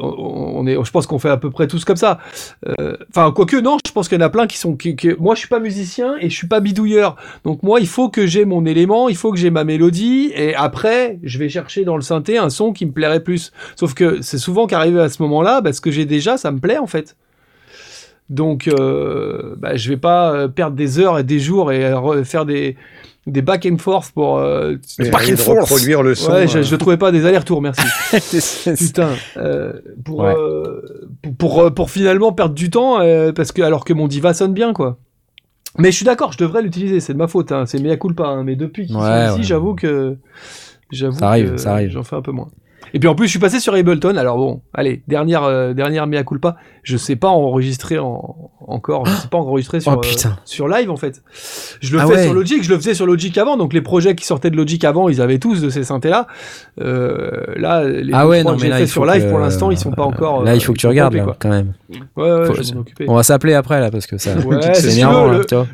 [0.00, 2.18] On est, je pense qu'on fait à peu près tous comme ça.
[2.66, 4.76] Euh, Enfin, quoique, non, je pense qu'il y en a plein qui sont.
[5.18, 7.16] Moi, je suis pas musicien et je suis pas bidouilleur.
[7.44, 10.54] Donc, moi, il faut que j'ai mon élément, il faut que j'ai ma mélodie, et
[10.54, 13.52] après, je vais chercher dans le synthé un son qui me plairait plus.
[13.76, 16.58] Sauf que c'est souvent qu'arrivé à ce moment-là, bah, ce que j'ai déjà, ça me
[16.58, 17.16] plaît en fait.
[18.30, 22.24] Donc, euh, bah, je vais pas euh, perdre des heures et des jours et re-
[22.24, 22.76] faire des,
[23.26, 24.38] des back and forth pour.
[24.38, 25.60] euh, Et Back and de forth.
[25.60, 26.32] reproduire le son.
[26.32, 27.82] ouais, je, euh, je trouvais pas des allers-retours, merci.
[28.78, 29.72] Putain, euh,
[30.04, 30.34] pour, Ouais.
[30.36, 30.80] euh,
[31.22, 34.32] pour, pour, euh, pour finalement perdre du temps, euh, parce que alors que mon diva
[34.34, 34.98] sonne bien, quoi.
[35.76, 38.24] Mais je suis d'accord, je devrais l'utiliser, c'est de ma faute, hein, c'est mea culpa,
[38.26, 39.42] hein, mais depuis qu'ils Ouais, sont ici, ouais.
[39.44, 40.16] j'avoue que.
[40.90, 41.90] J'avoue Ça arrive, que ça arrive.
[41.90, 42.48] J'en fais un peu moins.
[42.94, 44.16] Et puis en plus, je suis passé sur Ableton.
[44.16, 46.56] Alors bon, allez, dernière, euh, dernière mea culpa.
[46.82, 49.04] Je sais pas enregistrer en, encore.
[49.06, 51.22] Je sais pas enregistrer sur, Oh, euh, sur live en fait.
[51.80, 52.24] Je le Ah fais ouais.
[52.24, 52.62] sur Logic.
[52.62, 53.56] Je le faisais sur Logic avant.
[53.56, 56.26] Donc les projets qui sortaient de Logic avant, ils avaient tous de ces synthés là.
[56.80, 59.92] Euh, là, les Ah ouais, non, que j'ai fait sur live pour l'instant, ils sont
[59.92, 60.44] pas encore.
[60.44, 61.72] Là, euh, il faut que tu regardes, là, quand même.
[61.90, 63.08] Ouais, ouais, Faut- je vais.
[63.08, 64.36] On va s'appeler après, là, parce que ça.
[64.38, 65.26] Ouais, c'est si là,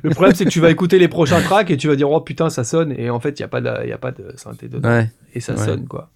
[0.03, 2.21] le- problème, c'est que tu vas écouter les prochains tracks et tu vas dire oh
[2.21, 4.25] putain ça sonne et en fait il y a pas de, y a pas de
[4.37, 5.05] synthé dedans
[5.35, 6.11] et ça sonne quoi.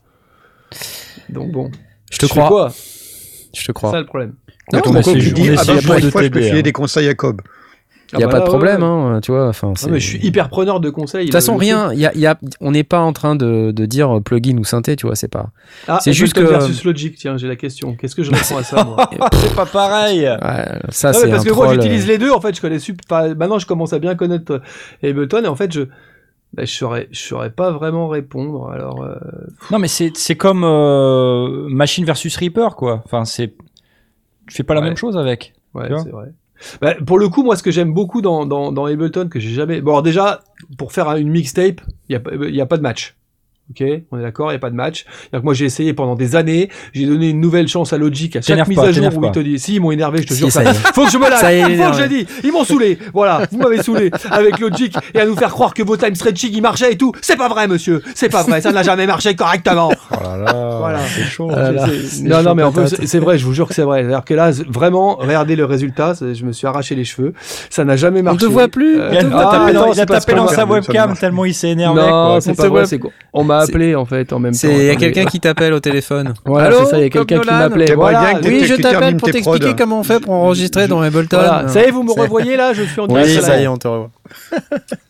[1.29, 1.71] Donc bon.
[2.11, 2.49] je te fais crois.
[2.49, 2.69] quoi
[3.55, 3.91] Je te C'est crois.
[3.93, 4.35] ça le problème.
[4.73, 6.29] Non, ton mais c'est ju- dit on Ah bah juste pour de une fois, je
[6.29, 6.63] peux filer hein.
[6.63, 7.41] des conseils à Cobb.
[8.15, 8.89] Il n'y a Ah pas bah de là, problème, ouais.
[9.17, 9.49] hein, tu vois.
[9.49, 11.25] Enfin, Non, c'est- je suis hyper preneur de conseils.
[11.27, 13.85] De toute façon, rien, y a, y a, on n'est pas en train de, de
[13.85, 15.51] dire plugin ou synthé, tu vois, c'est pas.
[15.87, 17.15] Ah, c'est c'est juste juste que- versus Logic.
[17.17, 17.95] Tiens, j'ai la question.
[17.97, 20.21] Qu'est-ce que je réponds à ça moi C'est pas pareil.
[20.21, 20.39] Ouais,
[20.89, 22.31] ça, Non, c'est mais parce un que moi troll, j'utilise euh, les deux.
[22.31, 23.37] En fait, je connais super.
[23.37, 24.53] Maintenant, je commence à bien connaître
[25.05, 25.83] euh, Ableton et en fait, je
[26.55, 28.71] bah, je saurais je saurais pas vraiment répondre.
[28.71, 29.17] Alors euh,
[29.71, 33.03] Non, mais c'est c'est comme euh, Machine versus Reaper, quoi.
[33.05, 33.55] Enfin, c'est.
[34.47, 34.87] Tu fais pas la Ouais.
[34.87, 35.53] même chose avec.
[35.75, 36.33] Ouais, c'est vrai.
[36.81, 39.51] Bah, pour le coup, moi, ce que j'aime beaucoup dans, dans, dans Ableton, que j'ai
[39.51, 39.81] jamais.
[39.81, 40.41] Bon, alors déjà,
[40.79, 43.15] pour faire une mixtape, il n'y a, pas- y a pas de match.
[43.71, 45.05] Ok, on est d'accord, il n'y a pas de match.
[45.31, 48.41] Que moi j'ai essayé pendant des années, j'ai donné une nouvelle chance à Logic à
[48.41, 50.33] chaque mise pas, à jour où ils te disent si ils m'ont énervé, je te
[50.33, 50.71] Si, jure ça ça.
[50.71, 50.79] y est.
[50.95, 51.41] Faut que je me lâche.
[51.41, 52.27] Ça y est, Faut que j'ai dit.
[52.45, 52.99] Ils m'ont saoulé.
[53.13, 56.51] Voilà, vous m'avez saoulé avec Logic et à nous faire croire que vos time stretching
[56.55, 57.13] ils marchaient et tout.
[57.21, 58.03] C'est pas vrai, monsieur.
[58.15, 58.63] C'est pas vrai.
[58.63, 59.91] Ça n'a jamais marché correctement.
[60.13, 61.01] Oh là là, Voilà.
[61.07, 61.51] c'est chaud.
[61.53, 61.87] Ah là
[62.23, 63.07] non, non, chaud mais en plus, patate.
[63.07, 64.01] c'est vrai, je vous jure que c'est vrai.
[64.03, 67.35] C'est-à-dire que là, vraiment, regardez le résultat, je me suis arraché les cheveux.
[67.69, 68.39] Ça n'a jamais On marché.
[68.47, 68.99] te voit plus.
[68.99, 71.53] Euh, Il a, il ah, tapé dans, non, il a tapé sa webcam tellement il
[71.55, 72.01] s'est énervé.
[72.01, 72.87] Non, c'est On pas vrai.
[72.87, 73.01] c'est
[73.35, 74.59] On m'a appelé en fait en même temps.
[74.59, 76.35] C'est il y a quelqu'un qui t'appelle au téléphone.
[76.45, 77.95] Voilà, Allô, c'est ça, il y a quelqu'un qui m'appelait.
[77.95, 81.37] Voilà, Oui, je t'appelle pour t'expliquer comment on fait pour enregistrer dans Ableton.
[81.39, 81.69] Voilà.
[81.69, 83.43] Ça y est, vous me revoyez là, je suis en Oui, direct.
[83.43, 83.61] ça là.
[83.61, 84.11] y est, on te revoit.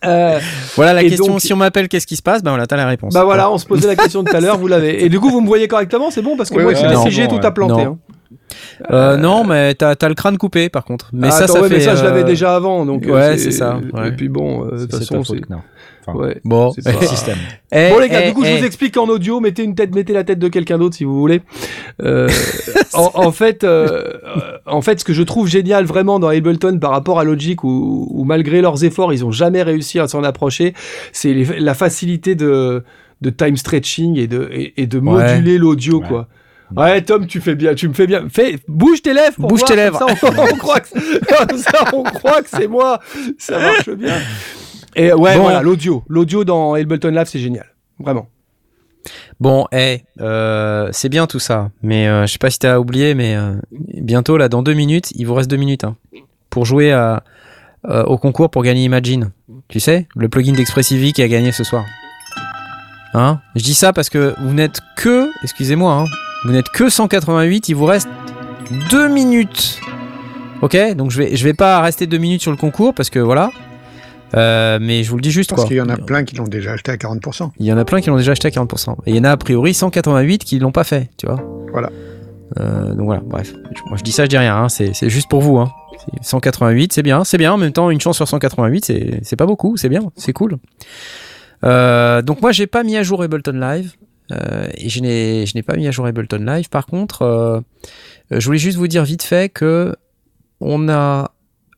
[0.05, 0.39] Euh,
[0.75, 1.27] Voilà la question.
[1.27, 2.41] donc- Si on m'appelle, qu'est-ce qui se passe?
[2.41, 3.13] Ben voilà, t'as la réponse.
[3.13, 5.03] bah voilà, on se posait la question tout à l'heure, vous l'avez.
[5.03, 7.03] Et du coup, vous me voyez correctement, c'est bon parce que Oui, moi, oui, bon,
[7.39, 7.87] tout a ouais.
[8.31, 8.85] Hein.
[8.91, 11.09] Euh, non, mais t'as as le crâne coupé par contre.
[11.13, 11.75] Mais Ah, ça, attends, ça ouais, fait.
[11.75, 13.05] mais ça, je l'avais euh, déjà avant, donc.
[13.05, 14.09] euh, ouais, c'est ça, ouais.
[14.09, 15.41] Et puis bon, euh, de toute C'est façon, c'est.
[15.49, 15.61] Enfin,
[16.17, 16.39] Ouais.
[16.43, 16.71] Bon.
[16.71, 17.37] C'est pas- le système.
[17.71, 18.57] Eh, Bon les gars, eh, du coup je eh.
[18.57, 21.19] vous explique en audio, mettez une tête, mettez la tête de quelqu'un d'autre si vous
[21.19, 21.41] voulez.
[22.01, 22.27] Euh,
[22.93, 23.87] en, en fait, euh,
[24.23, 27.63] euh, en fait, ce que je trouve génial vraiment dans Ableton par rapport à Logic,
[27.63, 30.73] où, où malgré leurs efforts, ils ont jamais réussi à s'en approcher,
[31.11, 32.83] c'est la facilité de,
[33.21, 35.03] de time stretching et de, et, et de Ouais.
[35.03, 36.07] moduler l'audio Ouais.
[36.07, 36.27] quoi.
[36.75, 38.27] Ouais, Tom, tu fais bien, tu me fais bien.
[38.29, 39.35] Fais, bouge tes lèvres.
[39.47, 39.99] Bouge tes comme lèvres.
[39.99, 40.05] Ça,
[40.37, 42.99] on, on croit que, comme ça, on croit que c'est moi.
[43.37, 44.17] Ça marche bien.
[44.95, 45.43] Et ouais, Bon.
[45.43, 47.65] voilà, l'audio, l'audio dans Ableton Live, c'est génial,
[47.99, 48.27] vraiment.
[49.39, 51.69] Bon, eh, euh, c'est bien tout ça.
[51.81, 55.11] Mais euh, je sais pas si t'as oublié, mais euh, bientôt là, dans deux minutes,
[55.15, 55.95] il vous reste deux minutes hein,
[56.49, 57.23] pour jouer à,
[57.87, 59.31] euh, au concours pour gagner Imagine.
[59.69, 61.85] Tu sais, le plugin d'Expressivity qui a gagné ce soir.
[63.13, 63.39] Hein?
[63.55, 66.05] Je dis ça parce que vous n'êtes que, excusez-moi, hein,
[66.45, 67.69] vous n'êtes que 188.
[67.69, 68.09] Il vous reste
[68.89, 69.79] deux minutes.
[70.61, 73.19] Ok, donc je vais, je vais pas rester deux minutes sur le concours parce que
[73.19, 73.51] voilà.
[74.35, 76.47] Euh, mais je vous le dis juste Parce qu'il y en a plein qui l'ont
[76.47, 77.51] déjà acheté à 40%.
[77.57, 78.91] Il y en a plein qui l'ont déjà acheté à 40%.
[79.05, 81.41] Et il y en a a priori 188 qui l'ont pas fait, tu vois.
[81.71, 81.89] Voilà.
[82.59, 83.53] Euh, donc voilà, bref.
[83.87, 84.69] Moi je dis ça, je dis rien, hein.
[84.69, 85.57] c'est c'est juste pour vous.
[85.57, 85.71] Hein.
[86.21, 87.53] C'est 188, c'est bien, c'est bien.
[87.53, 90.57] En même temps, une chance sur 188, c'est c'est pas beaucoup, c'est bien, c'est cool.
[91.63, 93.93] Euh, donc moi j'ai pas mis à jour Ableton Live.
[94.31, 96.69] Euh, et je n'ai je n'ai pas mis à jour Ableton Live.
[96.69, 97.59] Par contre, euh,
[98.31, 99.95] je voulais juste vous dire vite fait que
[100.61, 101.31] on a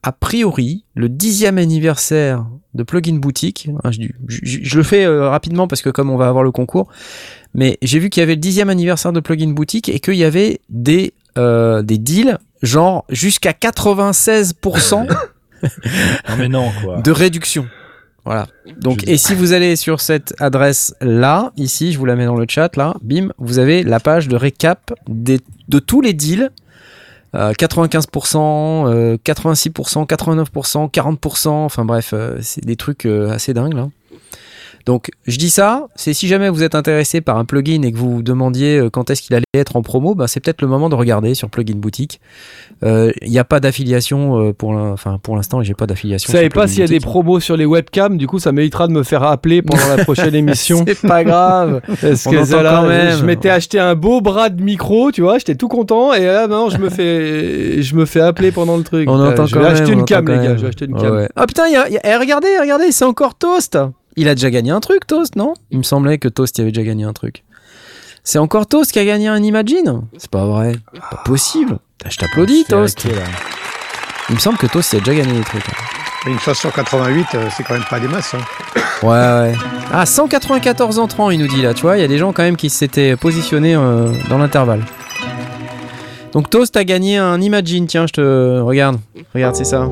[0.04, 3.70] a priori le dixième anniversaire de Plugin Boutique.
[3.84, 6.52] Hein, je, je- je le fais euh, rapidement parce que comme on va avoir le
[6.52, 6.90] concours,
[7.54, 10.24] mais j'ai vu qu'il y avait le dixième anniversaire de Plugin Boutique et qu'il y
[10.24, 15.08] avait des euh, des deals genre jusqu'à 96%
[16.30, 17.02] Non mais non quoi.
[17.02, 17.68] de réduction.
[18.26, 18.48] Voilà.
[18.80, 22.36] Donc, et si vous allez sur cette adresse là, ici, je vous la mets dans
[22.36, 26.52] le chat là, bim, vous avez la page de récap des, de tous les deals.
[27.34, 33.74] Euh, 95%, euh, 86%, 89%, 40%, enfin bref, euh, c'est des trucs euh, assez dingues
[33.74, 33.88] là.
[34.86, 37.98] Donc je dis ça, c'est si jamais vous êtes intéressé par un plugin et que
[37.98, 40.68] vous vous demandiez euh, quand est-ce qu'il allait être en promo, bah, c'est peut-être le
[40.68, 42.20] moment de regarder sur Plugin Boutique.
[42.84, 46.32] Euh, Il n'y a pas d'affiliation euh, pour l'in- enfin, pour l'instant, j'ai pas d'affiliation.
[46.32, 48.88] Vous savez pas s'il y a des promos sur les webcams, du coup ça m'évitera
[48.88, 50.84] de me faire appeler pendant la prochaine émission.
[50.88, 51.82] C'est pas grave.
[52.02, 53.18] Parce On que ça, là, quand même.
[53.18, 56.42] je m'étais acheté un beau bras de micro, tu vois, j'étais tout content, et là
[56.48, 59.10] maintenant je me fais, je me fais appeler pendant le truc.
[59.10, 59.74] On Euh, entend je quand vais même.
[59.82, 60.58] acheter on une cam, quand les gars, même.
[60.58, 61.30] je vais acheter une ouais.
[61.36, 63.78] Ah putain, il y a, il y a- eh, regardez, regardez, c'est encore Toast.
[64.18, 65.54] Il a déjà gagné un truc, Toast, non?
[65.72, 67.44] Il me semblait que Toast y avait déjà gagné un truc.
[68.24, 70.02] C'est encore Toast qui a gagné un Imagine?
[70.18, 70.76] C'est pas vrai.
[71.10, 71.80] Pas possible.
[72.10, 73.08] Je t'applaudis, suis Toast.
[74.30, 75.64] Il me semble que Toast y a déjà gagné des trucs.
[76.26, 78.36] Mais une 588, euh, c'est quand même pas des masses.
[78.36, 78.40] hein.
[79.04, 79.54] Ouais, ouais.
[79.92, 82.44] Ah, 194 entrants, il nous dit là, tu vois, il y a des gens quand
[82.44, 84.86] même qui s'étaient positionnés euh, dans l'intervalle.
[86.34, 89.00] Donc Toast a gagné un Imagine, tiens, je te regarde.
[89.34, 89.90] Regarde, c'est ça.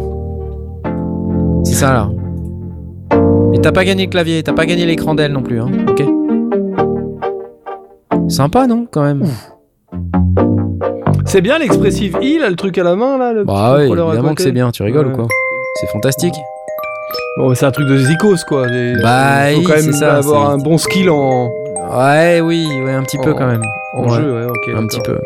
[1.63, 2.09] C'est ça là.
[3.54, 5.70] Et t'as pas gagné le clavier, t'as pas gagné l'écran d'elle non plus, hein.
[5.88, 6.04] Ok.
[8.30, 9.24] Sympa, non, quand même?
[11.26, 13.34] C'est bien l'expressive I, là, le truc à la main, là.
[13.34, 15.14] Le Bah à évidemment que c'est bien, tu rigoles Ouais.
[15.14, 15.28] ou quoi?
[15.80, 16.36] C'est fantastique.
[17.38, 18.68] Bon, c'est un truc de zikos, quoi.
[18.68, 21.50] Des- Bah, faut oui, quand même ça, avoir un bon skill en,
[21.91, 23.64] Ouais, oui, ouais, un petit peu En- quand même.
[23.95, 24.10] en Ouais.
[24.12, 24.70] jeu, ouais, ok.
[24.78, 25.18] un petit peu.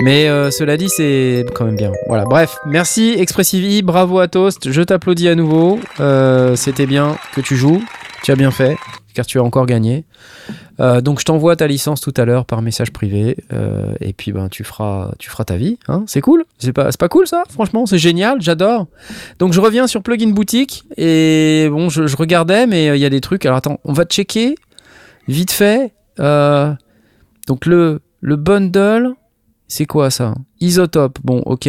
[0.00, 1.92] Mais euh, cela dit, c'est quand même bien.
[2.06, 5.80] Voilà, bref, merci Expressive E, bravo à Toast, je t'applaudis à nouveau.
[5.98, 7.82] Euh, C'était bien que tu joues,
[8.22, 8.76] tu as bien fait,
[9.14, 10.04] car tu as encore gagné.
[10.78, 14.30] Euh, donc je t'envoie ta licence tout à l'heure par message privé, euh, et puis
[14.30, 15.78] ben tu feras, tu feras ta vie.
[15.88, 18.86] Hein c'est cool, c'est pas, pas cool ça, franchement, c'est génial, j'adore.
[19.40, 23.04] Donc je reviens sur Plugin Boutique et bon, je, je regardais, mais euh, il y
[23.04, 23.44] a des trucs.
[23.44, 24.54] Alors attends, on va checker
[25.26, 25.92] vite fait.
[26.20, 26.72] Euh,
[27.48, 29.14] donc le le bundle,
[29.68, 30.34] c'est quoi ça?
[30.60, 31.68] Isotope, bon, ok.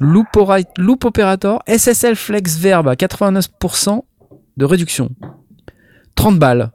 [0.00, 4.02] Loop, Operator, SSL Flex Verb à 89%
[4.56, 5.10] de réduction.
[6.14, 6.70] 30 balles.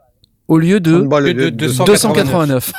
[0.48, 2.72] au lieu de 30 balles de- de- de- de- 289.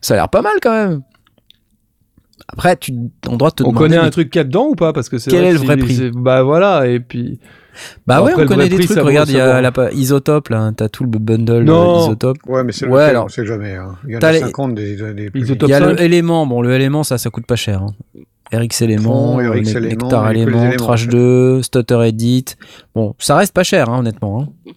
[0.00, 1.02] Ça a l'air pas mal quand même.
[2.48, 2.92] Après, tu
[3.28, 3.84] on doit te On demander.
[3.88, 4.92] connaît un truc qu'il y a dedans ou pas?
[4.92, 5.96] Parce que c'est Quel vrai est que le vrai prix?
[5.96, 7.40] c'est- Bah voilà, et puis.
[8.06, 8.98] Bah ouais, Après, on le connaît des prix, trucs.
[8.98, 10.70] Regarde, il y a la Isotope là.
[10.76, 12.02] T'as tout le bundle Non.
[12.06, 12.38] Isotope.
[12.46, 13.74] Ouais, mais c'est Ouais, lequel, alors- on sait jamais.
[13.74, 13.96] hein.
[14.06, 15.86] Il y a les- 50 des, des plus Il y a 5.
[15.86, 16.46] le élément.
[16.46, 17.82] Bon, le élément, ça, ça coûte pas cher.
[17.82, 17.94] Hein.
[18.50, 21.10] RX élément, Bon, RX Nectar éléments, Trash en fait.
[21.10, 22.46] 2, Stutter Edit.
[22.94, 24.40] Bon, ça reste pas cher, hein, honnêtement.
[24.40, 24.72] hein.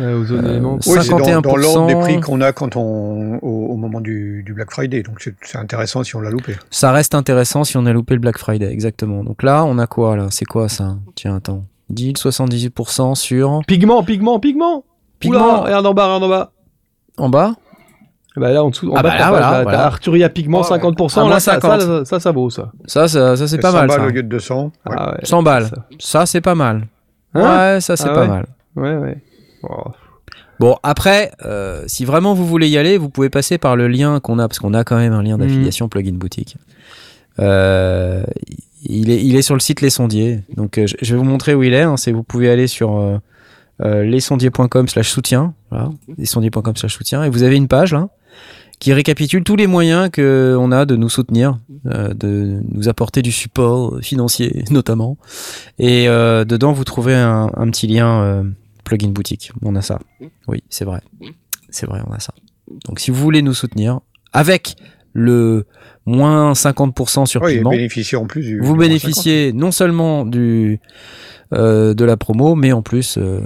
[0.00, 0.60] Ouais, aux Euh.
[0.64, 1.40] Oui, c'est dans, 51%.
[1.42, 5.04] dans l'ordre des prix qu'on a quand on, au, au moment du, du Black Friday.
[5.04, 6.56] Donc c'est c'est intéressant si on l'a loupé.
[6.70, 9.22] Ça reste intéressant si on a loupé le Black Friday, exactement.
[9.22, 10.26] Donc là, on a quoi là?
[10.32, 10.96] C'est quoi ça?
[11.14, 11.62] Tiens, attends.
[11.90, 13.60] Deal 78% sur.
[13.66, 14.84] Pigment, pigment, pigment
[15.20, 15.38] Pigment.
[15.38, 16.52] Oula, regarde en bas, regarde en bas.
[17.18, 17.54] En bas
[18.36, 19.78] Bah là, en dessous, en Ah bas, bah là, voilà, t'as- voilà.
[19.78, 20.78] t'as Arturia pigment, Ah ouais.
[20.78, 21.20] 50%.
[21.20, 21.80] À là, moins ça, 50.
[21.80, 22.72] ça, ça, ça, ça vaut ça.
[22.86, 23.88] Ça, ça, ça c'est pas 100 mal.
[23.88, 24.06] balles Ça.
[24.06, 24.64] au lieu de 200.
[24.64, 24.96] Ouais.
[24.98, 25.18] Ah ouais.
[25.24, 25.66] 100 balles.
[25.66, 25.76] Ça.
[26.00, 26.88] Ça, c'est pas mal.
[27.34, 28.46] Hein ouais, ça, c'est Ah pas ouais mal.
[28.76, 29.22] Ouais, ouais.
[29.62, 29.84] Oh.
[30.60, 34.20] Bon, après, euh, si vraiment vous voulez y aller, vous pouvez passer par le lien
[34.20, 36.56] qu'on a, parce qu'on a quand même un lien d'affiliation plugin boutique.
[37.40, 38.22] Euh,
[38.84, 40.40] il, est, il est sur le site Les Sondiers.
[40.56, 41.82] Donc, euh, je je vais vous montrer où il est.
[41.82, 41.96] hein.
[41.96, 43.18] c'est vous pouvez aller sur euh,
[43.82, 45.54] euh, lesondiers.com slash soutien.
[45.70, 47.24] Voilà, lesondiers.com slash soutien.
[47.24, 48.08] Et vous avez une page là
[48.80, 53.30] qui récapitule tous les moyens qu'on a de nous soutenir, euh, de nous apporter du
[53.32, 55.16] support financier notamment.
[55.78, 58.44] Et euh, dedans, vous trouvez un, un petit lien
[58.82, 59.52] plugin boutique.
[59.62, 60.00] On a ça.
[60.48, 61.00] Oui, c'est vrai.
[61.70, 62.34] C'est vrai, on a ça.
[62.86, 64.00] Donc si vous voulez nous soutenir,
[64.32, 64.74] avec
[65.12, 65.66] le
[66.06, 68.60] moins 50% sur Oui, paiement, en plus du.
[68.60, 70.80] vous du bénéficiez non seulement du,
[71.52, 73.40] euh, de la promo, mais en plus, euh,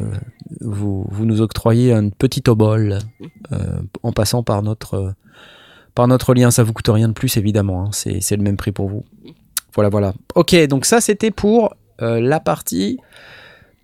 [0.60, 2.98] vous, vous nous octroyez un petit obol
[3.52, 3.56] euh,
[4.02, 5.14] en passant par notre,
[5.94, 6.50] par notre lien.
[6.50, 7.84] Ça vous coûte rien de plus, évidemment.
[7.86, 7.90] hein.
[7.92, 9.04] C'est c'est le même prix pour vous.
[9.74, 10.12] Voilà, voilà.
[10.34, 12.98] Ok, donc ça, c'était pour la partie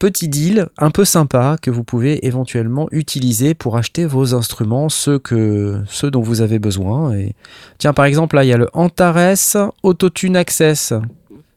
[0.05, 5.19] petit deal un peu sympa que vous pouvez éventuellement utiliser pour acheter vos instruments, ceux,
[5.19, 7.15] que, ceux dont vous avez besoin.
[7.15, 7.35] Et...
[7.79, 9.37] Tiens, par exemple, là, il y a le Antares
[9.83, 10.93] Autotune Access.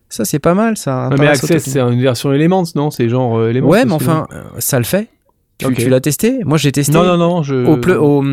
[0.08, 1.10] Ça, c'est pas mal, ça.
[1.10, 2.90] Ouais, mais Access, c'est une version Elements, non?
[2.90, 5.10] C'est genre euh, Elements Ouais, mais enfin, euh, ça le fait.
[5.58, 6.40] Tu, l'as testé?
[6.46, 6.94] Moi, j'ai testé.
[6.94, 7.56] Non, non, non, je.
[7.66, 8.24] Au, ple- au,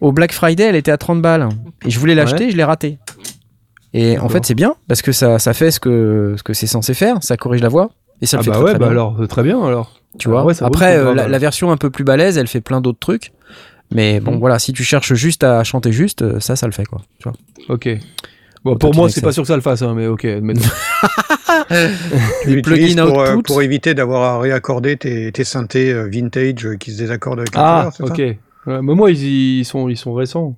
[0.00, 1.48] au Black Friday, elle était à 30 balles.
[1.86, 2.98] Et je voulais l'acheter, je l'ai raté.
[3.92, 6.66] Et en fait, c'est bien, parce que ça, ça fait ce que, ce que c'est
[6.66, 7.22] censé faire.
[7.22, 7.90] Ça corrige la voix.
[8.22, 8.90] Et ça Ah le fait bah très, ouais, très bah bien.
[8.92, 9.94] alors, euh, très bien alors.
[10.18, 10.44] Tu Ah vois.
[10.44, 12.80] ouais, le Après, euh, grave, la, la version un peu plus balèze, elle fait plein
[12.80, 13.32] d'autres trucs.
[13.92, 14.38] Mais bon, Mhm.
[14.38, 17.00] voilà, si tu cherches juste à chanter juste, euh, ça, ça le fait, quoi.
[17.18, 17.74] Tu vois.
[17.74, 17.88] Ok.
[18.64, 20.40] Bon, pour moi, c'est pas sûr que ça le fasse, hein, mais ok, Les
[22.62, 27.40] plugins pour, euh, pour éviter d'avoir à réaccorder tes, tes synthés vintage qui se désaccordent
[27.40, 28.18] avec la ah, ok.
[28.18, 28.36] Ouais,
[28.66, 30.56] mais moi, ils, ils sont, ils sont récents.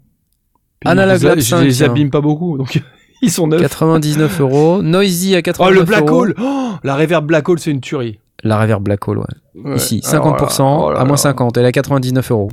[0.81, 1.91] Puis Analog je les- Lab je 5, les tiens.
[1.91, 2.83] abîme pas beaucoup, donc
[3.23, 3.61] ils sont neufs.
[3.61, 4.83] 99 euros.
[4.83, 6.21] Noisy à Oh, 89 le Black euros.
[6.21, 8.19] Hole Oh, La Reverb Black Hole, c'est une tuerie.
[8.45, 9.25] La Reverb Black Hole, ouais.
[9.65, 9.77] Ouais.
[9.77, 11.17] Ici, Alors 50% là, oh là à moins là.
[11.17, 11.57] 50.
[11.57, 12.51] Elle est à 99 euros.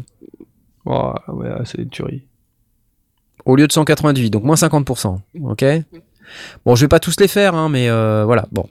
[0.86, 2.24] Oh, ouais, c'est une tuerie.
[3.46, 5.18] Au lieu de 198, donc moins 50%.
[5.44, 5.66] Ok?
[6.66, 8.66] Bon, je vais pas tous les faire, hein, mais euh, voilà, bon.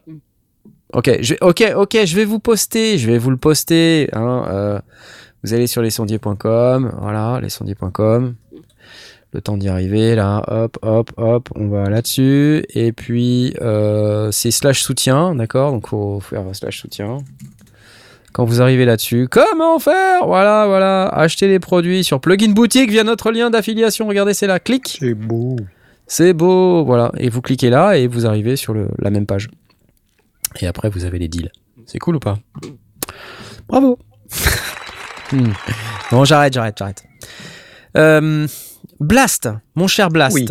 [0.93, 4.09] Ok, je, ok, ok, je vais vous poster, je vais vous le poster.
[4.15, 4.79] Hein, euh,
[5.43, 8.35] vous allez sur lesondiers.com, voilà, lesondiers.com.
[9.33, 12.65] Le temps d'y arriver, là, hop, hop, hop, on va là-dessus.
[12.71, 15.71] Et puis, euh, c'est slash soutien, d'accord?
[15.73, 17.19] Donc, faut faire slash soutien.
[18.33, 20.27] Quand vous arrivez là-dessus, comment faire?
[20.27, 24.07] Voilà, voilà, acheter les produits sur Plugin Boutique via notre lien d'affiliation.
[24.09, 24.97] Regardez, c'est là, clique.
[25.01, 25.57] C'est beau.
[26.07, 27.13] C'est beau, voilà.
[27.19, 29.49] Et vous cliquez là et vous arrivez sur le- la même page.
[30.61, 31.51] Et après, vous avez les deals.
[31.85, 32.39] C'est cool ou pas?
[33.69, 33.99] Bravo
[35.33, 35.53] Hmm.
[36.11, 37.05] Bon, j'arrête, j'arrête, j'arrête.
[37.99, 38.47] Euh,
[39.01, 40.35] Blast, mon cher Blast.
[40.37, 40.47] Oui.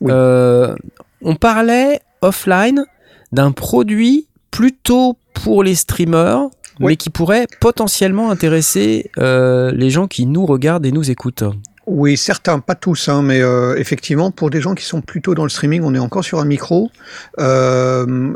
[0.00, 0.12] Oui.
[0.12, 0.74] Euh,
[1.22, 2.84] on parlait offline
[3.32, 6.44] d'un produit plutôt pour les streamers,
[6.80, 6.86] Oui.
[6.88, 11.44] mais qui pourrait potentiellement intéresser euh, les gens qui nous regardent et nous écoutent.
[11.86, 15.44] Oui, certains, pas tous, hein, mais euh, effectivement, pour des gens qui sont plutôt dans
[15.44, 16.90] le streaming, on est encore sur un micro.
[17.38, 18.34] Euh,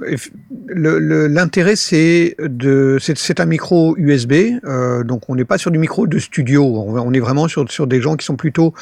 [0.69, 4.33] L'intérêt, c'est de, c'est un micro USB,
[4.65, 6.65] euh, donc on n'est pas sur du micro de studio.
[6.65, 8.73] On, on est vraiment sur, sur des gens qui sont plutôt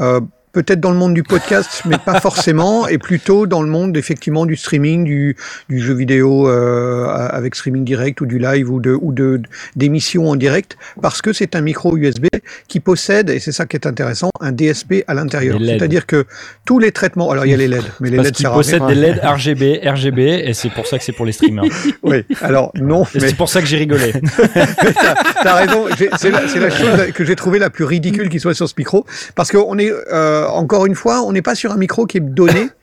[0.00, 0.20] euh,
[0.54, 4.46] peut-être dans le monde du podcast, mais pas forcément, et plutôt dans le monde effectivement
[4.46, 5.36] du streaming, du,
[5.68, 9.42] du jeu vidéo euh, avec streaming direct ou du live ou de ou de
[9.76, 12.26] d'émissions en direct, parce que c'est un micro USB
[12.68, 15.58] qui possède, et c'est ça qui est intéressant, un DSP à l'intérieur.
[15.64, 16.24] C'est-à-dire que
[16.64, 18.86] tous les traitements, alors il y a les LED, mais les Parce LED à possède
[18.86, 21.64] des LED RGB, RGB, et c'est pour ça que c'est pour les streamers.
[22.02, 24.12] Oui, alors non, mais c'est pour ça que j'ai rigolé.
[25.42, 28.40] T'as raison, j'ai- c'est la, c'est la chose que j'ai trouvé la plus ridicule qui
[28.40, 29.04] soit sur ce micro,
[29.34, 32.20] parce qu'on est, euh, encore une fois, on n'est pas sur un micro qui est
[32.20, 32.68] donné.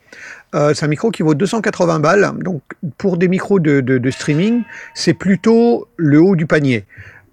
[0.54, 2.60] Euh, c'est un micro qui vaut 280 balles, donc
[2.98, 6.84] pour des micros de, de, de streaming, c'est plutôt le haut du panier.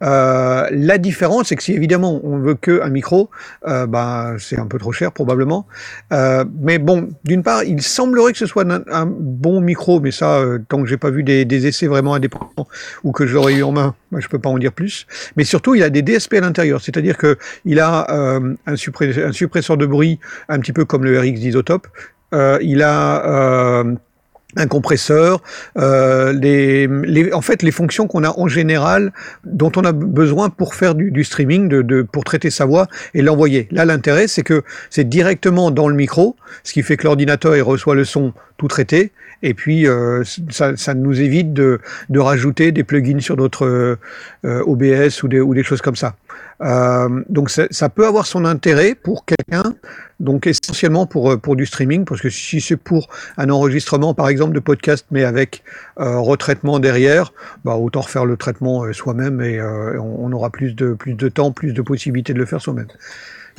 [0.03, 3.29] Euh, la différence, c'est que si évidemment on veut que un micro,
[3.67, 5.67] euh, bah, c'est un peu trop cher probablement.
[6.13, 10.39] Euh, mais bon, d'une part, il semblerait que ce soit un, bon micro, mais ça,
[10.39, 12.67] euh, tant que j'ai pas vu des, essais vraiment indépendants
[13.03, 15.07] ou que je l'aurais eu en main, moi, je peux pas en dire plus.
[15.35, 19.25] Mais surtout, il a des DSP à l'intérieur, c'est-à-dire que il a euh, un, suppré-
[19.25, 21.87] un suppresseur de bruit un petit peu comme le RX d'Isotope.
[22.61, 23.83] Il a
[24.55, 25.41] un compresseur,
[25.77, 29.13] euh, les, les, en fait les fonctions qu'on a en général,
[29.43, 33.67] dont on a besoin pour faire du, streaming, de, pour traiter sa voix et l'envoyer.
[33.71, 37.61] Là, l'intérêt, c'est que c'est directement dans le micro, ce qui fait que l'ordinateur il
[37.61, 39.11] reçoit le son tout traité,
[39.41, 41.79] et puis euh, ça, ça nous évite de,
[42.09, 43.97] de rajouter des plugins sur d'autres
[44.45, 46.15] euh, OBS ou des, ou des choses comme ça.
[46.61, 49.75] Euh, donc ça, peut avoir son intérêt pour quelqu'un,
[50.19, 53.07] donc essentiellement pour, euh, pour du streaming, parce que si c'est pour
[53.37, 55.63] un enregistrement par exemple de podcast, mais avec
[55.95, 57.31] retraitement derrière,
[57.63, 61.51] bah, autant refaire le traitement soi-même et on, on, aura plus de, plus de temps,
[61.51, 62.87] plus de possibilités de le faire soi-même.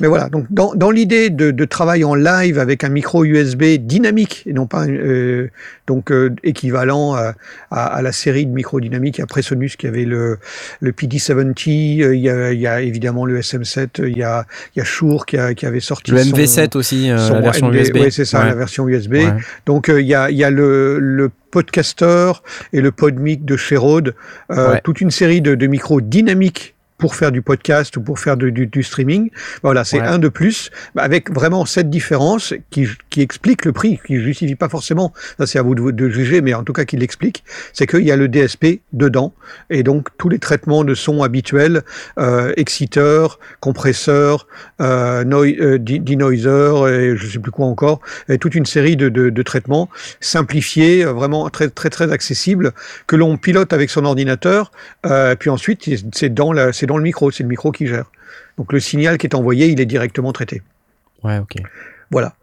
[0.01, 3.63] Mais voilà, donc dans, dans l'idée de, de, travail en live avec un micro USB
[3.79, 5.49] dynamique et non pas euh,
[5.87, 7.35] donc euh, équivalent à,
[7.69, 10.39] à, à, la série de micros dynamiques après Sonus qui avait le,
[10.79, 14.45] le PD70, euh, il y, a, il y a évidemment le SM7, il y a,
[14.75, 17.41] il y a Shure qui, a, qui avait sorti le son, MV7 aussi, son la
[17.41, 17.95] version MV, USB.
[17.95, 18.47] Oui, c'est ça, ouais.
[18.47, 19.13] la version USB.
[19.13, 19.33] Ouais.
[19.65, 22.31] Donc il y a, il y a le, le podcaster
[22.73, 24.15] et le PodMic de chez Rode,
[24.51, 24.81] euh, ouais.
[24.83, 28.49] toute une série de, de micros dynamiques pour faire du podcast ou pour faire de,
[28.51, 29.31] du, du, streaming.
[29.63, 30.07] Voilà, c'est ouais.
[30.07, 34.69] un de plus, avec vraiment cette différence qui, qui explique le prix, qui justifie pas
[34.69, 37.87] forcément, ça c'est à vous de, de, juger, mais en tout cas qui l'explique, c'est
[37.87, 39.33] qu'il y a le DSP dedans,
[39.71, 41.81] et donc tous les traitements de son habituels,
[42.19, 44.47] euh, exciteur, compresseur,
[44.79, 47.99] euh, euh, denoiser, et je sais plus quoi encore,
[48.29, 52.73] et toute une série de, de, de traitements simplifiés, euh, vraiment très très très accessibles,
[53.07, 54.71] que l'on pilote avec son ordinateur,
[55.07, 58.11] euh, puis ensuite c'est dans la c'est dans le micro, c'est le micro qui gère.
[58.57, 60.61] Donc le signal qui est envoyé, il est directement traité.
[61.23, 61.55] Ouais, ok.
[62.09, 62.33] Voilà.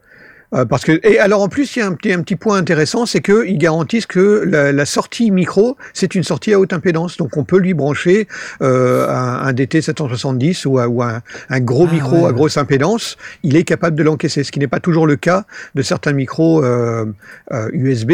[0.54, 2.56] Euh, parce que et alors en plus il y a un petit, un petit point
[2.56, 7.18] intéressant, c'est qu'ils garantissent que la, la sortie micro c'est une sortie à haute impédance,
[7.18, 8.28] donc on peut lui brancher
[8.62, 11.20] euh, un, un, DT 770 ou, ou un,
[11.50, 14.58] un, gros ah, micro ouais, à grosse impédance, il est capable de l'encaisser, ce qui
[14.58, 15.44] n'est pas toujours le cas
[15.74, 17.04] de certains micros euh,
[17.72, 18.12] USB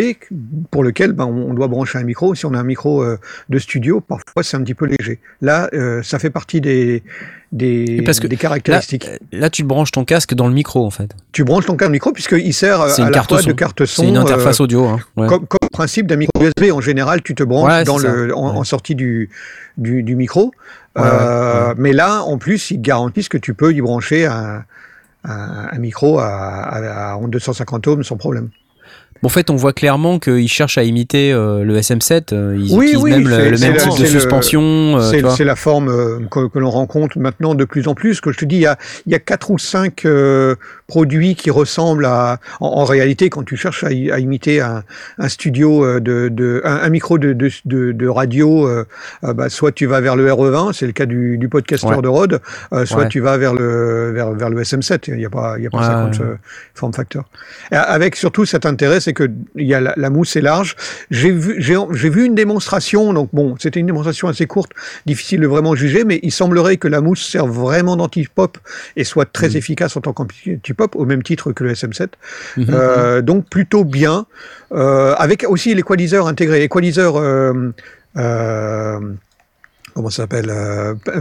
[0.73, 2.35] pour lequel ben, on doit brancher un micro.
[2.35, 3.05] Si on a un micro
[3.48, 5.20] de studio, parfois c'est un petit peu léger.
[5.40, 5.70] Là,
[6.02, 7.02] ça fait partie des
[7.53, 9.07] des, parce que des caractéristiques.
[9.07, 11.15] Là, là, tu branches ton casque dans le micro en fait.
[11.33, 13.49] Tu branches ton casque micro puisqu'il sert à la fois son.
[13.49, 14.03] de carte son.
[14.03, 14.87] C'est une interface euh, audio.
[14.87, 15.01] Hein.
[15.16, 15.29] Ouais.
[15.29, 18.53] Comme, comme, principe d'un micro USB, en général, tu te branches ouais, dans le, en,
[18.53, 18.59] ouais.
[18.59, 19.31] en, sortie du,
[19.77, 20.53] du, du micro.
[20.99, 24.65] Euh, mais là, en plus, ils garantissent que tu peux y brancher un,
[25.25, 28.51] un, un micro à, à, à 250 ohms sans problème.
[29.24, 32.34] Bon, en fait, on voit clairement qu'ils cherchent à imiter euh, le SM7.
[32.34, 34.98] Euh, ils oui, utilisent oui, même le, le même type de suspension.
[35.01, 38.20] C'est la forme euh, que, que l'on rencontre maintenant de plus en plus.
[38.20, 38.76] Que je te dis, il y a,
[39.06, 40.56] il y a quatre ou cinq euh,
[40.88, 42.38] produits qui ressemblent à.
[42.60, 44.84] En, en, réalité, quand tu cherches à, à imiter un,
[45.16, 48.68] un, studio de, de un, un micro de, de, de, de radio,
[49.22, 52.02] bah, soit tu vas vers le RE20, c'est le cas du, du podcaster ouais.
[52.02, 52.42] de Rode,
[52.84, 53.09] soit ouais.
[53.09, 55.05] tu vas vers le vers, vers le SM7.
[55.09, 56.20] Il n'y a pas, il y a pas ouais, 50
[56.74, 57.24] form factor.
[57.72, 60.77] Et avec surtout cet intérêt, c'est que y a la, la mousse est large.
[61.11, 64.73] J'ai vu, j'ai vu une démonstration, donc bon, c'était une démonstration assez courte,
[65.07, 68.59] difficile de vraiment juger, mais il semblerait que la mousse serve vraiment d'anti-pop
[68.97, 69.57] et soit très mmh.
[69.57, 72.09] efficace en tant qu'anti-pop, au même titre que le SM7.
[72.57, 72.65] Mmh.
[72.70, 74.27] Euh, donc plutôt bien,
[74.73, 77.70] euh, avec aussi l'équaliseur intégré, équaliseur euh,
[79.95, 80.53] comment ça s'appelle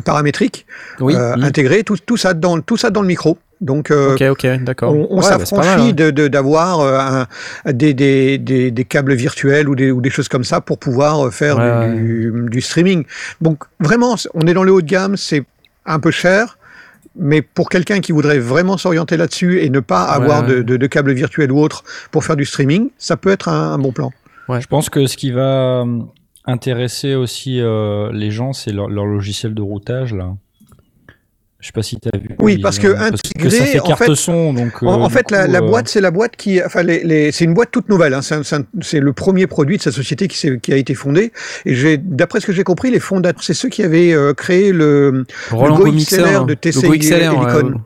[0.06, 0.66] paramétrique
[1.00, 1.44] oui, mmh.
[1.44, 4.94] intégré tout, tout ça dans tout ça dans le micro donc, euh, ok, ok, d'accord.
[4.94, 7.24] On, on ouais, s'affranchit bah, d'avoir euh,
[7.72, 11.28] des, des, des, des, câbles virtuels ou des, ou des choses comme ça pour pouvoir
[11.28, 12.50] euh, faire ouais, du, ouais.
[12.50, 13.06] du, streaming.
[13.40, 15.44] Donc, vraiment, on est dans le haut de gamme, c'est
[15.86, 16.58] un peu cher.
[17.16, 20.88] Mais pour quelqu'un qui voudrait vraiment s'orienter là-dessus et ne pas avoir de, de, de
[20.88, 24.12] câbles virtuels ou autres pour faire du streaming, ça peut être un, un bon plan.
[24.50, 24.60] Ouais.
[24.60, 25.86] Je pense que ce qui va
[26.46, 30.36] intéresser aussi euh, les gens, c'est leur, leur, logiciel de routage là.
[31.64, 32.28] Je sais pas si tu as vu.
[32.40, 34.74] Oui, parce que intégré, que ça fait carte en fait, son, donc.
[34.84, 37.32] Euh, en, en fait, coup, la, la, boîte, c'est la boîte qui, enfin, les, les,
[37.32, 38.14] c'est une boîte toute nouvelle.
[38.14, 38.20] Hein,
[38.82, 41.32] c'est le premier produit de cette société qui, qui a été fondée.
[41.66, 44.74] Et j'ai, d'après ce que j'ai compris, les fondateurs, c'est ceux qui avaient euh, créé
[44.74, 47.80] le, Roland le Go XLR de TCI le XLR, Helicon.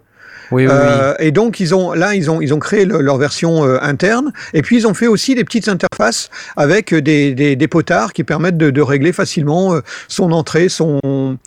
[0.49, 3.17] Oui, oui, euh, et donc ils ont là ils ont ils ont créé le, leur
[3.17, 7.57] version euh, interne et puis ils ont fait aussi des petites interfaces avec des, des,
[7.57, 11.37] des potards qui permettent de, de régler facilement euh, son entrée, son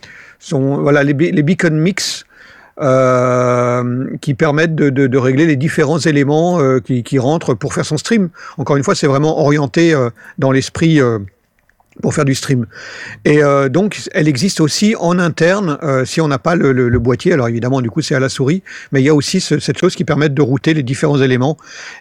[0.40, 2.24] son voilà les, les beacon mix
[3.00, 7.74] euh, qui permettent de, de, de, régler les différents éléments euh, qui, qui, rentrent pour
[7.74, 8.30] faire son stream.
[8.58, 10.98] Encore une fois, c'est vraiment orienté euh, dans l'esprit
[12.02, 12.64] pour faire du stream.
[13.26, 16.88] Et euh, donc, elle existe aussi en interne euh, si on n'a pas le, le-
[16.88, 17.32] le boîtier.
[17.34, 18.62] Alors évidemment, du coup, c'est à la souris,
[18.92, 21.58] mais il y a aussi ce- cette chose qui permet de router les différents éléments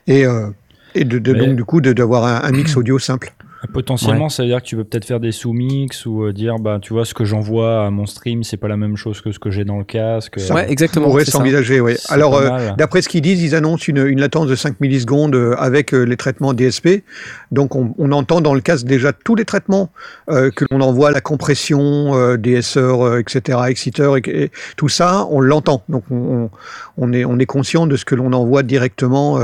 [0.08, 0.48] et, euh,
[0.96, 3.34] et de, de- Mais- donc du coup d'avoir un, un mix audio simple.
[3.74, 6.80] Potentiellement, ça veut dire que tu peux peut-être faire des sous-mix ou euh, dire, bah,
[6.82, 9.40] tu vois, ce que j'envoie à mon stream, c'est pas la même chose que ce
[9.40, 10.40] que j'ai dans le casque.
[10.40, 11.08] Ça Ouais, exactement.
[11.08, 11.40] pourrait c'est ça.
[11.40, 11.96] s'envisager, oui.
[12.08, 15.56] Alors, euh, d'après ce qu'ils disent, ils annoncent une, une latence de 5 millisecondes euh,
[15.58, 17.04] avec euh, les traitements DSP.
[17.52, 19.90] Donc, on, on entend dans le casque déjà tous les traitements
[20.30, 25.28] euh, que l'on envoie, la compression, euh, DSR, euh, etc., exciteur, et, et tout ça,
[25.32, 25.84] on l'entend.
[25.90, 26.50] Donc, on, on-
[26.98, 29.38] on est, on est conscient de ce que l'on envoie directement.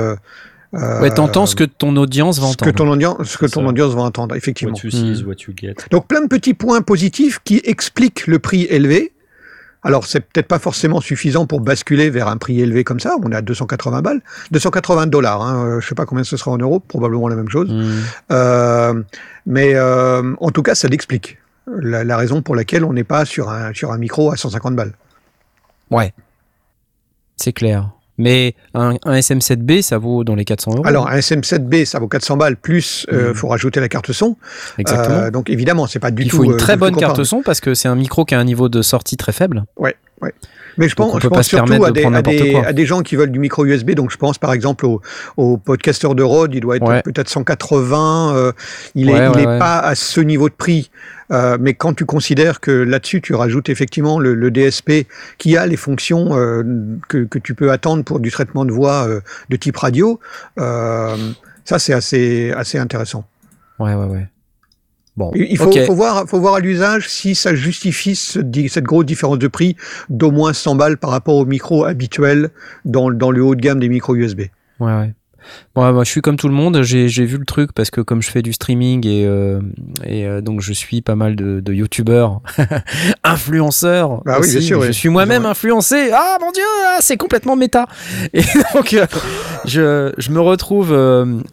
[0.76, 2.76] Euh, Ouais, t'entends ce que ton audience va ce que entendre.
[2.78, 4.74] ton audience, ce que ton audience va entendre, effectivement.
[4.76, 5.28] What you see is Hmm.
[5.28, 5.76] what you get.
[5.92, 9.12] Donc plein de petits points positifs qui expliquent le prix élevé.
[9.84, 13.16] Alors c'est peut-être pas forcément suffisant pour basculer vers un prix élevé comme ça.
[13.24, 14.22] On est à 280 balles,
[14.52, 15.44] 280 dollars.
[15.44, 15.66] Hein.
[15.68, 17.70] Euh, Je sais pas combien ce sera en euros, probablement la même chose.
[17.72, 18.02] Hmm.
[18.32, 19.04] Euh,
[19.46, 21.38] mais euh, en tout cas, ça l'explique.
[21.68, 24.76] La, la raison pour laquelle on n'est pas sur un sur un micro à 150
[24.76, 24.94] balles.
[25.92, 26.14] Ouais.
[27.38, 27.92] C'est clair.
[28.18, 30.86] Mais un, un SM7B, ça vaut dans les 400 euros.
[30.88, 33.36] Alors un SM7B, ça vaut 400 balles plus, euh, Mhm.
[33.36, 34.38] faut rajouter la carte son.
[34.78, 35.16] Exactement.
[35.18, 36.38] Euh, donc évidemment, c'est pas du Il tout.
[36.38, 38.44] faut une euh, très bonne carte son parce que c'est un micro qui a un
[38.46, 39.66] niveau de sortie très faible.
[40.78, 42.66] Mais je Donc, pense, je pense surtout à de des, à, des, quoi.
[42.68, 43.92] à des gens qui veulent du micro USB.
[43.92, 45.02] Donc je pense par exemple au,
[45.38, 47.02] au podcaster de Rode, il doit être Ouais.
[47.02, 48.34] peut-être 180.
[48.36, 48.52] euh,
[48.96, 49.60] il est, Ouais, ouais.
[49.60, 50.90] pas à ce niveau de prix.
[51.32, 55.08] Euh, mais quand tu considères que là-dessus tu rajoutes effectivement le, le DSP
[55.40, 56.64] qui a les fonctions euh,
[57.08, 60.20] que, que tu peux attendre pour du traitement de voix euh, de type radio,
[60.60, 61.16] euh,
[61.64, 63.26] ça c'est assez assez intéressant.
[63.80, 64.28] Ouais, ouais, ouais.
[65.18, 65.32] Bon.
[65.34, 69.48] Il faut, voir, faut voir à l'usage si ça justifie ce cette grosse différence de
[69.48, 69.78] prix
[70.10, 72.50] d'au moins 100 balles par rapport au micro habituel
[72.84, 74.42] dans, dans le haut de gamme des micros USB.
[74.80, 75.14] Ouais, ouais.
[75.76, 76.82] Bon, moi, je suis comme tout le monde.
[76.84, 79.60] J'ai vu le truc parce que comme je fais du streaming et, euh,
[80.06, 82.42] et euh, donc je suis pas mal de, de youtubeurs,
[83.24, 84.22] influenceurs.
[84.26, 84.58] Ah oui, aussi.
[84.58, 84.94] bien sûr, Je oui.
[84.94, 86.10] suis moi-même influencé.
[86.14, 87.88] Ah mon dieu, ah, c'est complètement méta.
[88.34, 88.42] Et
[88.74, 89.06] donc euh,
[89.66, 90.94] je, je me retrouve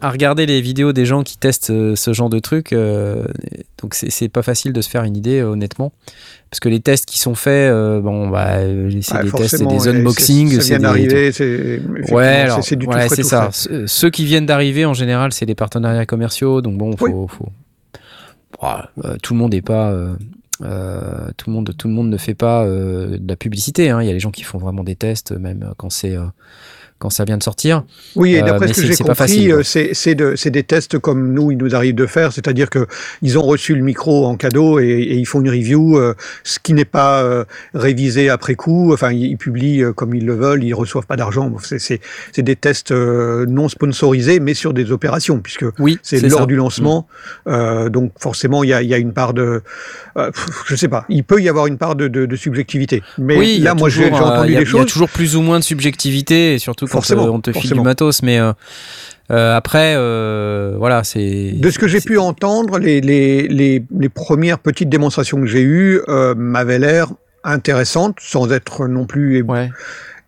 [0.01, 2.73] à regarder les vidéos des gens qui testent ce genre de trucs.
[2.73, 3.25] euh,
[3.81, 5.91] donc c'est pas facile de se faire une idée, honnêtement.
[6.53, 9.57] Parce que les tests qui sont faits, euh, bon, bah, euh, c'est Ah, des tests,
[9.57, 10.49] c'est des unboxings.
[10.51, 11.81] c'est- Ça vient d'arriver, c'est
[12.11, 13.49] Ouais, c'est- du tout c'est ça.
[13.87, 17.11] Ceux qui viennent d'arriver, en général, c'est des partenariats commerciaux, donc bon, faut, Oui.
[17.27, 17.49] faut-
[19.03, 20.13] euh, tout le monde n'est pas, euh,
[21.37, 23.89] tout le monde, tout le monde ne fait pas de la publicité.
[23.89, 24.03] hein.
[24.03, 26.15] Il y a les gens qui font vraiment des tests, même quand c'est,
[27.03, 27.83] quand ça vient de sortir.
[28.15, 30.97] Oui, et Euh, d'après ce que j'ai compris, euh, c'est c'est de- c'est des tests
[30.97, 32.87] comme nous, il nous arrive de faire, c'est-à-dire que
[33.21, 36.13] ils ont reçu le micro en cadeau et, et ils font une review, euh,
[36.45, 37.43] ce qui n'est pas euh,
[37.73, 38.93] révisé après coup.
[38.93, 41.51] Enfin, ils, ils publient comme ils le veulent, ils reçoivent pas d'argent.
[41.61, 41.99] C'est-
[42.41, 46.45] des tests non sponsorisés, mais sur des opérations, puisque Oui, c'est lors ça.
[46.45, 47.07] du lancement.
[47.47, 49.61] Euh, donc forcément, il y a, y a une part de,
[50.67, 53.01] je sais pas, il peut y avoir une part de, de, de subjectivité.
[53.17, 54.85] Mais oui, là, moi, j'ai entendu il y a- des Il y a choses.
[54.91, 57.81] toujours plus ou moins de subjectivité, et surtout Forcément, on te file forcément.
[57.81, 58.21] du matos.
[58.23, 58.53] Mais euh,
[59.31, 61.51] euh, après, euh, voilà, c'est.
[61.53, 65.61] De ce que j'ai pu entendre, les, les, les, les premières petites démonstrations que j'ai
[65.61, 67.07] eues euh, m'avaient l'air
[67.43, 69.69] intéressantes, sans être non plus ébr- Ouais.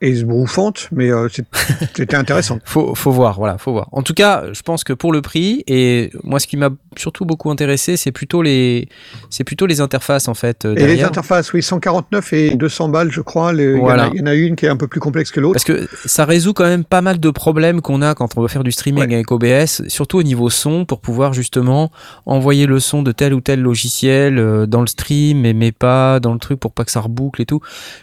[0.01, 1.27] esbrouffantes, mais euh,
[1.95, 2.59] c'était intéressant.
[2.65, 3.87] Faut, faut voir, voilà, faut voir.
[3.91, 7.25] En tout cas, je pense que pour le prix, et moi, ce qui m'a surtout
[7.25, 8.87] beaucoup intéressé, c'est plutôt les,
[9.29, 10.65] c'est plutôt les interfaces en fait.
[10.65, 13.53] euh, Et les interfaces, oui, 149 et 200 balles, je crois.
[13.53, 14.09] les- Il y en a- Voilà.
[14.13, 15.53] il y, en a une qui est un peu plus complexe que l'autre.
[15.53, 18.47] Parce que ça résout quand même pas mal de problèmes qu'on a quand on veut
[18.47, 19.13] faire du streaming Ouais.
[19.15, 21.91] avec OBS, surtout au niveau son, pour pouvoir justement
[22.25, 26.19] envoyer le son de tel ou tel logiciel euh, dans le stream, mais, mais pas
[26.19, 27.59] dans le truc pour pas que ça reboucle et tout.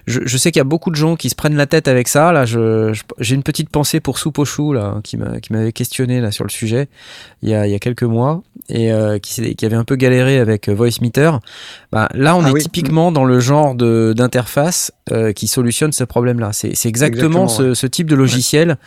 [0.06, 2.08] Je, je sais qu'il y a beaucoup de gens qui se prennent la tête avec
[2.08, 2.32] ça.
[2.32, 5.52] Là, je, je- j'ai une petite pensée pour Soupe au chou, là, qui m'a- qui
[5.52, 6.88] m'avait questionné là sur le sujet
[7.42, 8.42] il y a, il y a quelques mois
[8.74, 11.30] et euh, qui, avait un peu galéré avec euh, Voice Meter.
[11.92, 12.62] Bah, là, on Ah est oui.
[12.62, 16.50] typiquement dans le genre de d'interface euh, qui solutionne ce problème-là.
[16.52, 16.86] C'est exactement,
[17.44, 17.74] Exactement, ce, ouais.
[17.74, 18.78] ce type de logiciel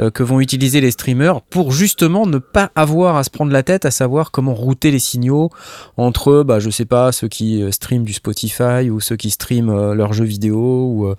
[0.00, 3.62] euh, que vont utiliser les streamers pour justement ne pas avoir à se prendre la
[3.62, 5.50] tête à savoir comment router les signaux
[5.98, 10.14] entre, bah, je sais pas, ceux qui streament du Spotify ou ceux qui streament leurs
[10.14, 11.14] jeux vidéo ou,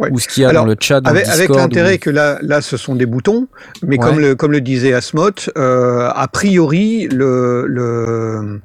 [0.00, 0.08] Ouais.
[0.10, 2.10] ou ce qu'il y a Alors, dans le chat, dans Avec, avec l'intérêt ou- que
[2.10, 3.46] là, là, ce sont des boutons,
[3.82, 8.60] mais comme, le, comme le disait Asmot, a priori, le, le,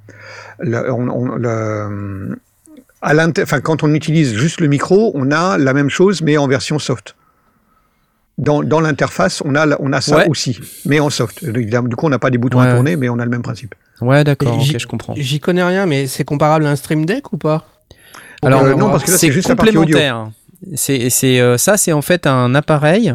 [0.59, 2.37] le- on- on- le-
[3.01, 6.47] à enfin, quand on utilise juste le micro, on a la même chose, mais en
[6.47, 7.15] version soft.
[8.37, 10.27] Dans, dans l'interface, on a, la- on a ça Ouais.
[10.29, 11.45] aussi, mais en soft.
[11.45, 12.67] Du coup, on n'a pas des boutons Ouais.
[12.67, 13.75] à tourner, mais on a le même principe.
[14.01, 15.13] Ouais, d'accord, je comprends.
[15.15, 17.65] J'y connais rien, mais c'est comparable à un Stream Deck ou pas?
[18.41, 20.29] Alors Euh, non, parce que là, c'est juste complémentaire.
[20.75, 23.13] C'est, c'est, euh, ça, c'est en fait un appareil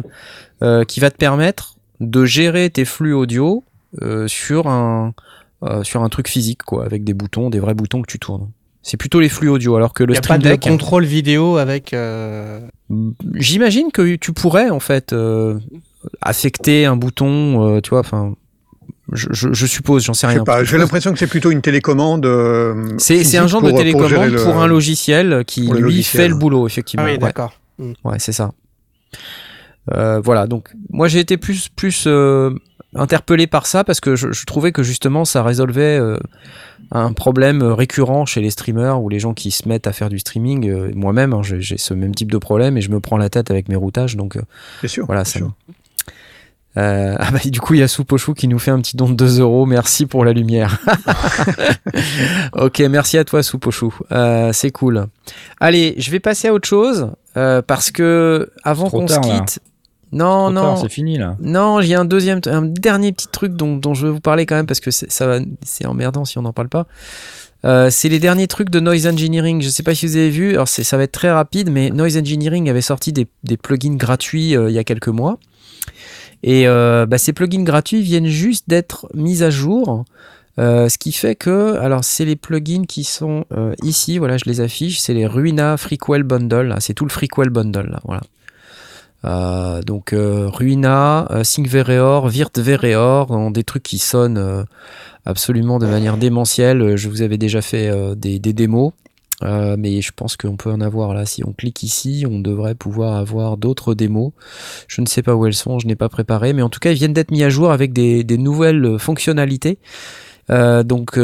[0.63, 3.63] euh, qui va te permettre de gérer tes flux audio
[4.01, 5.13] euh, sur un,
[5.63, 8.49] euh, sur un truc physique, quoi, avec des boutons, des vrais boutons que tu tournes.
[8.81, 10.61] C'est plutôt les flux audio, alors que le n'y a pas Stream de Deck.
[10.61, 11.93] contrôle vidéo avec.
[11.93, 12.61] euh,
[13.35, 15.59] J'imagine que tu pourrais en fait euh,
[16.21, 18.35] affecter un bouton, euh, tu vois, enfin,
[19.11, 20.39] je, je- je suppose, j'en sais Je rien.
[20.39, 22.25] sais pas, j'ai l'impression que c'est plutôt une télécommande.
[22.25, 25.81] euh, C'est c'est un genre pour- de pour télécommande pour, le- un logiciel qui lui
[25.81, 26.23] logiciel.
[26.23, 27.03] fait le boulot, effectivement.
[27.05, 27.17] Ah oui, Ouais.
[27.19, 27.53] d'accord.
[28.05, 28.51] Ouais, c'est ça.
[29.93, 32.51] Euh, voilà, donc moi j'ai été plus plus euh,
[32.95, 36.17] interpellé par ça parce que je, je trouvais que justement ça résolvait euh,
[36.91, 40.19] un problème récurrent chez les streamers ou les gens qui se mettent à faire du
[40.19, 40.69] streaming.
[40.69, 43.51] Euh, Moi-même, hein, j'ai ce même type de problème et je me prends la tête
[43.51, 45.05] avec mes routages, donc euh, sûr.
[45.05, 45.25] voilà.
[45.25, 45.53] Ça sûr.
[46.77, 49.09] Euh, ah bah, du coup, il y a Soupochou qui nous fait un petit don
[49.09, 49.65] de 2 euros.
[49.65, 50.79] Merci pour la lumière.
[52.53, 53.93] ok, merci à toi, Soupochou.
[54.11, 55.07] Euh, c'est cool.
[55.59, 59.59] Allez, je vais passer à autre chose euh, parce que avant qu'on se quitte.
[60.11, 61.35] Non, non, c'est fini là.
[61.39, 64.55] non, j'ai un deuxième, un dernier petit truc dont, dont je vais vous parler quand
[64.55, 66.87] même parce que c'est- ça va, c'est emmerdant si on n'en parle pas.
[67.65, 69.61] Euh, c'est les derniers trucs de Noise Engineering.
[69.61, 70.53] Je sais pas si vous avez vu.
[70.53, 74.55] Alors ça va être très rapide, mais Noise Engineering avait sorti des, des plugins gratuits
[74.55, 75.37] euh, il y a quelques mois.
[76.41, 80.05] Et euh, bah, ces plugins gratuits viennent juste d'être mis à jour.
[80.57, 83.45] Ce qui fait que, alors c'est les plugins qui sont
[83.81, 87.49] ici, voilà, je les affiche, c'est les Ruina Freakwell Bundle, là, c'est tout le Freakwell
[87.49, 88.21] Bundle, là, voilà.
[89.25, 91.43] Euh, donc euh, Ruina, euh,
[93.29, 94.63] ont des trucs qui sonnent euh,
[95.25, 96.81] absolument de manière démentielle.
[96.81, 98.93] Euh, Je vous avais déjà fait des, des démos,
[99.41, 101.25] mais je pense qu'on peut en avoir là.
[101.25, 104.31] Si on clique ici, on devrait pouvoir avoir d'autres démos.
[104.87, 106.91] Je ne sais pas où elles sont, je n'ai pas préparé, mais en tout cas,
[106.91, 109.79] ils viennent d'être mis à jour avec des, des nouvelles fonctionnalités.
[110.49, 111.17] Donc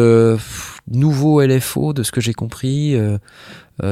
[0.88, 2.96] nouveau LFO de ce que j'ai compris.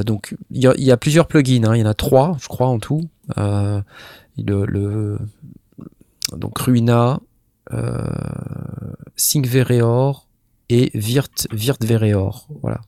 [0.06, 1.76] Donc il y, y a plusieurs plugins, hein.
[1.76, 3.02] il y en a trois, je crois en tout.
[3.38, 3.82] Euh,
[6.36, 7.20] donc Ruina,
[7.72, 8.02] euh,
[9.16, 10.28] Syncvereor
[10.70, 12.48] et Virt Virtvereor.
[12.62, 12.82] Voilà.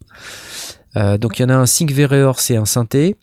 [0.95, 3.18] Euh, donc il y en a un Syncvereor, c'est un synthé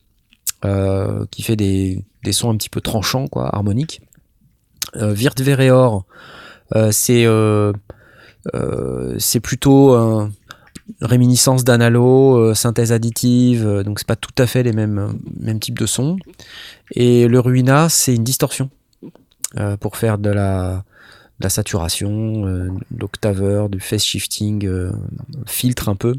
[1.33, 4.01] qui fait des, sons un petit peu tranchants, quoi, harmoniques.
[4.95, 6.07] Virtvereor,
[6.93, 7.27] c'est
[9.19, 10.31] c'est plutôt un,
[11.01, 15.13] réminiscence d'analo, euh, synthèse additive, euh, donc c'est pas tout à fait les mêmes, euh,
[15.41, 16.17] mêmes types de sons.
[16.93, 18.71] Et le Ruina, c'est une distorsion
[19.81, 20.83] pour faire de la,
[21.39, 24.93] de la saturation, euh, de l'octaveur, du phase shifting, euh,
[25.47, 26.15] filtre un peu.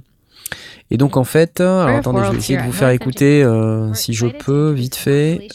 [0.92, 4.14] Et donc en fait, alors attendez, je vais essayer de vous faire écouter euh, si
[4.14, 5.48] je peux vite fait,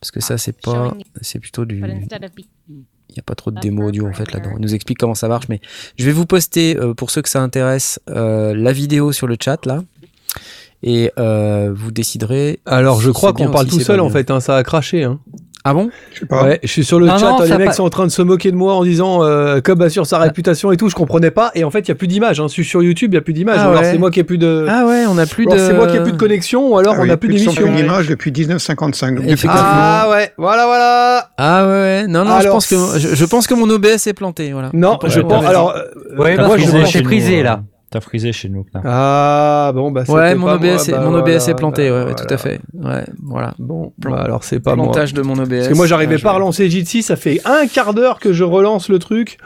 [0.00, 1.82] parce que ça c'est pas, c'est plutôt du,
[3.16, 4.52] n'y a pas trop de démo audio en fait là-dedans.
[4.56, 5.60] Il nous explique comment ça marche, mais
[5.98, 9.36] je vais vous poster euh, pour ceux que ça intéresse euh, la vidéo sur le
[9.40, 9.82] chat là,
[10.82, 12.60] et euh, vous déciderez.
[12.66, 15.04] Alors, je crois qu'on parle tout seul en fait, hein, ça a craché.
[15.04, 15.18] Hein.
[15.66, 15.88] Ah bon?
[16.12, 16.44] Je sais pas.
[16.44, 18.10] Ouais, je suis sur le Non, chat, non, les mecs pas- sont en train de
[18.10, 21.30] se moquer de moi en disant euh, Cobb assure sa réputation et tout, je comprenais
[21.30, 21.52] pas.
[21.54, 22.38] Et en fait, il y a plus d'image.
[22.38, 22.48] Hein.
[22.48, 23.56] Je suis sur YouTube, il y a plus d'image.
[23.60, 23.90] Ah ou alors ouais.
[23.92, 24.66] c'est moi qui ai plus de.
[24.68, 25.66] Ah ouais, on a plus alors de.
[25.66, 27.52] c'est moi qui ai plus de connexion, ou alors Ah on oui, a plus d'émission.
[27.54, 29.06] plus d'image depuis 1955.
[29.14, 29.54] Donc, depuis Effectivement.
[29.54, 29.82] quatre mois.
[30.02, 31.30] Ah ouais, voilà, voilà.
[31.38, 32.06] Ah ouais, ouais.
[32.08, 34.68] non, non, je pense que je, je pense que mon OBS est planté, voilà.
[34.74, 35.46] Non, je pense.
[35.46, 35.82] Alors, euh,
[36.18, 37.60] Ouais, moi, je frisé euh, là.
[37.94, 38.66] T'as frisé chez nous.
[38.74, 38.80] là.
[38.84, 41.88] ah bon, bah Ouais, mon pas OBS, moi, est, bah, mon voilà, OBS est planté,
[41.88, 42.14] bah, ouais, voilà.
[42.16, 42.60] tout à fait.
[42.72, 43.54] Ouais, voilà.
[43.60, 44.86] Bon, Plan- bah, alors c'est pas moi.
[44.86, 45.48] Plantage de mon OBS.
[45.58, 48.32] Parce que moi, j'arrivais Ouais, pas à relancer Jitsi, ça fait un quart d'heure que
[48.32, 49.38] je relance le truc.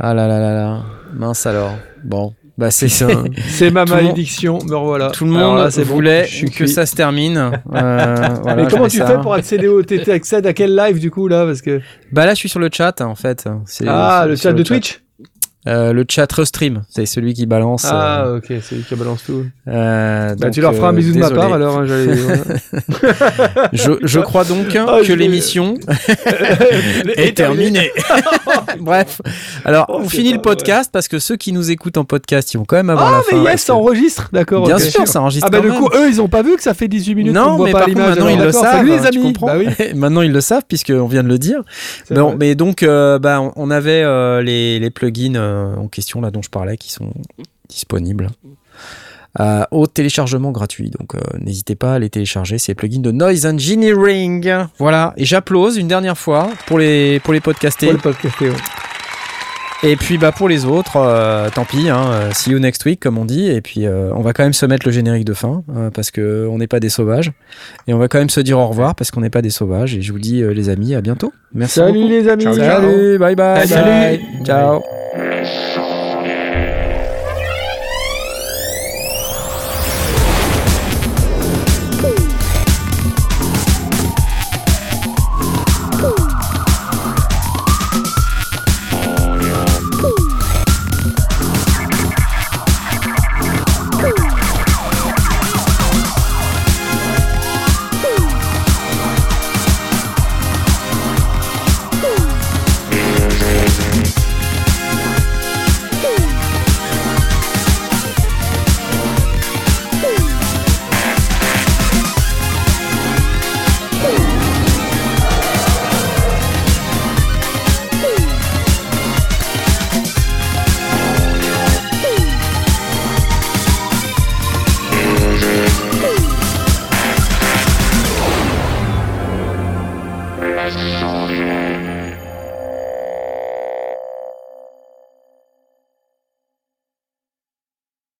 [0.00, 0.82] Ah là là là là.
[1.14, 1.70] Mince alors.
[2.04, 3.06] Bon, bah c'est ça.
[3.48, 5.10] C'est ma malédiction, me revoilà.
[5.10, 7.36] Tout le Alors monde là, bon, voulait je suis que ça se termine.
[7.74, 9.06] Euh, voilà, Mais comment tu ça.
[9.06, 11.80] fais pour accéder au TT accède à quel live du coup là parce que
[12.12, 13.48] Bah là, je suis sur le chat en fait.
[13.66, 15.00] C'est- ah le chat de Twitch
[15.66, 17.84] Euh, le chat Restream, c'est celui qui balance.
[17.90, 20.92] ah euh, ok c'est lui qui balance tout euh, bah donc, tu leur feras un
[20.92, 21.84] euh, bisou de ma part alors hein.
[23.72, 25.74] Je, je crois donc Ah, que l'émission
[27.16, 27.90] est terminée.
[28.80, 29.20] Bref,
[29.64, 32.54] alors Oh, on finit pas le podcast parce que ceux qui nous écoutent en podcast,
[32.54, 33.42] ils vont quand même avoir ah la fin.
[33.42, 36.08] mais yes ça que- enregistre d'accord Bien sûr, ça enregistre ah bah du coup eux
[36.08, 37.86] ils ont pas vu que ça fait 18 minutes qu'on Non, voit mais pas par
[37.88, 38.86] contre, l'image maintenant alors, ils le savent.
[38.86, 39.54] les amis bah
[39.94, 41.62] maintenant ils le savent puisqu'on vient de le dire.
[42.38, 44.02] mais donc, bah, on- avait
[44.42, 47.12] les, plugins en question là dont je parlais qui sont
[47.68, 48.28] disponibles
[49.40, 50.90] euh, au téléchargement gratuit.
[50.90, 52.58] Donc, euh, n'hésitez pas à les télécharger.
[52.58, 54.50] C'est les plugins de Noise Engineering.
[54.78, 55.12] Voilà.
[55.16, 57.92] Et j'applause une dernière fois pour les pour les podcastés.
[57.94, 58.52] Pour ouais.
[59.84, 61.88] Et puis bah pour les autres, euh, tant pis.
[61.88, 63.48] Hein, euh, see you next week comme on dit.
[63.48, 66.10] Et puis euh, on va quand même se mettre le générique de fin euh, parce
[66.10, 67.30] que on n'est pas des sauvages.
[67.86, 69.94] Et on va quand même se dire au revoir parce qu'on n'est pas des sauvages.
[69.94, 71.32] Et je vous dis euh, les amis à bientôt.
[71.54, 71.76] Merci.
[71.76, 72.08] salut beaucoup.
[72.10, 72.82] les amis Ciao, ciao.
[72.82, 73.68] Salut, bye bye.
[73.68, 74.18] Salut.
[74.18, 74.44] bye.
[74.44, 74.82] Ciao.
[75.48, 75.87] Thank you.